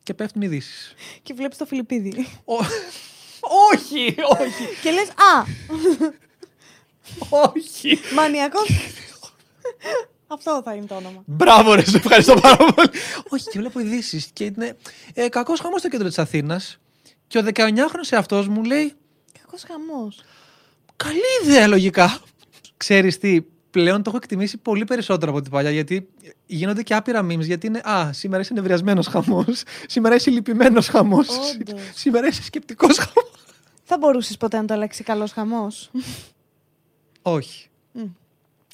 Και 0.03 0.13
πέφτουν 0.13 0.41
ειδήσεις. 0.41 0.93
Και 1.23 1.33
βλέπεις 1.33 1.57
το 1.57 1.65
Φιλιππίδι. 1.65 2.27
όχι, 3.73 4.15
όχι, 4.39 4.65
και 4.81 4.91
λες, 4.91 5.09
Α, 5.09 5.43
όχι. 7.29 7.99
μανιακός. 8.15 8.69
Αυτό 10.27 10.61
θα 10.63 10.73
είναι 10.73 10.85
το 10.85 10.95
όνομα. 10.95 11.23
Μπράβο, 11.25 11.73
ρε, 11.73 11.85
σε 11.85 11.97
ευχαριστώ 11.97 12.33
πάρα 12.33 12.55
πολύ. 12.55 12.89
Όχι, 13.29 13.43
και 13.49 13.59
βλέπω 13.59 13.79
ειδήσεις. 13.79 14.29
Και 14.33 14.43
είναι 14.43 14.77
ε, 15.13 15.29
κακός 15.29 15.59
χαμός 15.59 15.79
στο 15.79 15.89
κέντρο 15.89 16.07
της 16.07 16.19
Αθήνας. 16.19 16.79
Και 17.29 17.37
ο 17.37 17.41
19χρονο 17.53 18.09
εαυτός 18.09 18.47
μου 18.47 18.63
λέει: 18.63 18.93
Κακός 19.41 19.63
χαμός. 19.67 20.21
Καλή 20.95 21.19
ιδέα, 21.43 21.67
λογικά. 21.67 22.19
Ξέρεις 22.77 23.17
τι, 23.17 23.41
πλέον 23.71 23.97
το 24.03 24.09
έχω 24.09 24.17
εκτιμήσει 24.17 24.57
πολύ 24.57 24.83
περισσότερο 24.83 25.31
από 25.31 25.41
την 25.41 25.51
παλιά. 25.51 25.71
Γιατί 25.71 26.07
γίνονται 26.45 26.83
και 26.83 26.93
άπειρα 26.95 27.25
memes. 27.25 27.39
Γιατί 27.39 27.67
είναι 27.67 27.81
Α, 27.83 28.13
σήμερα 28.13 28.41
είσαι 28.41 28.53
νευριασμένος 28.53 29.07
χαμός. 29.07 29.63
Σήμερα 29.87 30.15
είσαι 30.15 30.29
λυπημένος 30.29 30.87
χαμός. 30.87 31.27
Όντως. 31.29 31.81
Σήμερα 31.95 32.27
είσαι 32.27 32.43
σκεπτικός 32.43 32.97
χαμός. 32.97 33.31
Θα 33.83 33.97
μπορούσες 33.97 34.37
ποτέ 34.37 34.57
να 34.57 34.65
το 34.65 34.73
αλλάξει 34.73 35.03
καλός 35.03 35.31
χαμός. 35.31 35.91
Όχι. 37.21 37.67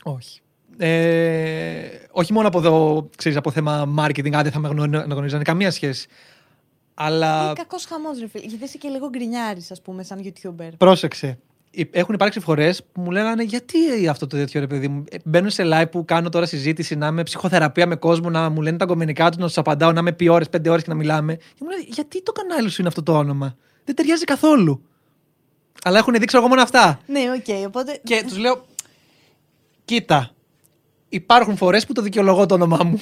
Όχι. 0.04 0.40
Ε, 0.78 1.88
όχι 2.12 2.34
μόνο 2.34 2.48
από 2.48 2.58
εδώ, 2.58 3.10
ξέρεις, 3.18 3.38
από 3.38 3.52
θέμα 3.52 3.94
marketing, 3.98 4.34
άντε 4.34 4.50
θα 4.50 4.60
με 4.60 4.68
γνωρι- 4.68 4.96
αναγνωρίζανε, 4.96 5.44
καμία 5.44 5.72
σχέση. 5.72 6.08
Αλλά 6.98 7.44
Είναι 7.44 7.54
κακός 7.54 7.86
χαμός, 7.86 8.20
ρε 8.20 8.28
φίλε. 8.28 8.46
Γιατί 8.46 8.64
είσαι 8.64 8.78
και 8.78 8.88
λίγο 8.90 9.10
γκρινιάρη, 9.10 9.66
ας 9.72 9.82
πούμε, 9.82 10.04
σαν 10.04 10.20
YouTuber. 10.24 10.70
πρόσεξε. 10.78 11.38
Υ- 11.72 11.96
Έχουν 11.96 12.14
υπάρξει 12.14 12.40
φορές 12.40 12.84
που 12.92 13.02
μου 13.02 13.12
λέγανε 13.12 13.44
γιατί 13.44 14.08
αυτό 14.10 14.28
το 14.28 14.38
τέτοιο 14.38 14.60
ρε 14.60 14.68
παιδί 14.68 14.88
μου; 14.88 15.04
Ε, 15.12 15.18
Μπαίνουν 15.24 15.50
σε 15.50 15.64
live 15.66 15.92
που 15.92 16.06
κάνω 16.06 16.30
τώρα 16.30 16.46
συζήτηση, 16.46 16.96
να 16.96 17.08
είμαι 17.08 17.24
ψυχοθεραπεία 17.24 17.88
με 17.88 17.96
κόσμο, 17.96 18.30
να 18.30 18.50
μου 18.50 18.62
λένε 18.62 18.78
τα 18.78 18.86
γκομενικά 18.86 19.28
τους, 19.30 19.38
να 19.38 19.46
τους 19.46 19.58
απαντάω, 19.58 19.92
να 19.92 20.00
είμαι 20.00 20.10
επί 20.10 20.28
ώρες, 20.30 20.50
πέντε 20.50 20.70
ώρες 20.70 20.84
και 20.84 20.90
να 20.90 20.96
μιλάμε. 20.96 21.36
Και 21.36 21.60
μου 21.62 21.70
λένε 21.70 21.84
γιατί 21.88 22.24
το 22.24 22.32
κανάλι 22.32 22.70
σου 22.70 22.76
είναι 22.80 22.88
αυτό 22.88 23.04
το 23.04 23.14
όνομα; 23.18 23.56
Δεν 23.86 23.96
ταιριάζει 23.96 24.24
καθόλου. 24.24 24.82
Αλλά 25.84 25.98
έχουν 25.98 26.14
δείξει 26.14 26.38
εγώ 26.38 26.48
μόνο 26.48 26.62
αυτά. 26.62 27.00
Ναι, 27.08 27.20
ΟΚ, 27.38 27.68
οπότε. 27.68 28.00
Και 28.04 28.24
τους 28.28 28.38
λέω, 28.38 28.66
κοίτα, 29.86 30.32
υπάρχουν 31.10 31.58
φορές 31.58 31.86
που 31.86 31.94
το 31.94 32.02
δικαιολογώ 32.02 32.46
το 32.46 32.54
όνομά 32.54 32.84
μου. 32.84 33.00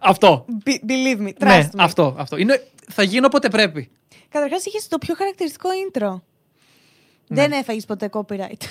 αυτό. 0.00 0.44
Be- 0.64 0.90
Believe 0.90 1.18
me, 1.20 1.28
trust 1.28 1.34
Ναι, 1.38 1.68
me. 1.72 1.76
αυτό, 1.76 2.14
αυτό. 2.18 2.36
Είναι, 2.36 2.66
θα 2.90 3.02
γίνω 3.02 3.26
όποτε 3.26 3.48
πρέπει. 3.48 3.90
Καταρχάς 4.28 4.64
είχες 4.66 4.88
το 4.88 4.98
πιο 4.98 5.14
χαρακτηριστικό 5.14 5.68
intro. 5.90 6.20
Ναι. 7.28 7.40
Δεν 7.42 7.52
έφαγες 7.52 7.84
ποτέ 7.84 8.08
copyright. 8.12 8.62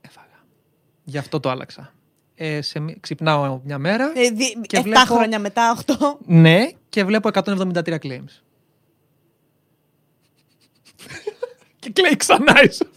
Έφαγα. 0.00 0.44
Γι' 1.04 1.18
αυτό 1.18 1.40
το 1.40 1.50
άλλαξα. 1.50 1.92
Ε, 2.34 2.62
σε, 2.62 2.78
μη- 2.80 2.96
ξυπνάω 3.00 3.60
μια 3.64 3.78
μέρα. 3.78 4.12
Ε, 4.14 4.30
δι- 4.30 4.66
Και 4.66 4.76
Εφτά 4.76 4.82
βλέπω- 4.82 5.14
χρόνια 5.14 5.38
μετά, 5.38 5.78
8. 5.86 5.92
Ναι, 6.26 6.68
και 6.88 7.04
βλέπω 7.04 7.28
173 7.32 7.98
claims. 8.02 8.32
και 11.78 11.90
κλαίει 11.90 12.16
ξανά 12.16 12.62
η 12.62 12.68
Σοφία. 12.70 12.92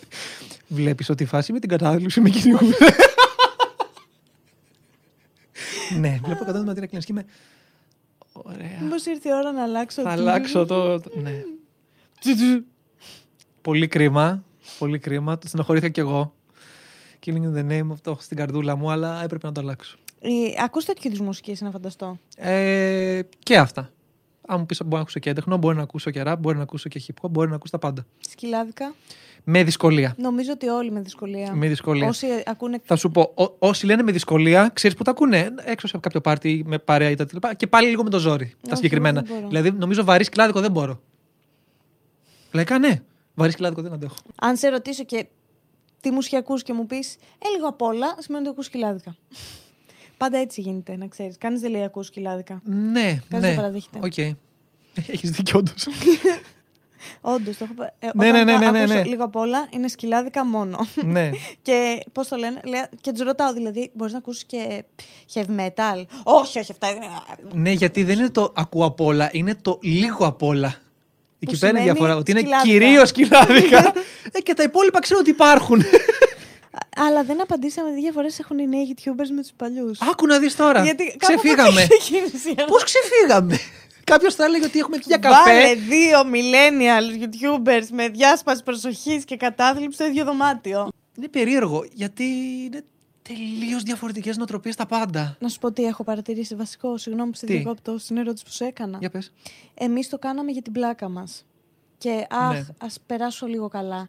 Βλέπεις 0.68 1.10
ότι 1.10 1.24
η 1.24 1.26
φάση 1.26 1.54
με 1.54 1.60
την 1.60 1.70
κατάθλιψη 1.70 2.22
με 2.22 2.30
κυνηγούν. 2.30 2.74
Ναι, 6.00 6.20
βλέπω 6.24 6.46
173 6.48 6.78
claims 6.84 6.88
και 6.90 7.06
είμαι... 7.10 7.26
Ωραία. 8.34 8.82
Μήπως 8.82 9.06
ήρθε 9.06 9.30
η 9.30 9.32
ώρα 9.34 9.52
να 9.52 9.64
αλλάξω. 9.64 10.02
Θα 10.02 10.10
αλλάξω 10.12 10.66
το... 10.66 11.00
το- 11.00 11.12
ναι. 11.22 11.44
Πολύ 13.62 13.88
κρίμα. 13.88 14.44
Πολύ 14.80 15.00
κρίμα. 15.00 15.38
Το 15.38 15.48
στενοχωρήθηκα 15.48 15.92
κι 15.92 16.00
εγώ. 16.00 16.34
Killing 17.26 17.30
in 17.54 17.56
the 17.56 17.72
name 17.72 17.88
αυτό 17.92 18.18
στην 18.20 18.38
καρδούλα 18.38 18.76
μου, 18.76 18.92
αλλά 18.92 19.24
έπρεπε 19.24 19.48
να 19.48 19.54
το 19.54 19.62
αλλάξω. 19.62 19.98
Ε, 20.20 20.30
ακούς 20.64 20.86
τέτοιου 20.86 21.08
είδους 21.08 21.20
μουσική, 21.20 21.58
να 21.60 21.72
φανταστώ; 21.72 22.20
Ε, 22.38 23.22
και 23.40 23.58
αυτά. 23.58 23.90
Αν 24.52 24.60
μου 24.60 24.66
πεις 24.66 24.78
μπορεί 24.82 24.94
να 24.96 25.00
ακούσω 25.02 25.20
και 25.20 25.30
έντεχνο, 25.30 25.58
μπορεί 25.58 25.76
να 25.76 25.82
ακούσω 25.84 26.12
και 26.12 26.24
rap, 26.26 26.36
μπορεί 26.40 26.58
να 26.58 26.64
ακούσω 26.64 26.90
και 26.90 27.02
hip 27.08 27.26
hop, 27.26 27.30
μπορεί 27.30 27.50
να 27.50 27.56
ακούσω 27.56 27.72
τα 27.72 27.80
πάντα. 27.80 28.06
Σκυλάδικα. 28.30 28.94
Με 29.44 29.64
δυσκολία. 29.64 30.16
Νομίζω 30.18 30.52
ότι 30.52 30.68
όλοι 30.68 30.92
με 30.92 31.00
δυσκολία. 31.02 31.54
Με 31.54 31.68
δυσκολία. 31.68 32.08
Όσοι 32.08 32.28
ακούνε. 32.46 32.80
Θα 32.84 32.96
σου 32.96 33.12
πω, 33.12 33.32
ό- 33.36 33.56
όσοι 33.60 33.86
λένε 33.86 34.04
με 34.04 34.12
δυσκολία, 34.12 34.70
ξέρεις 34.74 34.98
που 34.98 35.04
τα 35.04 35.12
ακούνε; 35.12 35.50
Έξω 35.66 35.88
σε 35.88 35.98
κάποιο 35.98 36.22
πάρτι 36.22 36.64
με 36.66 36.80
παρέα 36.80 37.10
ή 37.10 37.16
τα 37.16 37.26
λοιπά. 37.34 37.54
Και 37.54 37.68
πάλι 37.68 37.90
λίγο 37.90 38.04
με 38.04 38.10
το 38.10 38.20
ζόρι. 38.20 38.46
τα 38.46 38.56
Όχι, 38.66 38.76
συγκεκριμένα. 38.76 39.20
εγώ 39.20 39.28
δεν 39.28 39.36
μπορώ. 39.38 39.48
Δηλαδή, 39.48 39.72
νομίζω 39.72 40.04
βαρύ 40.04 40.24
σκυλάδικο 40.24 40.60
δεν 40.60 40.72
μπορώ. 40.72 41.02
Λαϊκά, 42.52 42.80
ναι. 42.80 43.02
Βαρύ 43.34 43.52
σκυλάδικο 43.52 43.82
δεν 43.82 43.94
αντέχω. 43.94 44.16
Αν 44.42 44.58
σε 44.58 44.68
ρωτήσω 44.70 45.04
και 45.04 45.26
τι 46.02 46.12
μουσική 46.12 46.36
ακούς 46.36 46.64
και 46.64 46.74
μου 46.74 46.86
πεις 46.86 47.16
Ε, 47.16 47.48
λίγο 47.56 47.68
απ' 47.68 47.82
όλα, 47.82 48.16
σημαίνει 48.20 48.44
ότι 48.44 48.52
ακούς 48.52 48.66
σκυλάδικα. 48.66 49.16
Πάντα 50.22 50.38
έτσι 50.38 50.62
γίνεται, 50.62 50.96
να 50.98 51.08
ξέρεις. 51.08 51.38
Κανείς 51.38 51.60
δεν 51.60 51.72
λέει 51.72 51.84
ακούς 51.84 52.06
σκυλάδικα. 52.06 52.62
Ναι, 52.64 53.20
δεν 53.30 53.40
ναι. 53.40 53.56
παραδέχεται. 53.56 54.00
ΟΚ. 54.04 54.18
Έχεις 55.08 55.30
δίκιο, 55.32 55.60
όντως. 55.60 55.88
Όντως, 57.22 57.58
το 57.58 57.64
έχω 57.64 57.74
πει. 57.74 57.84
Ε, 58.00 58.10
Ναι, 58.14 58.28
όταν 58.30 58.46
ναι, 58.46 58.52
ναι, 58.52 58.52
θα 58.52 58.60
ναι, 58.60 58.72
ναι, 58.72 58.80
ακούσω 58.80 58.94
ναι. 58.94 59.04
Λίγο 59.04 59.24
απ' 59.24 59.36
όλα 59.36 59.68
είναι 59.70 59.88
σκυλάδικα 59.88 60.46
μόνο. 60.46 60.78
ναι. 61.06 61.30
και 61.62 62.04
πώς 62.12 62.28
το 62.28 62.36
λένε, 62.36 62.62
λέω- 62.66 62.90
και 63.02 63.12
τους 63.12 63.22
ρωτάω 63.22 63.54
δηλαδή, 63.54 63.92
μπορείς 63.94 64.14
να 64.14 64.20
ακούσεις 64.20 64.46
και 64.46 64.84
heavy 65.34 65.60
metal. 65.60 66.04
Όχι, 66.24 66.60
όχι, 66.60 66.72
αυτά 66.72 66.90
είναι. 66.90 67.06
Ναι, 67.54 67.72
γιατί 67.72 68.04
δεν 68.04 68.20
είναι 68.20 68.30
το 68.30 68.54
ακούω 68.56 68.86
απ' 68.86 69.02
όλα, 69.02 69.30
είναι 69.32 69.56
το 69.56 69.80
λίγο 69.82 70.26
απ' 70.26 70.44
όλα. 70.44 70.76
Εκεί 71.40 71.60
πέρα 71.60 71.70
είναι 71.72 71.80
η 71.80 71.82
σημαίνει 71.82 71.84
διαφορά. 71.84 72.16
Ότι 72.16 72.32
είναι 72.32 72.40
σκυλάδικα. 72.40 72.74
κυρίως 72.74 73.10
σκυλάδικα. 73.10 73.94
ε, 74.32 74.40
και 74.44 74.54
τα 74.54 74.64
υπόλοιπα 74.64 75.00
ξέρω 75.00 75.20
ότι 75.20 75.30
υπάρχουν. 75.30 75.82
Αλλά 76.96 77.24
δεν 77.24 77.42
απαντήσαμε 77.42 77.90
τι 77.94 78.00
διαφορέ 78.00 78.28
έχουν 78.40 78.60
οι 78.60 78.68
νέοι 78.68 78.96
YouTubers 78.96 79.30
με 79.36 79.42
τους 79.42 79.52
παλιούς. 79.56 80.02
Άκου 80.02 80.26
να 80.26 80.40
δεις 80.40 80.56
τώρα. 80.56 80.84
Γιατί 80.84 81.16
κάπου 81.18 81.18
ξεφύγαμε. 81.40 81.70
από 81.70 81.80
εκεί 81.80 81.98
ξεκίνησε 81.98 82.50
η 82.50 82.56
Πώς 82.68 82.84
ξεφύγαμε; 82.84 83.58
Κάποιος 84.04 84.36
θα 84.36 84.44
έλεγε 84.46 84.66
ότι 84.66 84.80
έχουμε 84.80 84.98
πει 84.98 85.04
για 85.08 85.20
Βάλε 85.22 85.36
καφέ. 85.62 85.74
δύο 85.76 86.20
millennial 86.34 87.22
YouTubers 87.24 87.88
με 87.92 88.10
διάσπαση 88.10 88.64
προσοχής 88.64 89.26
και 89.26 89.38
κατάθλιψη 89.38 89.96
στο 89.96 90.06
ίδιο 90.06 90.26
δωμάτιο. 90.26 90.90
Είναι 91.18 91.28
περίεργο 91.28 91.86
γιατί 91.94 92.24
είναι 92.66 92.84
τελείως 93.22 93.84
διαφορετικές 93.84 94.38
νοοτροπίες 94.38 94.76
τα 94.76 94.86
πάντα. 94.86 95.36
Να 95.40 95.48
σου 95.48 95.60
πω 95.60 95.72
τι 95.72 95.84
έχω 95.84 96.04
παρατηρήσει 96.04 96.56
βασικό. 96.56 96.98
Συγγνώμη 96.98 97.32
που 97.32 97.38
σε 97.38 97.46
Τι; 97.46 97.54
διακόπτω 97.54 97.98
στην 97.98 98.18
ερώτηση 98.18 98.44
που 98.46 98.52
σου 98.52 98.64
έκανα. 98.64 98.98
Για 99.00 99.10
πες. 99.10 99.32
Εμείς 99.74 100.10
το 100.10 100.18
κάναμε 100.18 100.52
για 100.52 100.62
την 100.62 100.72
πλάκα 100.72 101.10
μας. 101.10 101.46
Και 101.98 102.26
αχ, 102.30 102.52
Ναι. 102.54 102.66
ας 102.78 102.98
περάσω 103.06 103.46
λίγο 103.46 103.68
καλά. 103.68 104.08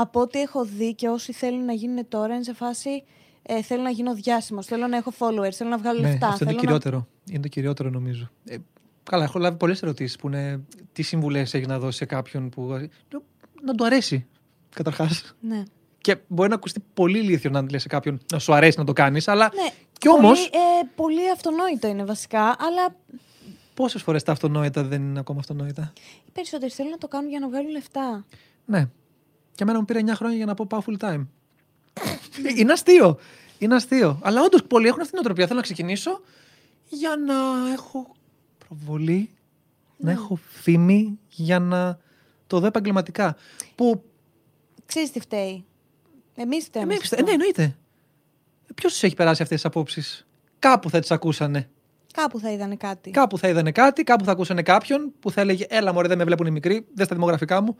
Από 0.00 0.20
ό,τι 0.20 0.40
έχω 0.40 0.64
δει 0.64 0.94
και 0.94 1.08
όσοι 1.08 1.32
θέλουν 1.32 1.64
να 1.64 1.72
γίνουν 1.72 2.08
τώρα 2.08 2.34
είναι 2.34 2.42
σε 2.42 2.54
φάση 2.54 3.02
ε, 3.42 3.62
θέλω 3.62 3.82
να 3.82 3.90
γίνω 3.90 4.14
διάσημος, 4.14 4.66
θέλω 4.66 4.86
να 4.86 4.96
έχω 4.96 5.12
followers, 5.18 5.50
θέλω 5.52 5.70
να 5.70 5.78
βγάλω 5.78 6.00
Ναι, 6.00 6.08
λεφτά. 6.10 6.26
αυτό 6.28 6.44
είναι 6.44 6.52
θέλω 6.52 6.60
το 6.60 6.66
κυριότερο. 6.66 7.06
Είναι 7.30 7.40
το 7.42 7.48
κυριότερο 7.48 7.90
νομίζω. 7.90 8.30
Ε, 8.44 8.56
Καλά, 9.02 9.24
έχω 9.24 9.38
λάβει 9.38 9.56
πολλές 9.56 9.82
ερωτήσεις 9.82 10.16
που 10.16 10.26
είναι 10.26 10.60
τι 10.92 11.02
συμβουλές 11.02 11.54
έχει 11.54 11.66
να 11.66 11.78
δώσει 11.78 11.96
σε 11.96 12.04
κάποιον 12.04 12.48
που. 12.48 12.62
Λέω, 13.10 13.22
να 13.62 13.74
του 13.74 13.84
αρέσει, 13.84 14.26
καταρχάς. 14.74 15.34
Ναι. 15.40 15.62
Και 16.00 16.16
μπορεί 16.26 16.48
να 16.48 16.54
ακουστεί 16.54 16.84
πολύ 16.94 17.18
ηλίθιο 17.18 17.50
να 17.50 17.62
λες 17.70 17.82
σε 17.82 17.88
κάποιον 17.88 18.20
να 18.32 18.38
σου 18.38 18.54
αρέσει 18.54 18.78
να 18.78 18.84
το 18.84 18.92
κάνεις, 18.92 19.28
αλλά. 19.28 19.50
ναι. 19.54 19.70
Κι 19.98 20.08
όμω, 20.08 20.28
Πολύ, 20.28 20.40
ε, 20.40 20.86
πολύ 20.94 21.30
αυτονόητο 21.30 21.88
είναι 21.88 22.04
βασικά, 22.04 22.42
αλλά 22.42 22.96
πόσες 23.74 24.02
φορές 24.02 24.22
τα 24.22 24.32
αυτονόητα 24.32 24.82
δεν 24.82 25.02
είναι 25.02 25.18
ακόμα 25.18 25.38
αυτονόητα; 25.38 25.92
οι 26.26 26.30
περισσότεροι 26.32 26.72
θέλουν 26.72 26.90
να 26.90 26.98
το 26.98 27.08
κάνουν 27.08 27.30
για 27.30 27.38
να 27.40 27.48
βγάλουν 27.48 27.70
λεφτά. 27.70 28.24
Ναι. 28.64 28.88
Και 29.60 29.66
εμένα 29.66 29.78
μου 29.78 29.84
πήρε 29.84 30.00
9 30.04 30.08
χρόνια 30.14 30.36
για 30.36 30.46
να 30.46 30.54
πω 30.54 30.66
πάω 30.68 30.82
full 30.86 30.96
time. 31.08 31.26
είναι 32.56 32.72
αστείο. 32.72 33.18
Είναι 33.58 33.74
αστείο. 33.74 34.18
Αλλά 34.22 34.42
όντως 34.42 34.62
πολλοί 34.62 34.86
έχουν 34.86 35.00
αυτή 35.00 35.10
την 35.12 35.20
οτροπία. 35.20 35.46
Θέλω 35.46 35.56
να 35.58 35.64
ξεκινήσω 35.64 36.20
για 36.88 37.16
να 37.26 37.34
έχω 37.72 38.14
προβολή, 38.66 39.30
να 39.96 40.10
έχω 40.10 40.38
φήμη, 40.48 41.18
για 41.28 41.58
να 41.58 41.98
το 42.46 42.60
δω 42.60 42.66
επαγγελματικά. 42.66 43.36
Που. 43.74 44.04
Ξέρεις 44.86 45.10
τι 45.10 45.20
φταίει. 45.20 45.64
Εμείς 46.34 46.64
φταίμε. 46.64 46.92
Ε, 46.92 46.94
σε 46.94 47.00
πιστε- 47.00 47.18
αυτό. 47.20 47.30
ναι, 47.30 47.36
εννοείται. 47.36 47.76
Ποιος 48.74 48.92
τους 48.92 49.02
έχει 49.02 49.14
περάσει 49.14 49.42
αυτές 49.42 49.56
τις 49.56 49.66
απόψεις; 49.66 50.26
Κάπου 50.58 50.90
θα 50.90 51.00
τις 51.00 51.10
ακούσανε. 51.10 51.70
Κάπου 52.12 52.38
θα 52.40 52.50
είδανε 52.50 52.76
κάτι. 52.76 53.10
Κάπου 53.10 53.38
θα 53.38 53.48
είδανε 53.48 53.72
κάτι, 53.72 54.04
κάπου 54.04 54.24
θα 54.24 54.32
ακούσανε 54.32 54.62
κάποιον 54.62 55.12
που 55.20 55.30
θα 55.30 55.40
έλεγε 55.40 55.66
Έλα, 55.68 55.92
μωρέ, 55.92 56.08
δεν 56.08 56.18
με 56.18 56.24
βλέπουν 56.24 56.46
οι 56.46 56.50
μικροί, 56.50 56.86
δεν 56.94 57.06
στα 57.06 57.14
δημογραφικά 57.14 57.60
μου. 57.62 57.76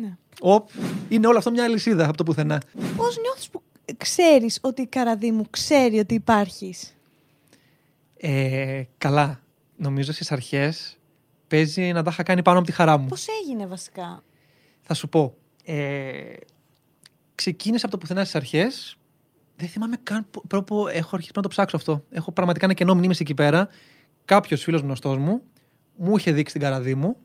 Ναι. 0.00 0.16
Οπ, 0.40 0.68
είναι 1.08 1.26
όλο 1.26 1.38
αυτό 1.38 1.50
μια 1.50 1.64
αλυσίδα 1.64 2.04
από 2.08 2.16
το 2.16 2.22
πουθενά. 2.22 2.62
Πώς 2.96 3.16
νιώθεις 3.18 3.48
που 3.48 3.62
ξέρεις 3.96 4.58
ότι 4.60 4.82
η 4.82 4.86
Καραδίμου 4.86 5.46
ξέρει 5.50 5.98
ότι 5.98 6.14
υπάρχεις; 6.14 6.94
Ε, 8.16 8.82
καλά. 8.98 9.40
Νομίζω 9.76 10.12
στις 10.12 10.32
αρχές 10.32 10.98
παίζει 11.48 11.92
να 11.92 12.02
τα 12.02 12.10
είχα 12.12 12.22
κάνει 12.22 12.42
πάνω 12.42 12.58
από 12.58 12.66
τη 12.66 12.72
χαρά 12.72 12.96
μου. 12.96 13.06
Πώς 13.06 13.26
έγινε 13.42 13.66
βασικά; 13.66 14.22
Θα 14.82 14.94
σου 14.94 15.08
πω. 15.08 15.34
Ε, 15.64 16.22
ξεκίνησα 17.34 17.86
από 17.86 17.94
το 17.94 18.00
πουθενά 18.00 18.20
στις 18.20 18.34
αρχές. 18.34 18.96
Δεν 19.56 19.68
θυμάμαι 19.68 19.96
καν 20.02 20.26
πο- 20.30 20.42
πρόπο 20.48 20.88
έχω 20.88 21.10
αρχίσει 21.12 21.32
να 21.34 21.42
το 21.42 21.48
ψάξω 21.48 21.76
αυτό. 21.76 22.04
Έχω 22.10 22.32
πραγματικά 22.32 22.64
ένα 22.64 22.74
κενό 22.74 22.94
μνήμης 22.94 23.20
εκεί 23.20 23.34
πέρα. 23.34 23.68
Κάποιος 24.24 24.62
φίλος 24.62 24.80
γνωστός 24.80 25.16
μου 25.18 25.42
μου 25.96 26.16
είχε 26.16 26.32
δείξει 26.32 26.52
την 26.52 26.62
καραδί 26.62 26.94
μου. 26.94 27.16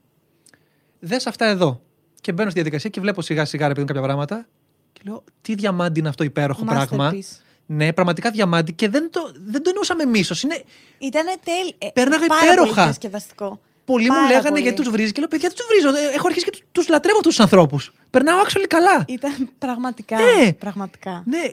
Δες 0.99 1.27
αυτά 1.27 1.45
εδώ. 1.45 1.81
Και 2.25 2.31
μπαίνω 2.31 2.49
στη 2.49 2.59
διαδικασία 2.59 2.89
και 2.89 3.01
βλέπω 3.01 3.21
σιγά 3.21 3.45
σιγά 3.45 3.67
ρε 3.67 3.73
παιδί 3.73 3.79
μου 3.79 3.85
κάποια 3.87 4.01
πράγματα. 4.01 4.45
Και 4.93 5.01
λέω, 5.05 5.23
τι 5.41 5.55
διαμάντι 5.55 5.99
είναι 5.99 6.09
αυτό 6.09 6.23
υπέροχο 6.23 6.63
πράγμα. 6.63 7.11
Masterpiece. 7.11 7.39
Ναι, 7.65 7.93
πραγματικά 7.93 8.31
διαμάντι 8.31 8.73
και 8.73 8.89
δεν 8.89 9.11
το, 9.11 9.31
δεν 9.45 9.63
το 9.63 9.69
εννοούσα 9.69 9.95
με 9.95 10.05
μίσος. 10.05 10.35
Είναι 10.43 10.63
Ήτανε 10.97 11.31
τέλειο. 11.43 11.75
Ε, 11.77 11.87
Πέρναγε 11.93 12.25
πάρα 12.25 12.43
υπέροχα. 12.45 12.73
Πολύ 12.73 12.83
διασκεδαστικό. 12.85 13.59
Πολλοί 13.85 14.03
μου 14.09 14.13
Πάρα 14.15 14.27
λέγανε 14.27 14.49
πολύ. 14.49 14.61
γιατί 14.61 14.81
τους 14.81 14.89
βρίζεις; 14.91 15.11
και 15.11 15.19
λέω: 15.19 15.27
Παιδιά, 15.27 15.47
δεν 15.49 15.57
τους 15.57 15.67
βρίζω. 15.67 16.05
Ε, 16.09 16.15
Έχω 16.15 16.27
αρχίσει 16.27 16.45
και 16.49 16.63
τους 16.71 16.87
λατρεύω 16.87 17.17
αυτούς 17.17 17.35
τους 17.35 17.43
ανθρώπους. 17.43 17.93
Περνάω 18.09 18.39
actually 18.45 18.65
καλά. 18.67 19.05
Ήταν 19.07 19.49
πραγματικά. 19.57 20.17
Ναι. 20.19 20.53
Πραγματικά. 20.53 21.23
Ναι, 21.25 21.43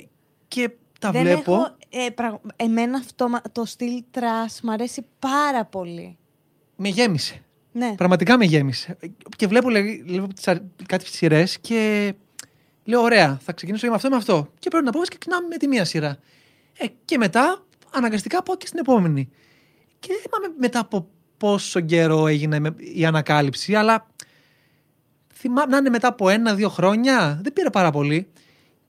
και 0.49 0.71
τα 0.99 1.11
Δεν 1.11 1.23
βλέπω. 1.23 1.53
Έχω, 1.55 1.77
ε, 2.07 2.11
πραγ- 2.11 2.41
Εμένα 2.57 2.97
αυτό 2.99 3.29
μα- 3.29 3.43
το 3.53 3.65
στυλ 3.65 4.03
trash 4.11 4.61
μ' 4.63 4.71
αρέσει 4.71 5.07
πάρα 5.19 5.65
πολύ. 5.65 6.17
Με 6.77 6.89
γέμισε. 6.89 7.43
Ναι. 7.73 7.95
Πραγματικά 7.95 8.37
με 8.39 8.45
γέμισε. 8.45 8.97
Και 9.37 9.47
βλέπω 9.47 9.71
λέει, 9.71 10.03
βλέπω 10.07 10.35
τις 10.35 10.49
αρ- 10.49 10.59
κάτι 10.87 11.07
σειρές 11.07 11.59
και 11.61 12.13
λέω: 12.85 13.01
Ωραία, 13.03 13.39
θα 13.45 13.53
ξεκινήσω 13.53 13.89
με 13.89 13.95
αυτό 13.95 14.09
με 14.09 14.17
αυτό. 14.17 14.49
Και 14.59 14.69
πρέπει 14.71 14.85
να 14.85 14.91
πω 14.91 14.99
και 15.01 15.07
ξεκινάμε 15.09 15.47
με 15.47 15.57
τη 15.57 15.67
μία 15.69 15.85
σειρά. 15.85 16.19
Ε, 16.79 16.87
και 17.05 17.19
μετά 17.19 17.63
αναγκαστικά 17.91 18.43
πάω 18.43 18.57
και 18.57 18.67
στην 18.67 18.79
επόμενη. 18.79 19.29
Και 19.99 20.09
δεν 20.09 20.19
θυμάμαι 20.23 20.55
μετά 20.59 20.79
από 20.79 21.09
πόσο 21.37 21.81
καιρό 21.81 22.27
έγινε 22.27 22.59
με- 22.59 22.75
η 22.95 23.05
ανακάλυψη, 23.05 23.75
αλλά 23.75 24.07
θυμάμαι 25.35 25.71
να 25.71 25.77
είναι 25.77 25.91
μετά 25.91 26.09
από 26.09 26.29
ένα-δύο 26.29 26.69
χρόνια. 26.69 27.41
Δεν 27.43 27.53
πήρε 27.53 27.71
πάρα 27.71 27.91
πολύ. 27.91 28.29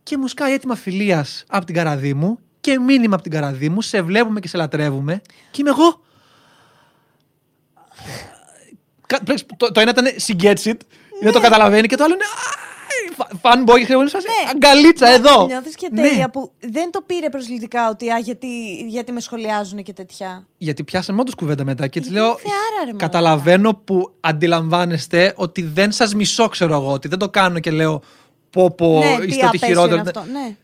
Και 0.03 0.17
μου 0.17 0.27
σκάει 0.27 0.53
έτοιμα 0.53 0.75
φιλίας 0.75 1.43
από 1.47 1.65
την 1.65 1.75
καραδί 1.75 2.13
μου 2.13 2.39
και 2.61 2.79
μήνυμα 2.79 3.13
από 3.13 3.23
την 3.23 3.31
καραδί 3.31 3.69
μου. 3.69 3.81
Σε 3.81 4.01
βλέπουμε 4.01 4.39
και 4.39 4.47
σε 4.47 4.57
λατρεύουμε. 4.57 5.21
Και 5.51 5.61
είμαι 5.61 5.69
εγώ. 5.69 6.01
Κα- 9.07 9.23
πρέπει- 9.25 9.55
Το, 9.57 9.71
το 9.71 9.79
ένα 9.79 9.89
ήταν 9.89 10.05
she 10.27 10.43
gets 10.43 10.71
it, 10.71 10.77
δεν 11.21 11.31
το 11.31 11.39
καταλαβαίνει, 11.39 11.87
και 11.87 11.95
το 11.95 12.03
άλλο 12.03 12.13
είναι. 12.13 12.23
«Α, 12.23 12.61
Fanboy, 13.41 13.83
ξέρω 13.83 13.99
εγώ, 13.99 14.01
Ναι. 14.03 14.49
αγκαλίτσα 14.53 15.07
εδώ. 15.07 15.45
Νιώθεις 15.45 15.75
και 15.75 15.87
Ναι. 15.91 16.01
τέλεια 16.01 16.29
που 16.29 16.51
δεν 16.59 16.91
το 16.91 17.01
πήρε 17.01 17.29
προσλητικά 17.29 17.89
ότι 17.89 18.09
α, 18.09 18.17
γιατί, 18.17 18.47
γιατί 18.87 19.11
με 19.11 19.19
σχολιάζουν 19.19 19.83
και 19.83 19.93
τέτοια. 19.93 20.47
Γιατί 20.57 20.83
πιάσαμε 20.83 21.21
όντω 21.21 21.31
κουβέντα 21.37 21.63
μετά 21.63 21.87
και 21.87 21.99
της 21.99 22.09
Είναι 22.09 22.19
λέω. 22.19 22.27
θεάρα, 22.37 22.55
ρε, 22.79 22.85
μαλάκα. 22.85 22.97
Καταλαβαίνω 23.05 23.73
που 23.75 24.13
αντιλαμβάνεστε 24.19 25.33
ότι 25.35 25.61
δεν 25.61 25.91
σας 25.91 26.15
μισώ, 26.15 26.47
ξέρω 26.47 26.73
εγώ, 26.73 26.91
ότι 26.91 27.07
δεν 27.07 27.19
το 27.19 27.29
κάνω 27.29 27.59
και 27.59 27.71
λέω 27.71 28.01
πω 28.49 28.71
πω 28.71 28.99
ναι, 28.99 29.17
τι 29.19 29.25
είστε 29.27 29.35
ότι 29.37 29.45
απέσιο 29.45 29.67
χειρότερο. 29.67 29.99
είναι 29.99 30.09
αυτό. 30.15 30.23
Ναι. 30.31 30.55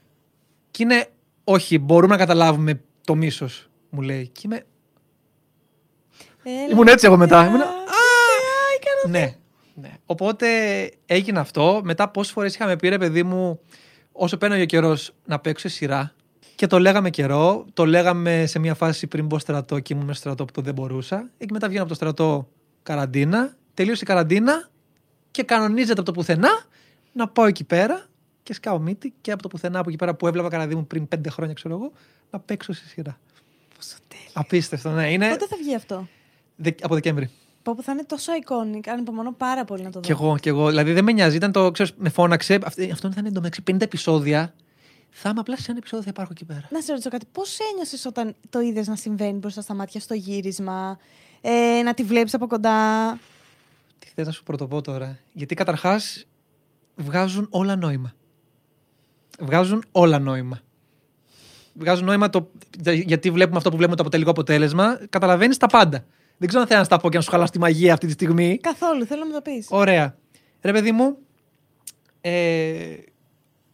Και 0.72 0.84
είναι, 0.84 1.08
όχι, 1.44 1.80
μπορούμε 1.80 2.14
να 2.14 2.20
καταλάβουμε 2.20 2.82
το 3.06 3.16
μίσος, 3.16 3.70
μου 3.90 4.02
λέει. 4.02 4.28
Και 4.34 4.42
είμαι. 4.46 4.66
Έλα, 6.44 6.68
Ήμουν 6.72 6.88
έτσι 6.88 7.06
εγώ 7.06 7.18
μετά. 7.18 7.36
παιδιά, 7.42 7.50
Ήμουν, 7.50 7.60
τι 7.62 7.68
θεά, 7.68 7.76
η 8.76 8.80
Καραδίμου. 8.86 8.89
Ναι, 9.08 9.36
ναι. 9.74 9.92
Οπότε 10.06 10.48
έγινε 11.06 11.40
αυτό. 11.40 11.82
Μετά 11.84 12.10
πόσες 12.10 12.34
φορές 12.34 12.56
είχαμε 12.56 12.76
πει, 12.76 12.90
ρε 12.90 12.98
παιδί 12.98 13.24
μου, 13.24 13.60
όσο 14.12 14.38
πέρναγε 14.38 14.62
ο 14.62 14.66
καιρός 14.66 15.12
να 15.26 15.40
παίξω 15.40 15.70
σε 15.70 15.76
σειρά. 15.76 16.14
Και 16.56 16.68
το 16.68 16.80
λέγαμε 16.80 17.10
καιρό. 17.10 17.66
Το 17.74 17.86
λέγαμε 17.86 18.46
σε 18.46 18.60
μια 18.60 18.74
φάση 18.76 19.08
πριν 19.08 19.26
μπω 19.26 19.40
στρατό 19.40 19.80
και 19.80 19.94
ήμουν 19.94 20.06
μέσα 20.06 20.20
στο 20.20 20.30
στρατό 20.30 20.46
που 20.46 20.52
το 20.52 20.62
δεν 20.62 20.74
μπορούσα. 20.74 21.30
Εκεί 21.38 21.54
μετά 21.54 21.68
βγαίνω 21.68 21.82
από 21.82 21.90
το 21.90 21.96
στρατό 21.96 22.50
καραντίνα. 22.84 23.58
Τελείωσε 23.74 24.04
η 24.04 24.06
καραντίνα 24.08 24.70
και 25.32 25.44
κανονίζεται 25.44 25.92
από 25.92 26.04
το 26.04 26.12
πουθενά 26.12 26.50
να 27.14 27.28
πάω 27.28 27.46
εκεί 27.46 27.64
πέρα 27.64 28.06
και 28.44 28.54
σκάω 28.54 28.80
μύτη 28.80 29.14
και 29.22 29.32
από 29.32 29.42
το 29.42 29.48
πουθενά 29.48 29.80
από 29.80 29.90
εκεί 29.90 29.98
πέρα 29.98 30.16
που 30.16 30.28
έβλεπα 30.28 30.50
καραντί 30.50 30.76
μου 30.76 30.88
πριν 30.88 31.08
πέντε 31.08 31.30
χρόνια, 31.30 31.54
ξέρω 31.54 31.76
εγώ, 31.76 31.92
να 32.30 32.40
παίξω 32.40 32.74
σε 32.74 32.88
σειρά. 32.88 33.20
Πόσο 33.76 33.96
τέλειος. 34.08 34.32
Απίστευτο, 34.34 34.90
ναι. 34.90 35.12
Είναι 35.12 35.30
Πότε 35.30 35.48
θα 35.48 35.58
βγει 35.64 35.76
αυτό; 35.76 36.08
Δε- 36.56 36.72
από 36.82 36.94
Δεκέμβρη. 36.94 37.30
Πω 37.64 37.76
που 37.76 37.84
θα 37.84 37.92
είναι 37.92 38.04
τόσο 38.04 38.32
iconic. 38.44 38.88
Ανυπομονώ 38.88 39.32
πάρα 39.34 39.66
πολύ 39.66 39.84
να 39.84 39.90
το 39.90 40.00
δω. 40.00 40.06
Κι 40.06 40.12
εγώ, 40.12 40.38
κι 40.38 40.50
εγώ. 40.50 40.68
Δηλαδή 40.68 40.94
δεν 40.94 41.04
με 41.04 41.12
νοιάζει. 41.12 41.36
Ήταν 41.36 41.52
το, 41.52 41.72
ξέρεις, 41.72 41.94
με 41.98 42.10
φώναξε. 42.10 42.60
Αυτή- 42.66 42.92
Αυτό 42.92 43.08
θα 43.12 43.16
είναι 43.20 43.28
εντωμεταξύ 43.28 43.64
50 43.72 43.82
επεισόδια. 43.82 44.54
Θα 45.10 45.30
είμαι 45.30 45.40
απλά 45.40 45.58
σε 45.58 45.66
ένα 45.68 45.78
επεισόδιο 45.78 46.04
θα 46.04 46.10
υπάρχω 46.10 46.32
εκεί 46.32 46.46
πέρα. 46.46 46.68
Να 46.72 46.82
σε 46.82 46.92
ρωτήσω 46.92 47.10
κάτι. 47.10 47.26
Πώς 47.32 47.58
ένιωσες 47.72 48.06
όταν 48.06 48.36
το 48.50 48.60
είδες 48.60 48.88
να 48.88 48.96
συμβαίνει 48.96 49.38
μπροστά 49.38 49.62
στα 49.62 49.74
μάτια 49.74 50.00
στο 50.00 50.14
γύρισμα, 50.14 50.98
ε, 51.42 51.82
να 51.84 51.94
τη 51.94 52.04
βλέπεις 52.04 52.34
από 52.34 52.48
κοντά; 52.48 53.12
Τι 54.00 54.08
θες 54.16 54.26
να 54.26 54.32
σου 54.32 54.44
πρωτοπώ 54.44 54.82
τώρα; 54.82 55.18
Γιατί 55.34 55.56
καταρχάς 55.56 56.26
βγάζουν 56.96 57.48
όλα 57.50 57.76
νόημα. 57.76 58.14
Βγάζουν 59.40 59.84
όλα 59.92 60.20
νόημα. 60.20 60.60
Βγάζουν 61.74 62.06
νόημα 62.06 62.30
το, 62.30 62.50
γιατί 63.06 63.32
βλέπουμε 63.32 63.58
αυτό 63.58 63.70
που 63.70 63.78
βλέπουμε 63.78 63.96
το 64.04 64.10
τελικό 64.10 64.30
αποτέλεσμα. 64.30 65.00
Καταλαβαίνεις 65.10 65.58
τα 65.58 65.68
πάντα. 65.68 66.06
Δεν 66.40 66.48
ξέρω 66.48 66.62
αν 66.62 66.68
θέλω 66.68 66.80
να 66.80 66.86
στα 66.86 66.98
πω 66.98 67.10
και 67.10 67.18
να 67.18 67.24
σου 67.24 67.30
χαλάσω 67.30 67.52
τη 67.52 67.60
μαγεία 67.60 67.94
αυτή 67.94 68.06
τη 68.06 68.12
στιγμή. 68.12 68.58
Καθόλου, 68.58 69.06
θέλω 69.06 69.20
να 69.20 69.26
μου 69.26 69.34
το 69.34 69.42
πεις. 69.42 69.68
Ωραία. 69.70 70.18
Ρε 70.62 70.72
παιδί 70.72 70.92
μου, 70.92 71.18
ε, 72.22 72.96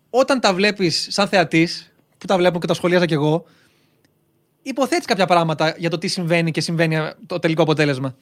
όταν 0.09 0.39
τα 0.39 0.53
βλέπεις 0.53 1.07
σαν 1.09 1.27
θεατής, 1.27 1.93
που 2.17 2.25
τα 2.25 2.37
βλέπω 2.37 2.59
και 2.59 2.67
τα 2.67 2.73
σχολιάζα 2.73 3.05
κι 3.05 3.13
εγώ, 3.13 3.45
υποθέτεις 4.61 5.05
κάποια 5.05 5.25
πράγματα 5.25 5.75
για 5.77 5.89
το 5.89 5.97
τι 5.97 6.07
συμβαίνει 6.07 6.51
και 6.51 6.61
συμβαίνει 6.61 6.97
το 7.25 7.39
τελικό 7.39 7.61
αποτέλεσμα. 7.61 8.15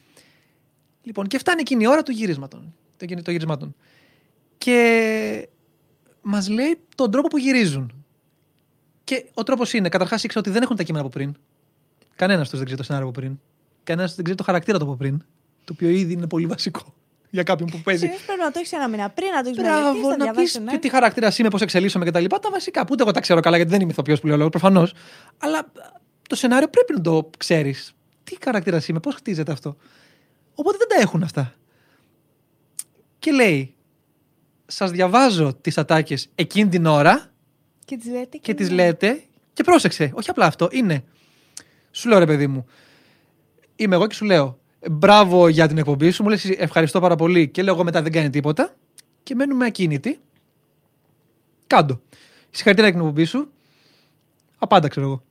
Λοιπόν, 1.02 1.26
και 1.26 1.38
φτάνει 1.38 1.60
εκείνη 1.60 1.82
η 1.82 1.88
ώρα 1.88 2.02
του 2.02 2.10
γυρίσματων. 2.12 2.74
Το, 2.96 3.04
γυ- 3.04 3.22
το 3.22 3.30
γυρισμάτων. 3.30 3.74
Και 4.58 5.48
μας 6.22 6.48
λέει 6.48 6.78
τον 6.94 7.10
τρόπο 7.10 7.28
που 7.28 7.38
γυρίζουν. 7.38 8.04
Και 9.04 9.24
ο 9.34 9.42
τρόπος 9.42 9.72
είναι, 9.72 9.88
καταρχάς 9.88 10.24
ήξερα 10.24 10.40
ότι 10.40 10.50
δεν 10.50 10.62
έχουν 10.62 10.76
τα 10.76 10.82
κείμενα 10.82 11.04
από 11.04 11.12
πριν. 11.14 11.34
Κανένας 12.14 12.48
τους 12.48 12.56
δεν 12.58 12.64
ξέρει 12.64 12.80
το 12.80 12.86
σενάριο 12.86 13.08
από 13.08 13.20
πριν. 13.20 13.38
Κανένας 13.84 14.14
δεν 14.14 14.24
ξέρει 14.24 14.38
το 14.38 14.44
χαρακτήρα 14.44 14.78
του 14.78 14.84
από 14.84 14.96
πριν. 14.96 15.24
Το 15.64 15.72
οποίο 15.72 15.88
ήδη 15.88 16.12
είναι 16.12 16.26
πολύ 16.26 16.46
βασικό 16.46 16.94
για 17.30 17.42
κάποιον 17.42 17.70
που 17.70 17.80
παίζει. 17.84 18.04
Συνήθω 18.04 18.24
πρέπει 18.26 18.40
να 18.40 18.50
το 18.50 18.58
έχεις 18.58 18.72
ένα 18.72 18.88
μήνα 18.88 19.10
πριν, 19.10 19.28
να 19.28 19.42
το 19.42 19.48
έχεις 19.48 19.58
μελετήσει, 19.62 20.00
Μπράβο, 20.00 20.08
να 20.08 20.16
να 20.16 20.16
πεις 20.16 20.32
διαβάσεις. 20.32 20.58
Ναι. 20.58 20.70
και 20.70 20.78
τι 20.78 20.88
χαρακτήρα 20.88 21.32
είμαι, 21.36 21.48
πώς 21.48 21.60
εξελίσσομαι 21.60 22.04
κτλ. 22.04 22.24
Τα, 22.24 22.38
τα 22.38 22.50
βασικά 22.50 22.80
που 22.80 22.88
ούτε 22.92 23.02
εγώ 23.02 23.12
τα 23.12 23.20
ξέρω 23.20 23.40
καλά 23.40 23.56
γιατί 23.56 23.70
δεν 23.70 23.80
είμαι 23.80 23.90
ηθοποιός 23.90 24.20
που 24.20 24.26
λέω 24.26 24.36
λόγο, 24.36 24.48
προφανώς. 24.48 24.94
Αλλά 25.38 25.58
α, 25.58 25.64
το 26.28 26.36
σενάριο 26.36 26.68
πρέπει 26.68 26.92
να 26.92 27.00
το 27.00 27.30
ξέρεις. 27.38 27.92
Τι 28.24 28.36
χαρακτήρα 28.44 28.82
είμαι, 28.86 29.00
πώς 29.00 29.14
χτίζεται 29.14 29.52
αυτό. 29.52 29.76
Οπότε 30.54 30.76
δεν 30.78 30.88
τα 30.88 30.96
έχουν 31.00 31.22
αυτά. 31.22 31.54
Και 33.18 33.30
λέει, 33.32 33.74
σας 34.66 34.90
διαβάζω 34.90 35.54
τις 35.60 35.78
ατάκες 35.78 36.28
εκείνη 36.34 36.68
την 36.68 36.86
ώρα 36.86 37.32
Και 37.84 37.96
τη 37.96 38.10
λέτε. 38.10 38.38
και 38.38 38.54
τις 38.54 38.68
ναι. 38.68 38.74
λέτε 38.74 39.22
και 39.52 39.62
πρόσεξε, 39.62 40.10
όχι 40.14 40.30
απλά 40.30 40.46
αυτό, 40.46 40.68
είναι. 40.70 41.04
Σου 41.90 42.08
λέω 42.08 42.18
ρε 42.18 42.26
παιδί 42.26 42.46
μου, 42.46 42.66
είμαι 43.76 43.94
εγώ 43.94 44.06
και 44.06 44.14
σου 44.14 44.24
λέω 44.24 44.58
μπράβο 44.90 45.48
για 45.48 45.68
την 45.68 45.78
εκπομπή 45.78 46.10
σου, 46.10 46.22
μου 46.22 46.28
λες 46.28 46.44
ευχαριστώ 46.44 47.00
πάρα 47.00 47.16
πολύ 47.16 47.48
και 47.48 47.62
λέω 47.62 47.74
εγώ 47.74 47.84
μετά 47.84 48.02
δεν 48.02 48.12
κάνει 48.12 48.30
τίποτα 48.30 48.74
και 49.22 49.34
μένουμε 49.34 49.66
ακίνητοι. 49.66 50.18
Κάντο. 51.66 52.00
Συγχαρητήρια 52.50 52.90
για 52.90 52.98
την 52.98 53.08
εκπομπή 53.08 53.24
σου. 53.24 53.50
Απάντα 54.58 54.88
ξέρω 54.88 55.06
εγώ. 55.06 55.22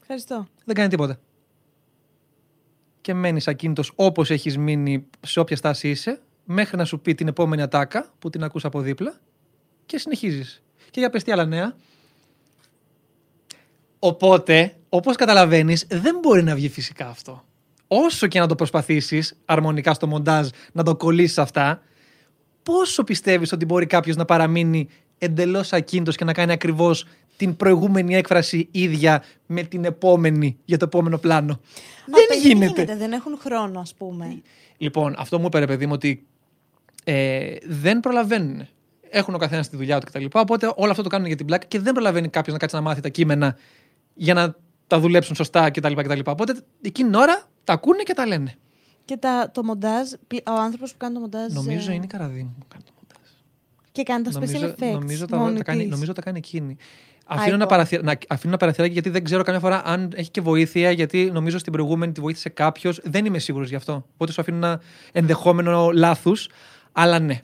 Ευχαριστώ. 0.00 0.46
Δεν 0.64 0.74
κάνει 0.74 0.88
τίποτα. 0.88 1.18
και 3.00 3.14
μένεις 3.14 3.48
ακίνητος 3.48 3.92
όπως 3.94 4.30
έχεις 4.30 4.58
μείνει 4.58 5.06
σε 5.20 5.40
όποια 5.40 5.56
στάση 5.56 5.90
είσαι, 5.90 6.20
μέχρι 6.44 6.76
να 6.76 6.84
σου 6.84 7.00
πει 7.00 7.14
την 7.14 7.28
επόμενη 7.28 7.62
ατάκα 7.62 8.12
που 8.18 8.30
την 8.30 8.44
ακούς 8.44 8.64
από 8.64 8.80
δίπλα 8.80 9.20
και 9.86 9.98
συνεχίζεις. 9.98 10.62
Και 10.90 11.00
για 11.00 11.10
πες 11.10 11.22
τι 11.24 11.32
άλλα 11.32 11.44
νέα. 11.44 11.76
Οπότε, 13.98 14.76
όπως 14.88 15.16
καταλαβαίνεις, 15.16 15.86
δεν 15.90 16.18
μπορεί 16.18 16.42
να 16.42 16.54
βγει 16.54 16.68
φυσικά 16.68 17.08
αυτό. 17.08 17.44
Όσο 17.96 18.26
και 18.26 18.40
να 18.40 18.46
το 18.46 18.54
προσπαθήσεις 18.54 19.36
αρμονικά 19.44 19.94
στο 19.94 20.06
μοντάζ 20.06 20.48
να 20.72 20.82
το 20.82 20.96
κολλήσεις 20.96 21.38
αυτά, 21.38 21.82
πόσο 22.62 23.04
πιστεύεις 23.04 23.52
ότι 23.52 23.64
μπορεί 23.64 23.86
κάποιος 23.86 24.16
να 24.16 24.24
παραμείνει 24.24 24.88
εντελώς 25.18 25.72
ακίνητος 25.72 26.16
και 26.16 26.24
να 26.24 26.32
κάνει 26.32 26.52
ακριβώς 26.52 27.06
την 27.36 27.56
προηγούμενη 27.56 28.14
έκφραση 28.14 28.68
ίδια 28.70 29.22
με 29.46 29.62
την 29.62 29.84
επόμενη 29.84 30.56
για 30.64 30.78
το 30.78 30.84
επόμενο 30.84 31.18
πλάνο; 31.18 31.60
Μα 32.06 32.18
δεν 32.18 32.26
παιδί, 32.28 32.48
γίνεται. 32.48 32.96
Δεν 32.96 33.12
έχουν 33.12 33.38
χρόνο, 33.38 33.80
ας 33.80 33.94
πούμε. 33.94 34.42
Λοιπόν, 34.76 35.14
αυτό 35.18 35.38
μου 35.38 35.46
είπε 35.46 35.58
ρε 35.58 35.66
παιδί 35.66 35.86
μου 35.86 35.92
ότι 35.94 36.26
ε, 37.04 37.56
δεν 37.64 38.00
προλαβαίνουν. 38.00 38.68
Έχουν 39.10 39.34
ο 39.34 39.38
καθένας 39.38 39.68
τη 39.68 39.76
δουλειά 39.76 40.00
του 40.00 40.06
κτλ. 40.06 40.24
Οπότε 40.32 40.72
όλο 40.76 40.90
αυτό 40.90 41.02
το 41.02 41.08
κάνουν 41.08 41.26
για 41.26 41.36
την 41.36 41.46
πλάκα 41.46 41.66
και 41.66 41.80
δεν 41.80 41.92
προλαβαίνει 41.92 42.28
κάποιος 42.28 42.52
να 42.52 42.58
κάτσει 42.58 42.76
να 42.76 42.82
μάθει 42.82 43.00
τα 43.00 43.08
κείμενα 43.08 43.56
για 44.14 44.34
να 44.34 44.54
τα 44.86 45.00
δουλέψουν 45.00 45.34
σωστά 45.34 45.70
κτλ. 45.70 45.92
κτλ. 45.92 46.20
Οπότε 46.24 46.54
εκείνη 46.82 47.10
την 47.10 47.18
ώρα 47.18 47.48
τα 47.64 47.72
ακούνε 47.72 48.02
και 48.02 48.14
τα 48.14 48.26
λένε. 48.26 48.54
Και 49.04 49.16
τα, 49.16 49.50
το 49.54 49.64
μοντάζ, 49.64 50.08
πλη- 50.26 50.48
ο 50.48 50.52
άνθρωπος 50.52 50.90
που 50.92 50.96
κάνει 50.98 51.14
το 51.14 51.20
μοντάζ. 51.20 51.52
Νομίζω 51.52 51.90
ε, 51.90 51.94
είναι 51.94 52.04
η 52.04 52.06
Καραδίμου 52.06 52.54
που 52.58 52.66
κάνει 52.68 52.84
το 52.84 52.92
μοντάζ. 53.00 53.30
Και 53.92 54.02
κάνει 54.02 54.22
τα 54.24 54.30
special 54.30 54.34
Νομίζω, 54.60 54.74
effects. 54.78 54.92
νομίζω, 55.00 55.26
τα, 55.26 55.36
μόνη 55.36 55.56
τα 55.56 55.62
κάνει, 55.62 55.82
της. 55.82 55.90
νομίζω 55.90 56.12
τα 56.12 56.22
κάνει 56.22 56.38
εκείνη. 56.38 56.76
Αφήνω 57.26 57.44
ένα, 57.44 57.52
λοιπόν. 57.52 57.68
παραθυρα, 57.68 58.02
να, 58.02 58.10
αφήνω 58.28 58.48
ένα 58.48 58.56
παραθυράκι 58.56 58.92
γιατί 58.92 59.10
δεν 59.10 59.24
ξέρω 59.24 59.42
καμιά 59.42 59.60
φορά 59.60 59.82
αν 59.84 60.10
έχει 60.14 60.30
και 60.30 60.40
βοήθεια. 60.40 60.90
Γιατί 60.90 61.30
νομίζω 61.32 61.58
στην 61.58 61.72
προηγούμενη 61.72 62.12
τη 62.12 62.20
βοήθησε 62.20 62.48
κάποιος. 62.48 63.00
Δεν 63.04 63.24
είμαι 63.24 63.38
σίγουρος 63.38 63.68
γι' 63.68 63.74
αυτό. 63.74 64.04
Οπότε 64.14 64.32
σου 64.32 64.40
αφήνω 64.40 64.56
ένα 64.56 64.80
ενδεχόμενο 65.12 65.90
λάθος. 65.90 66.48
Αλλά 66.92 67.18
ναι. 67.18 67.40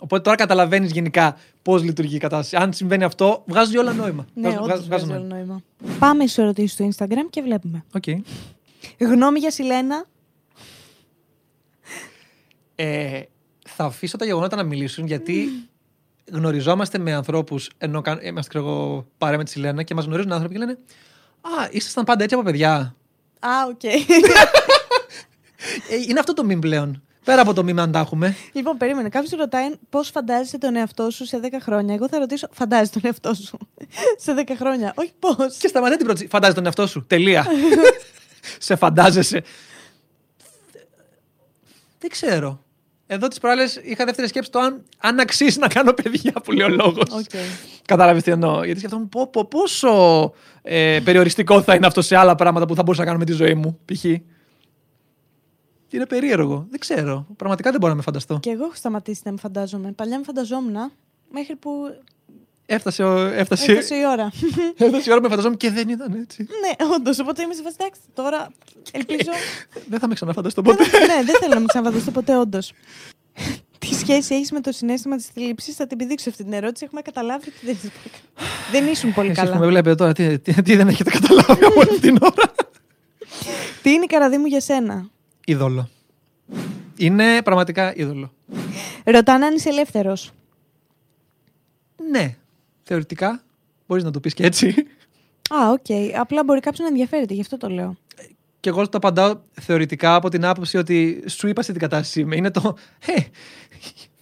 Οπότε 0.00 0.22
τώρα 0.22 0.36
καταλαβαίνεις 0.36 0.90
γενικά 0.92 1.36
πώς 1.62 1.82
λειτουργεί 1.82 2.14
η 2.16 2.18
κατάσταση. 2.18 2.64
Αν 2.64 2.72
συμβαίνει 2.72 3.04
αυτό, 3.04 3.42
βγάζεις 3.46 3.76
όλα 3.78 3.92
νόημα. 3.92 4.26
Ναι, 4.34 4.48
Βγάζουν- 4.48 4.64
όντως 4.70 4.86
βγάζουν 4.86 5.06
βγάζεις 5.08 5.08
όλο 5.08 5.18
νόημα. 5.34 5.62
νόημα. 5.80 5.98
Πάμε 5.98 6.26
στις 6.26 6.42
ερωτήσεις 6.42 6.76
του 6.76 6.88
Instagram 6.96 7.26
και 7.30 7.42
βλέπουμε. 7.42 7.84
ΟΚ. 7.94 8.04
Γνώμη 8.98 9.38
για 9.38 9.50
Σιλένα. 9.50 10.04
Ε, 12.74 13.20
θα 13.68 13.84
αφήσω 13.84 14.16
τα 14.16 14.24
γεγονότα 14.24 14.56
να 14.56 14.62
μιλήσουν 14.62 15.06
γιατί 15.06 15.48
γνωριζόμαστε 16.32 16.98
με 16.98 17.12
ανθρώπους 17.14 17.70
ενώ 17.78 18.00
κα- 18.00 18.18
είμαστε 18.22 18.48
ξέρω 18.48 18.64
εγώ, 18.64 19.06
παρέα 19.18 19.36
με 19.38 19.44
τη 19.44 19.50
Σιλένα 19.50 19.82
και 19.82 19.94
μας 19.94 20.04
γνωρίζουν 20.04 20.32
άνθρωποι 20.32 20.54
και 20.54 20.60
λένε 20.60 20.78
Α, 21.40 21.68
ήσασταν 21.70 22.04
πάντα 22.04 22.22
έτσι 22.22 22.34
από 22.34 22.44
παιδιά. 22.44 22.94
Α, 23.40 23.48
ΟΚ. 23.68 23.84
Ε, 23.84 23.90
είναι 26.08 26.18
αυτό 26.18 26.32
το 26.32 26.46
meme 26.50 26.60
πλέον. 26.60 27.02
Πέρα 27.24 27.40
από 27.42 27.52
το 27.54 27.62
meme 27.62 27.76
αν 27.78 27.92
τα 27.92 27.98
έχουμε. 27.98 28.36
λοιπόν, 28.52 28.76
περίμενε. 28.76 29.08
Κάποιος 29.08 29.30
ρωτάει 29.40 29.70
πώς 29.90 30.08
φαντάζεσαι 30.08 30.58
τον 30.58 30.76
εαυτό 30.76 31.10
σου 31.10 31.24
σε 31.26 31.40
10 31.42 31.46
χρόνια. 31.60 31.94
Εγώ 31.94 32.08
θα 32.08 32.18
ρωτήσω, 32.18 32.48
φαντάζεσαι 32.52 32.92
τον 32.92 33.02
εαυτό 33.04 33.34
σου 33.34 33.58
σε 34.16 34.34
10 34.46 34.50
χρόνια. 34.58 34.92
Όχι 34.96 35.12
πώς. 35.18 35.56
Και 35.56 35.68
σταματάει 35.68 35.96
την 35.96 36.06
πρώτη. 36.06 36.26
Φαντάζεσαι 36.26 36.56
τον 36.56 36.64
εαυτό 36.66 36.86
σου. 36.86 37.04
Τελεία. 37.06 37.46
Σε 38.58 38.76
φαντάζεσαι. 38.76 39.42
Δεν 41.98 42.10
ξέρω. 42.10 42.64
Εδώ 43.06 43.28
τις 43.28 43.38
προάλλες 43.38 43.80
είχα 43.84 44.04
δεύτερη 44.04 44.28
σκέψη 44.28 44.50
το 44.50 44.58
αν, 44.58 44.84
αν 44.98 45.20
αξίζει 45.20 45.58
να 45.58 45.68
κάνω 45.68 45.92
παιδιά 45.92 46.32
που 46.32 46.52
λέει 46.52 46.66
ο 46.66 46.68
λόγος. 46.68 47.10
Οκ. 47.10 47.30
Κατάλαβες 47.84 48.22
τι 48.22 48.30
εννοώ. 48.30 48.64
Γιατί 48.64 48.78
σκεφτόμουν 48.78 49.08
πω, 49.08 49.26
πω, 49.26 49.44
πόσο 49.44 50.32
ε, 50.62 51.00
περιοριστικό 51.04 51.62
θα 51.62 51.74
είναι 51.74 51.86
αυτό 51.86 52.02
σε 52.02 52.16
άλλα 52.16 52.34
πράγματα 52.34 52.66
που 52.66 52.74
θα 52.74 52.82
μπορούσα 52.82 53.00
να 53.00 53.06
κάνω 53.06 53.18
με 53.18 53.24
τη 53.24 53.32
ζωή 53.32 53.54
μου, 53.54 53.78
π.χ. 53.84 54.04
Είναι 55.88 56.06
περίεργο. 56.08 56.66
Δεν 56.70 56.80
ξέρω. 56.80 57.26
Πραγματικά 57.36 57.70
δεν 57.70 57.80
μπορώ 57.80 57.92
να 57.92 57.98
με 57.98 58.04
φανταστώ. 58.04 58.38
Και 58.40 58.50
εγώ 58.50 58.64
έχω 58.64 58.74
σταματήσει 58.74 59.20
να 59.24 59.32
με 59.32 59.38
φαντάζομαι. 59.38 59.92
Παλιά 59.92 60.18
με 60.18 60.24
φανταζόμουν 60.24 60.92
μέχρι 61.30 61.56
που 61.56 61.70
Έφτασε, 62.66 63.02
ο- 63.04 63.18
έφτασε, 63.26 63.72
έφτασε 63.72 63.94
η 63.94 64.04
ώρα. 64.06 64.32
έφτασε 64.76 65.10
η 65.10 65.12
ώρα 65.12 65.16
που 65.16 65.22
με 65.22 65.28
φανταζόμουν 65.28 65.56
και 65.56 65.70
δεν 65.70 65.88
ήταν 65.88 66.14
έτσι. 66.14 66.42
ναι, 66.42 66.86
όντως. 66.94 67.18
Οπότε 67.18 67.42
είμαι 67.42 67.54
σε 67.54 67.62
φάση 67.62 67.76
εντάξει. 67.80 68.00
Τώρα 68.14 68.48
ελπίζω. 68.92 69.30
δεν 69.88 69.98
θα 69.98 70.08
με 70.08 70.14
ξαναφανταστώ 70.14 70.62
ποτέ. 70.62 70.82
ναι, 70.84 71.24
δεν 71.24 71.34
θέλω 71.40 71.54
να 71.54 71.60
με 71.60 71.66
ξαναφανταστώ 71.66 72.10
ποτέ, 72.10 72.36
όντως. 72.36 72.72
Τι 73.78 73.94
σχέση 73.94 74.34
έχεις 74.34 74.52
με 74.52 74.60
το 74.60 74.72
συνέστημα 74.72 75.16
της 75.16 75.26
θλίψης, 75.26 75.74
θα 75.74 75.86
την 75.86 75.98
πηδήξω 75.98 76.30
αυτή 76.30 76.42
την 76.44 76.52
ερώτηση. 76.52 76.84
Έχουμε 76.84 77.00
καταλάβει 77.02 77.48
ότι 77.48 77.58
δεν, 77.66 77.92
δεν 78.72 78.86
ήσουν 78.86 79.12
πολύ 79.14 79.28
Εσείς 79.28 79.42
που 79.42 79.48
καλά. 79.48 79.60
με 79.60 79.66
βλέπετε 79.66 79.94
τώρα, 79.94 80.12
τι, 80.12 80.38
τι, 80.38 80.62
τι 80.62 80.76
δεν 80.76 80.88
έχετε 80.88 81.10
καταλάβει 81.10 81.64
από 81.64 81.80
όλη 81.80 81.98
την 82.00 82.18
ώρα; 82.20 82.52
Τι 83.82 83.90
είναι 83.90 84.04
η 84.04 84.06
καραδί 84.06 84.36
για 84.48 84.60
σένα; 84.60 85.08
Είδωλο. 85.46 85.88
Είναι 86.96 87.42
πραγματικά 87.42 87.92
είδωλο. 87.96 88.32
Ρωτάνε 89.04 89.46
αν 89.46 89.54
είσαι 89.54 89.68
ελεύθερος. 89.68 90.30
Ναι. 92.10 92.36
Θεωρητικά 92.84 93.42
μπορείς 93.86 94.04
να 94.04 94.10
το 94.10 94.20
πεις 94.20 94.34
και 94.34 94.44
έτσι. 94.44 94.74
Α, 95.54 95.70
οκ. 95.70 96.16
Απλά 96.18 96.44
μπορεί 96.44 96.60
κάποιος 96.60 96.80
να 96.80 96.86
ενδιαφέρεται, 96.86 97.34
γι' 97.34 97.40
αυτό 97.40 97.56
το 97.56 97.68
λέω. 97.68 97.96
Και 98.60 98.68
εγώ 98.68 98.82
το 98.88 98.96
απαντάω 98.96 99.40
θεωρητικά 99.60 100.14
από 100.14 100.28
την 100.28 100.44
άποψη 100.44 100.76
ότι 100.76 101.24
σου 101.28 101.48
είπα 101.48 101.62
σε 101.62 101.72
τι 101.72 101.78
κατάσταση 101.78 102.20
είμαι. 102.20 102.36
Είναι 102.36 102.50
το. 102.50 102.76
Hey, 103.06 103.20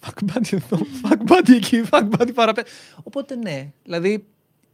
fuck 0.01 0.31
buddy 0.33 0.51
εδώ, 0.53 0.85
fuck 1.03 1.31
buddy 1.31 1.49
εκεί, 1.55 1.83
fuck 1.91 2.09
buddy 2.17 2.33
παραπέρα. 2.33 2.67
Οπότε 3.03 3.35
ναι. 3.35 3.71
Δηλαδή 3.83 4.25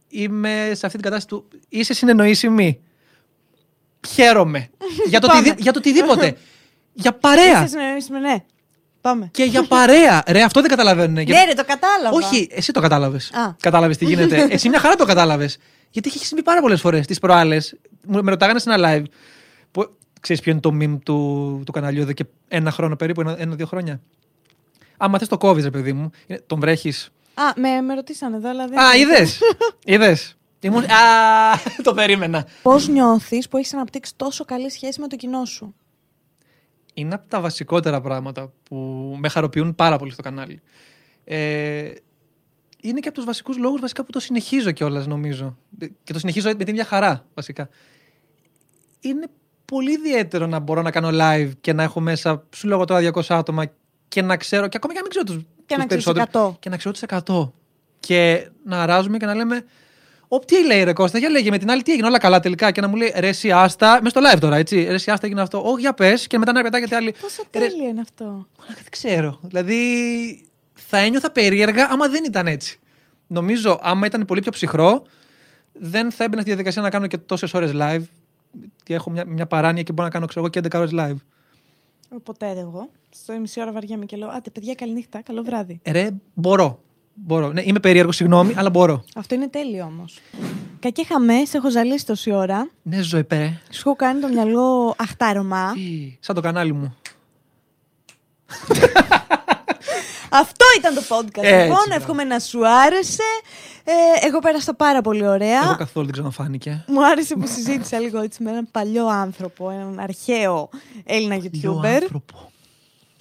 είμαι 0.08 0.70
σε 0.74 0.86
αυτή 0.86 0.98
την 0.98 1.10
κατάσταση 1.10 1.26
του. 1.26 1.48
Είσαι 1.68 1.94
συνεννοήσιμη. 1.94 2.80
Χαίρομαι. 4.08 4.68
για, 5.08 5.20
το 5.20 5.26
Πάμε. 5.26 5.40
οτιδη- 5.40 5.60
για 5.60 5.72
το 5.72 5.78
οτιδήποτε. 5.78 6.36
για 6.92 7.12
παρέα. 7.14 7.58
Είσαι 7.58 7.66
συνεννοήσιμη, 7.66 8.18
ναι. 8.20 8.36
Πάμε. 9.00 9.28
και 9.32 9.44
για 9.44 9.62
παρέα. 9.64 10.22
Ρε, 10.26 10.42
αυτό 10.42 10.60
δεν 10.60 10.70
καταλαβαίνουν. 10.70 11.12
Ναι, 11.12 11.22
Γιατί- 11.22 11.44
ρε, 11.46 11.52
το 11.54 11.64
κατάλαβα. 11.64 12.16
Όχι, 12.16 12.48
εσύ 12.50 12.72
το 12.72 12.80
κατάλαβες. 12.80 13.30
Α. 13.32 13.54
Κατάλαβες 13.60 13.96
τι 13.96 14.04
γίνεται. 14.04 14.46
εσύ 14.50 14.68
μια 14.68 14.78
χαρά 14.78 14.94
το 14.94 15.04
κατάλαβες. 15.04 15.58
Γιατί 15.90 16.08
έχει 16.14 16.26
συμβεί 16.26 16.42
πάρα 16.42 16.60
πολλές 16.60 16.80
φορές 16.80 17.06
τις 17.06 17.18
προάλλες. 17.18 17.74
Με 18.06 18.20
ρωτάγανε 18.30 18.58
σε 18.58 18.72
ένα 18.72 18.88
live. 18.98 19.04
Που, 19.70 19.90
ξέρεις 20.20 20.42
ποιο 20.42 20.52
είναι 20.52 20.60
το 20.60 20.70
meme 20.80 20.98
του, 21.04 21.62
του 21.66 21.72
καναλιού 21.72 22.02
εδώ 22.02 22.12
και 22.12 22.24
ένα 22.48 22.70
χρόνο 22.70 22.96
περίπου, 22.96 23.20
ένα- 23.20 23.36
ένα-δύο 23.40 23.66
χρόνια. 23.66 24.00
Άμα 24.96 25.18
θες 25.18 25.28
το 25.28 25.38
κόβεις, 25.38 25.64
ρε 25.64 25.70
παιδί 25.70 25.92
μου, 25.92 26.10
είναι- 26.26 26.42
τον 26.46 26.60
βρέχεις. 26.60 27.10
Α, 27.34 27.42
με, 27.56 27.80
με 27.80 27.94
ρωτήσανε 27.94 28.36
εδώ, 28.36 28.48
αλλά 28.50 28.66
δεν. 28.66 28.78
Α, 28.78 28.96
είδες! 28.96 29.38
είδες. 29.84 30.34
Ήμουν. 30.60 30.84
Α, 30.84 30.88
το 31.82 31.94
περίμενα. 31.94 32.46
Πώς 32.62 32.88
νιώθεις 32.88 33.48
που 33.48 33.56
έχεις 33.56 33.74
αναπτύξει 33.74 34.12
τόσο 34.16 34.44
καλή 34.44 34.70
σχέση 34.70 35.00
με 35.00 35.06
το 35.08 35.16
κοινό 35.16 35.44
σου; 35.44 35.74
Είναι 37.00 37.14
από 37.14 37.28
τα 37.28 37.40
βασικότερα 37.40 38.00
πράγματα 38.00 38.52
που 38.62 38.76
με 39.18 39.28
χαροποιούν 39.28 39.74
πάρα 39.74 39.98
πολύ 39.98 40.12
στο 40.12 40.22
κανάλι. 40.22 40.60
Ε, 41.24 41.90
είναι 42.82 43.00
και 43.00 43.08
από 43.08 43.16
τους 43.16 43.24
βασικούς 43.24 43.58
λόγους 43.58 43.80
βασικά 43.80 44.04
που 44.04 44.12
το 44.12 44.20
συνεχίζω 44.20 44.70
κιόλας, 44.70 45.06
νομίζω. 45.06 45.56
Και 46.02 46.12
το 46.12 46.18
συνεχίζω 46.18 46.48
με 46.48 46.64
την 46.64 46.74
μια 46.74 46.84
χαρά, 46.84 47.26
βασικά. 47.34 47.68
Είναι 49.00 49.26
πολύ 49.64 49.92
ιδιαίτερο 49.92 50.46
να 50.46 50.58
μπορώ 50.58 50.82
να 50.82 50.90
κάνω 50.90 51.08
live 51.12 51.50
και 51.60 51.72
να 51.72 51.82
έχω 51.82 52.00
μέσα, 52.00 52.44
σου 52.54 52.68
λέω 52.68 52.84
τώρα 52.84 53.12
200 53.14 53.20
άτομα 53.28 53.64
και 54.08 54.22
να 54.22 54.36
ξέρω, 54.36 54.68
και 54.68 54.76
ακόμα 54.76 54.92
και 54.92 55.00
να 55.00 55.04
μην 55.04 55.10
ξέρω 55.10 55.24
τους 55.24 55.46
Και 55.66 55.76
να 55.76 55.86
ξέρεις 55.86 56.28
100. 56.32 56.54
Και 56.58 56.68
να 56.68 56.76
ξέρω 56.76 56.94
τους 56.94 57.02
100. 57.06 57.50
Και 58.00 58.50
να 58.64 58.82
αράζουμε 58.82 59.16
και 59.16 59.26
να 59.26 59.34
λέμε. 59.34 59.64
Ο, 60.32 60.38
τι 60.38 60.66
λέει 60.66 60.82
ρε 60.82 60.92
Κώστα, 60.92 61.18
για 61.18 61.28
λέγε 61.28 61.50
με 61.50 61.58
την 61.58 61.70
άλλη 61.70 61.82
τι 61.82 61.92
έγινε, 61.92 62.06
όλα 62.06 62.18
καλά 62.18 62.40
τελικά. 62.40 62.70
Και 62.70 62.80
να 62.80 62.88
μου 62.88 62.96
λέει 62.96 63.12
ρε, 63.16 63.28
εσύ 63.28 63.52
άστα, 63.52 63.98
μες 64.02 64.10
στο 64.10 64.20
live 64.24 64.38
τώρα, 64.40 64.56
έτσι. 64.56 64.82
Ρε, 64.82 64.94
εσύ 64.94 65.10
άστα 65.10 65.26
έγινε 65.26 65.40
αυτό. 65.40 65.62
Όχι, 65.64 65.80
για 65.80 65.94
πες. 65.94 66.26
Και 66.26 66.38
μετά 66.38 66.52
να 66.52 66.62
πετάγεται 66.62 66.96
άλλη. 66.96 67.14
Πόσο 67.20 67.42
Ρε, 67.52 67.58
τέλειο 67.68 67.88
είναι 67.88 68.00
αυτό. 68.00 68.24
Μαλάκα, 68.24 68.74
Δεν 68.74 68.90
ξέρω. 68.90 69.40
Δηλαδή, 69.42 69.76
θα 70.74 70.98
ένιωθα 70.98 71.30
περίεργα 71.30 71.88
άμα 71.90 72.08
δεν 72.08 72.24
ήταν 72.24 72.46
έτσι. 72.46 72.78
Νομίζω, 73.26 73.78
άμα 73.82 74.06
ήταν 74.06 74.24
πολύ 74.24 74.40
πιο 74.40 74.50
ψυχρό, 74.50 75.02
δεν 75.72 76.10
θα 76.10 76.24
έμπαινα 76.24 76.40
στη 76.40 76.50
διαδικασία 76.50 76.82
να 76.82 76.90
κάνω 76.90 77.06
και 77.06 77.18
τόσες 77.18 77.54
ώρες 77.54 77.70
live. 77.74 78.02
Και 78.82 78.94
έχω 78.94 79.10
μια, 79.10 79.24
μια 79.26 79.46
παράνοια 79.46 79.82
και 79.82 79.92
μπορώ 79.92 80.04
να 80.04 80.12
κάνω 80.12 80.26
ξέρω, 80.26 80.40
εγώ, 80.44 80.50
και 80.50 80.76
11 80.76 80.78
ώρες 80.78 80.90
live. 80.94 81.16
Ποτέ 82.22 82.46
δεν 82.46 82.58
εγώ. 82.58 82.90
Στο 83.10 83.38
μισή 83.38 83.60
ώρα 83.60 83.72
βαριέμαι 83.72 84.04
και 84.04 84.16
λέω 84.16 84.28
Άντε, 84.28 84.50
παιδιά, 84.50 84.74
καληνύχτα, 84.74 85.22
καλό 85.22 85.42
βράδυ. 85.42 85.80
Ε, 85.82 85.90
Ρε, 85.90 86.10
μπορώ. 86.34 86.82
Μπορώ. 87.24 87.52
Ναι, 87.52 87.62
είμαι 87.64 87.78
περίεργος, 87.80 88.16
συγγνώμη, 88.16 88.54
αλλά 88.56 88.70
μπορώ. 88.70 89.04
Αυτό 89.16 89.34
είναι 89.34 89.48
τέλειο 89.48 89.84
όμως. 89.84 90.18
Κακέ 90.80 91.04
χαμές, 91.04 91.48
σε 91.48 91.56
έχω 91.56 91.70
ζαλίσει 91.70 92.06
τόση 92.06 92.32
ώρα. 92.32 92.70
Ναι, 92.82 93.02
ζωεπέ. 93.02 93.60
Σου 93.70 93.82
έχω 93.84 93.96
κάνει 93.96 94.20
το 94.20 94.28
μυαλό 94.28 94.94
αχτάρωμα. 94.98 95.72
Σαν 96.20 96.34
το 96.34 96.40
κανάλι 96.40 96.72
μου. 96.72 96.94
Αυτό 100.32 100.64
ήταν 100.78 100.94
το 100.94 101.00
podcast. 101.08 101.42
Έτσι, 101.42 101.62
λοιπόν, 101.62 101.66
μπράβο. 101.66 101.94
εύχομαι 101.94 102.24
να 102.24 102.38
σου 102.38 102.68
άρεσε. 102.68 103.22
Ε, 103.84 104.26
εγώ 104.26 104.38
πέρασα 104.38 104.74
πάρα 104.74 105.00
πολύ 105.00 105.26
ωραία. 105.26 105.62
Εγώ 105.62 105.76
καθόλου 105.76 106.04
δεν 106.04 106.14
ξαναφάνηκε. 106.14 106.84
Μου 106.88 107.06
άρεσε 107.06 107.34
που 107.34 107.46
συζήτησα 107.46 107.98
λίγο 107.98 108.20
έτσι 108.20 108.42
με 108.42 108.50
έναν 108.50 108.68
παλιό 108.70 109.06
άνθρωπο, 109.06 109.70
έναν 109.70 109.98
αρχαίο 109.98 110.68
Έλληνα 111.04 111.34
Γιο 111.34 111.80
YouTuber. 111.80 111.86
άνθρωπο. 111.86 112.49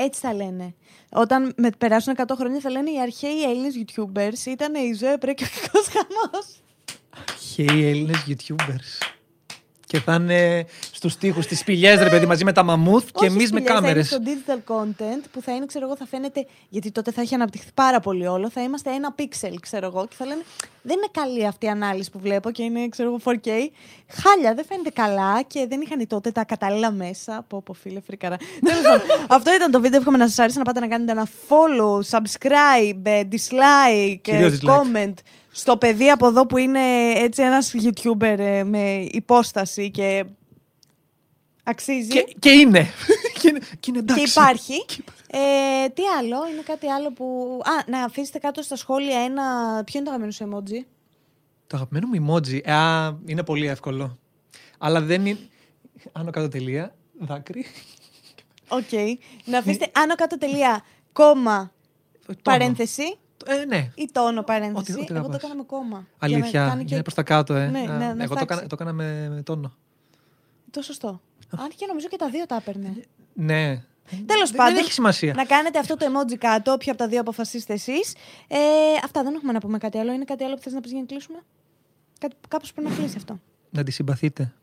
Έτσι 0.01 0.19
θα 0.19 0.33
λένε. 0.33 0.73
Όταν 1.11 1.53
με 1.57 1.69
περάσουν 1.77 2.15
100 2.17 2.23
χρόνια 2.37 2.59
θα 2.59 2.69
λένε 2.69 2.91
οι 2.91 3.01
αρχαίοι 3.01 3.43
Έλληνες 3.43 3.73
YouTubers 3.77 4.45
ήταν 4.45 4.75
η 4.75 4.93
ζωή 4.93 5.17
πρέπει 5.17 5.33
και 5.33 5.43
ο 5.43 5.59
κακός 5.61 5.87
χαμός. 5.87 6.61
Χαίοι 7.39 7.85
Έλληνες 7.85 8.25
YouTubers. 8.27 9.18
Και 9.91 9.99
θα 9.99 10.13
είναι 10.13 10.65
στους 10.91 11.17
τοίχου, 11.17 11.41
στι 11.41 11.55
σπηλιές, 11.55 11.99
ρε 12.01 12.09
παιδί, 12.09 12.25
μαζί 12.25 12.43
με 12.43 12.51
τα 12.53 12.63
μαμούθ 12.63 13.03
και 13.05 13.11
Όχι 13.13 13.25
εμείς 13.25 13.51
με 13.51 13.59
σπηλιές, 13.59 13.67
θα 13.67 13.73
κάμερες. 13.73 14.11
είναι 14.11 14.21
στο 14.21 14.53
digital 14.67 14.73
content 14.73 15.23
που 15.31 15.41
θα 15.41 15.51
είναι, 15.55 15.65
ξέρω 15.65 15.85
εγώ, 15.85 15.95
θα 15.95 16.05
φαίνεται. 16.05 16.45
Γιατί 16.69 16.91
τότε 16.91 17.11
θα 17.11 17.21
έχει 17.21 17.33
αναπτυχθεί 17.35 17.69
πάρα 17.73 17.99
πολύ 17.99 18.27
όλο. 18.27 18.49
Θα 18.49 18.61
είμαστε 18.61 18.91
ένα 18.91 19.15
pixel, 19.19 19.53
ξέρω 19.61 19.85
εγώ. 19.85 20.05
Και 20.07 20.15
θα 20.17 20.25
λένε 20.25 20.41
Δεν 20.81 20.97
είναι 20.97 21.07
καλή 21.11 21.45
αυτή 21.47 21.65
η 21.65 21.69
ανάλυση 21.69 22.11
που 22.11 22.19
βλέπω 22.19 22.51
και 22.51 22.63
είναι, 22.63 22.87
ξέρω 22.89 23.09
εγώ, 23.09 23.19
4K. 23.23 23.49
Χάλια, 24.07 24.53
δεν 24.53 24.65
φαίνεται 24.65 24.89
καλά 24.89 25.41
και 25.47 25.65
δεν 25.69 25.81
είχαν 25.81 26.07
τότε 26.07 26.31
τα 26.31 26.43
κατάλληλα 26.43 26.91
μέσα. 26.91 27.45
Πω, 27.47 27.61
πω, 27.65 27.73
φίλε, 27.73 27.99
φρικαρά. 28.01 28.37
Τέλος 28.65 28.81
πάντων, 28.83 29.07
Αυτό 29.37 29.53
ήταν 29.53 29.71
το 29.71 29.81
βίντεο. 29.81 29.99
Εύχομαι 29.99 30.17
να 30.17 30.27
σας 30.27 30.39
άρεσε 30.39 30.57
να 30.57 30.63
πάτε 30.63 30.79
να 30.79 30.87
κάνετε 30.87 31.11
ένα 31.11 31.27
follow, 31.47 32.17
subscribe, 32.17 32.99
ε, 33.03 33.21
dislike, 33.31 34.11
ε, 34.11 34.15
Κυρίως 34.15 34.59
dislike. 34.61 34.69
comment 34.69 35.13
στο 35.59 35.77
παιδί 35.77 36.09
από 36.09 36.27
εδώ 36.27 36.45
που 36.45 36.57
είναι 36.57 37.11
έτσι 37.15 37.41
ένας 37.43 37.73
YouTuber 37.83 38.35
ε, 38.37 38.63
με 38.63 39.07
υπόσταση 39.11 39.91
και 39.91 40.25
αξίζει. 41.63 42.07
Και, 42.07 42.35
και 42.39 42.49
είναι. 42.49 42.87
και 43.41 43.47
είναι. 43.47 43.59
Και 43.79 43.89
είναι 43.89 43.99
εντάξει. 43.99 44.23
Και 44.23 44.29
υπάρχει. 44.29 44.85
Ε, 45.31 45.89
τι 45.89 46.01
άλλο, 46.19 46.37
είναι 46.51 46.61
κάτι 46.61 46.87
άλλο 46.87 47.11
που. 47.13 47.59
Α, 47.63 47.71
να 47.91 48.03
αφήσετε 48.03 48.37
κάτω 48.39 48.61
στα 48.61 48.75
σχόλια 48.75 49.19
ένα. 49.19 49.43
Ποιο 49.85 49.99
είναι 49.99 50.09
το 50.09 50.15
αγαπημένο 50.15 50.31
σου 50.31 50.49
emoji; 50.49 50.85
Το 51.67 51.75
αγαπημένο 51.75 52.07
μου 52.07 52.25
emoji. 52.35 52.59
ε, 52.63 52.73
Α, 52.73 53.17
είναι 53.25 53.43
πολύ 53.43 53.67
εύκολο. 53.67 54.17
Αλλά 54.77 55.01
δεν 55.01 55.25
είναι. 55.25 55.39
Άνω 56.11 56.31
κάτω 56.31 56.47
τελεία. 56.47 56.95
Δάκρυ. 57.19 57.65
Οκ. 58.67 59.19
Να 59.45 59.57
αφήσετε 59.57 59.91
άνω 59.93 60.15
κάτω 60.15 60.37
τελεία, 60.37 60.81
κόμμα, 61.13 61.71
Τόνο. 62.25 62.39
παρένθεση 62.43 63.17
Ε, 63.45 63.65
ναι. 63.65 63.91
ή 63.95 64.09
τόνο 64.11 64.43
παρένθεση. 64.43 64.91
Ό,τι- 64.91 65.01
ό,τι 65.01 65.13
Εγώ 65.13 65.17
να 65.17 65.23
το 65.23 65.29
πας. 65.29 65.37
έκανα 65.37 65.55
με 65.55 65.63
κόμμα. 65.63 66.07
Για 66.25 66.27
να 66.29 66.35
Αλήθεια. 66.43 66.67
κάνει 66.67 66.83
και 66.85 66.93
Είναι 66.93 67.03
προς 67.03 67.13
τα 67.15 67.23
κάτω, 67.23 67.53
ε. 67.53 67.67
Ναι, 67.67 67.79
Α, 67.79 67.97
ναι, 67.97 67.97
να 67.97 68.05
εγώ 68.05 68.17
το 68.17 68.25
φτάξει. 68.25 68.43
έκανα, 68.43 68.61
το 68.67 68.75
έκανα 68.79 68.93
με, 68.93 69.29
με 69.29 69.41
τόνο. 69.41 69.73
Το 70.71 70.81
σωστό. 70.81 71.21
Αν 71.57 71.67
και 71.75 71.85
νομίζω 71.87 72.07
και 72.07 72.17
τα 72.17 72.29
δύο 72.29 72.45
τα 72.45 72.55
έπαιρνε. 72.55 73.03
Ναι. 73.33 73.83
Τέλος 74.25 74.49
Δεν- 74.49 74.57
πάντων. 74.57 74.73
Δεν 74.73 74.83
έχει 74.83 74.91
σημασία. 74.91 75.33
Να 75.33 75.45
κάνετε 75.45 75.79
αυτό 75.79 75.95
το 75.97 76.05
emoji 76.05 76.35
κάτω, 76.37 76.71
όποιο 76.71 76.91
από 76.91 77.01
τα 77.01 77.07
δύο 77.07 77.19
αποφασίσετε 77.19 77.73
εσείς. 77.73 78.13
Ε, 78.47 78.57
αυτά 79.03 79.23
δεν 79.23 79.33
έχουμε 79.33 79.51
να 79.51 79.59
πούμε 79.59 79.77
κάτι 79.77 79.97
άλλο. 79.97 80.11
Είναι 80.11 80.23
κάτι 80.25 80.43
άλλο 80.43 80.55
που 80.55 80.61
θες 80.61 80.73
να 80.73 80.81
πεις 80.81 80.91
για 80.91 80.99
να 80.99 81.05
κλείσουμε; 81.05 81.39
Κάτι, 82.19 82.35
κάπως 82.47 82.73
πρέπει 82.73 82.89
να 82.89 82.95
κλείσει 82.95 83.15
αυτό. 83.17 83.39
Να 83.69 83.83
τη 83.83 83.91
συμπαθείτε. 83.91 84.53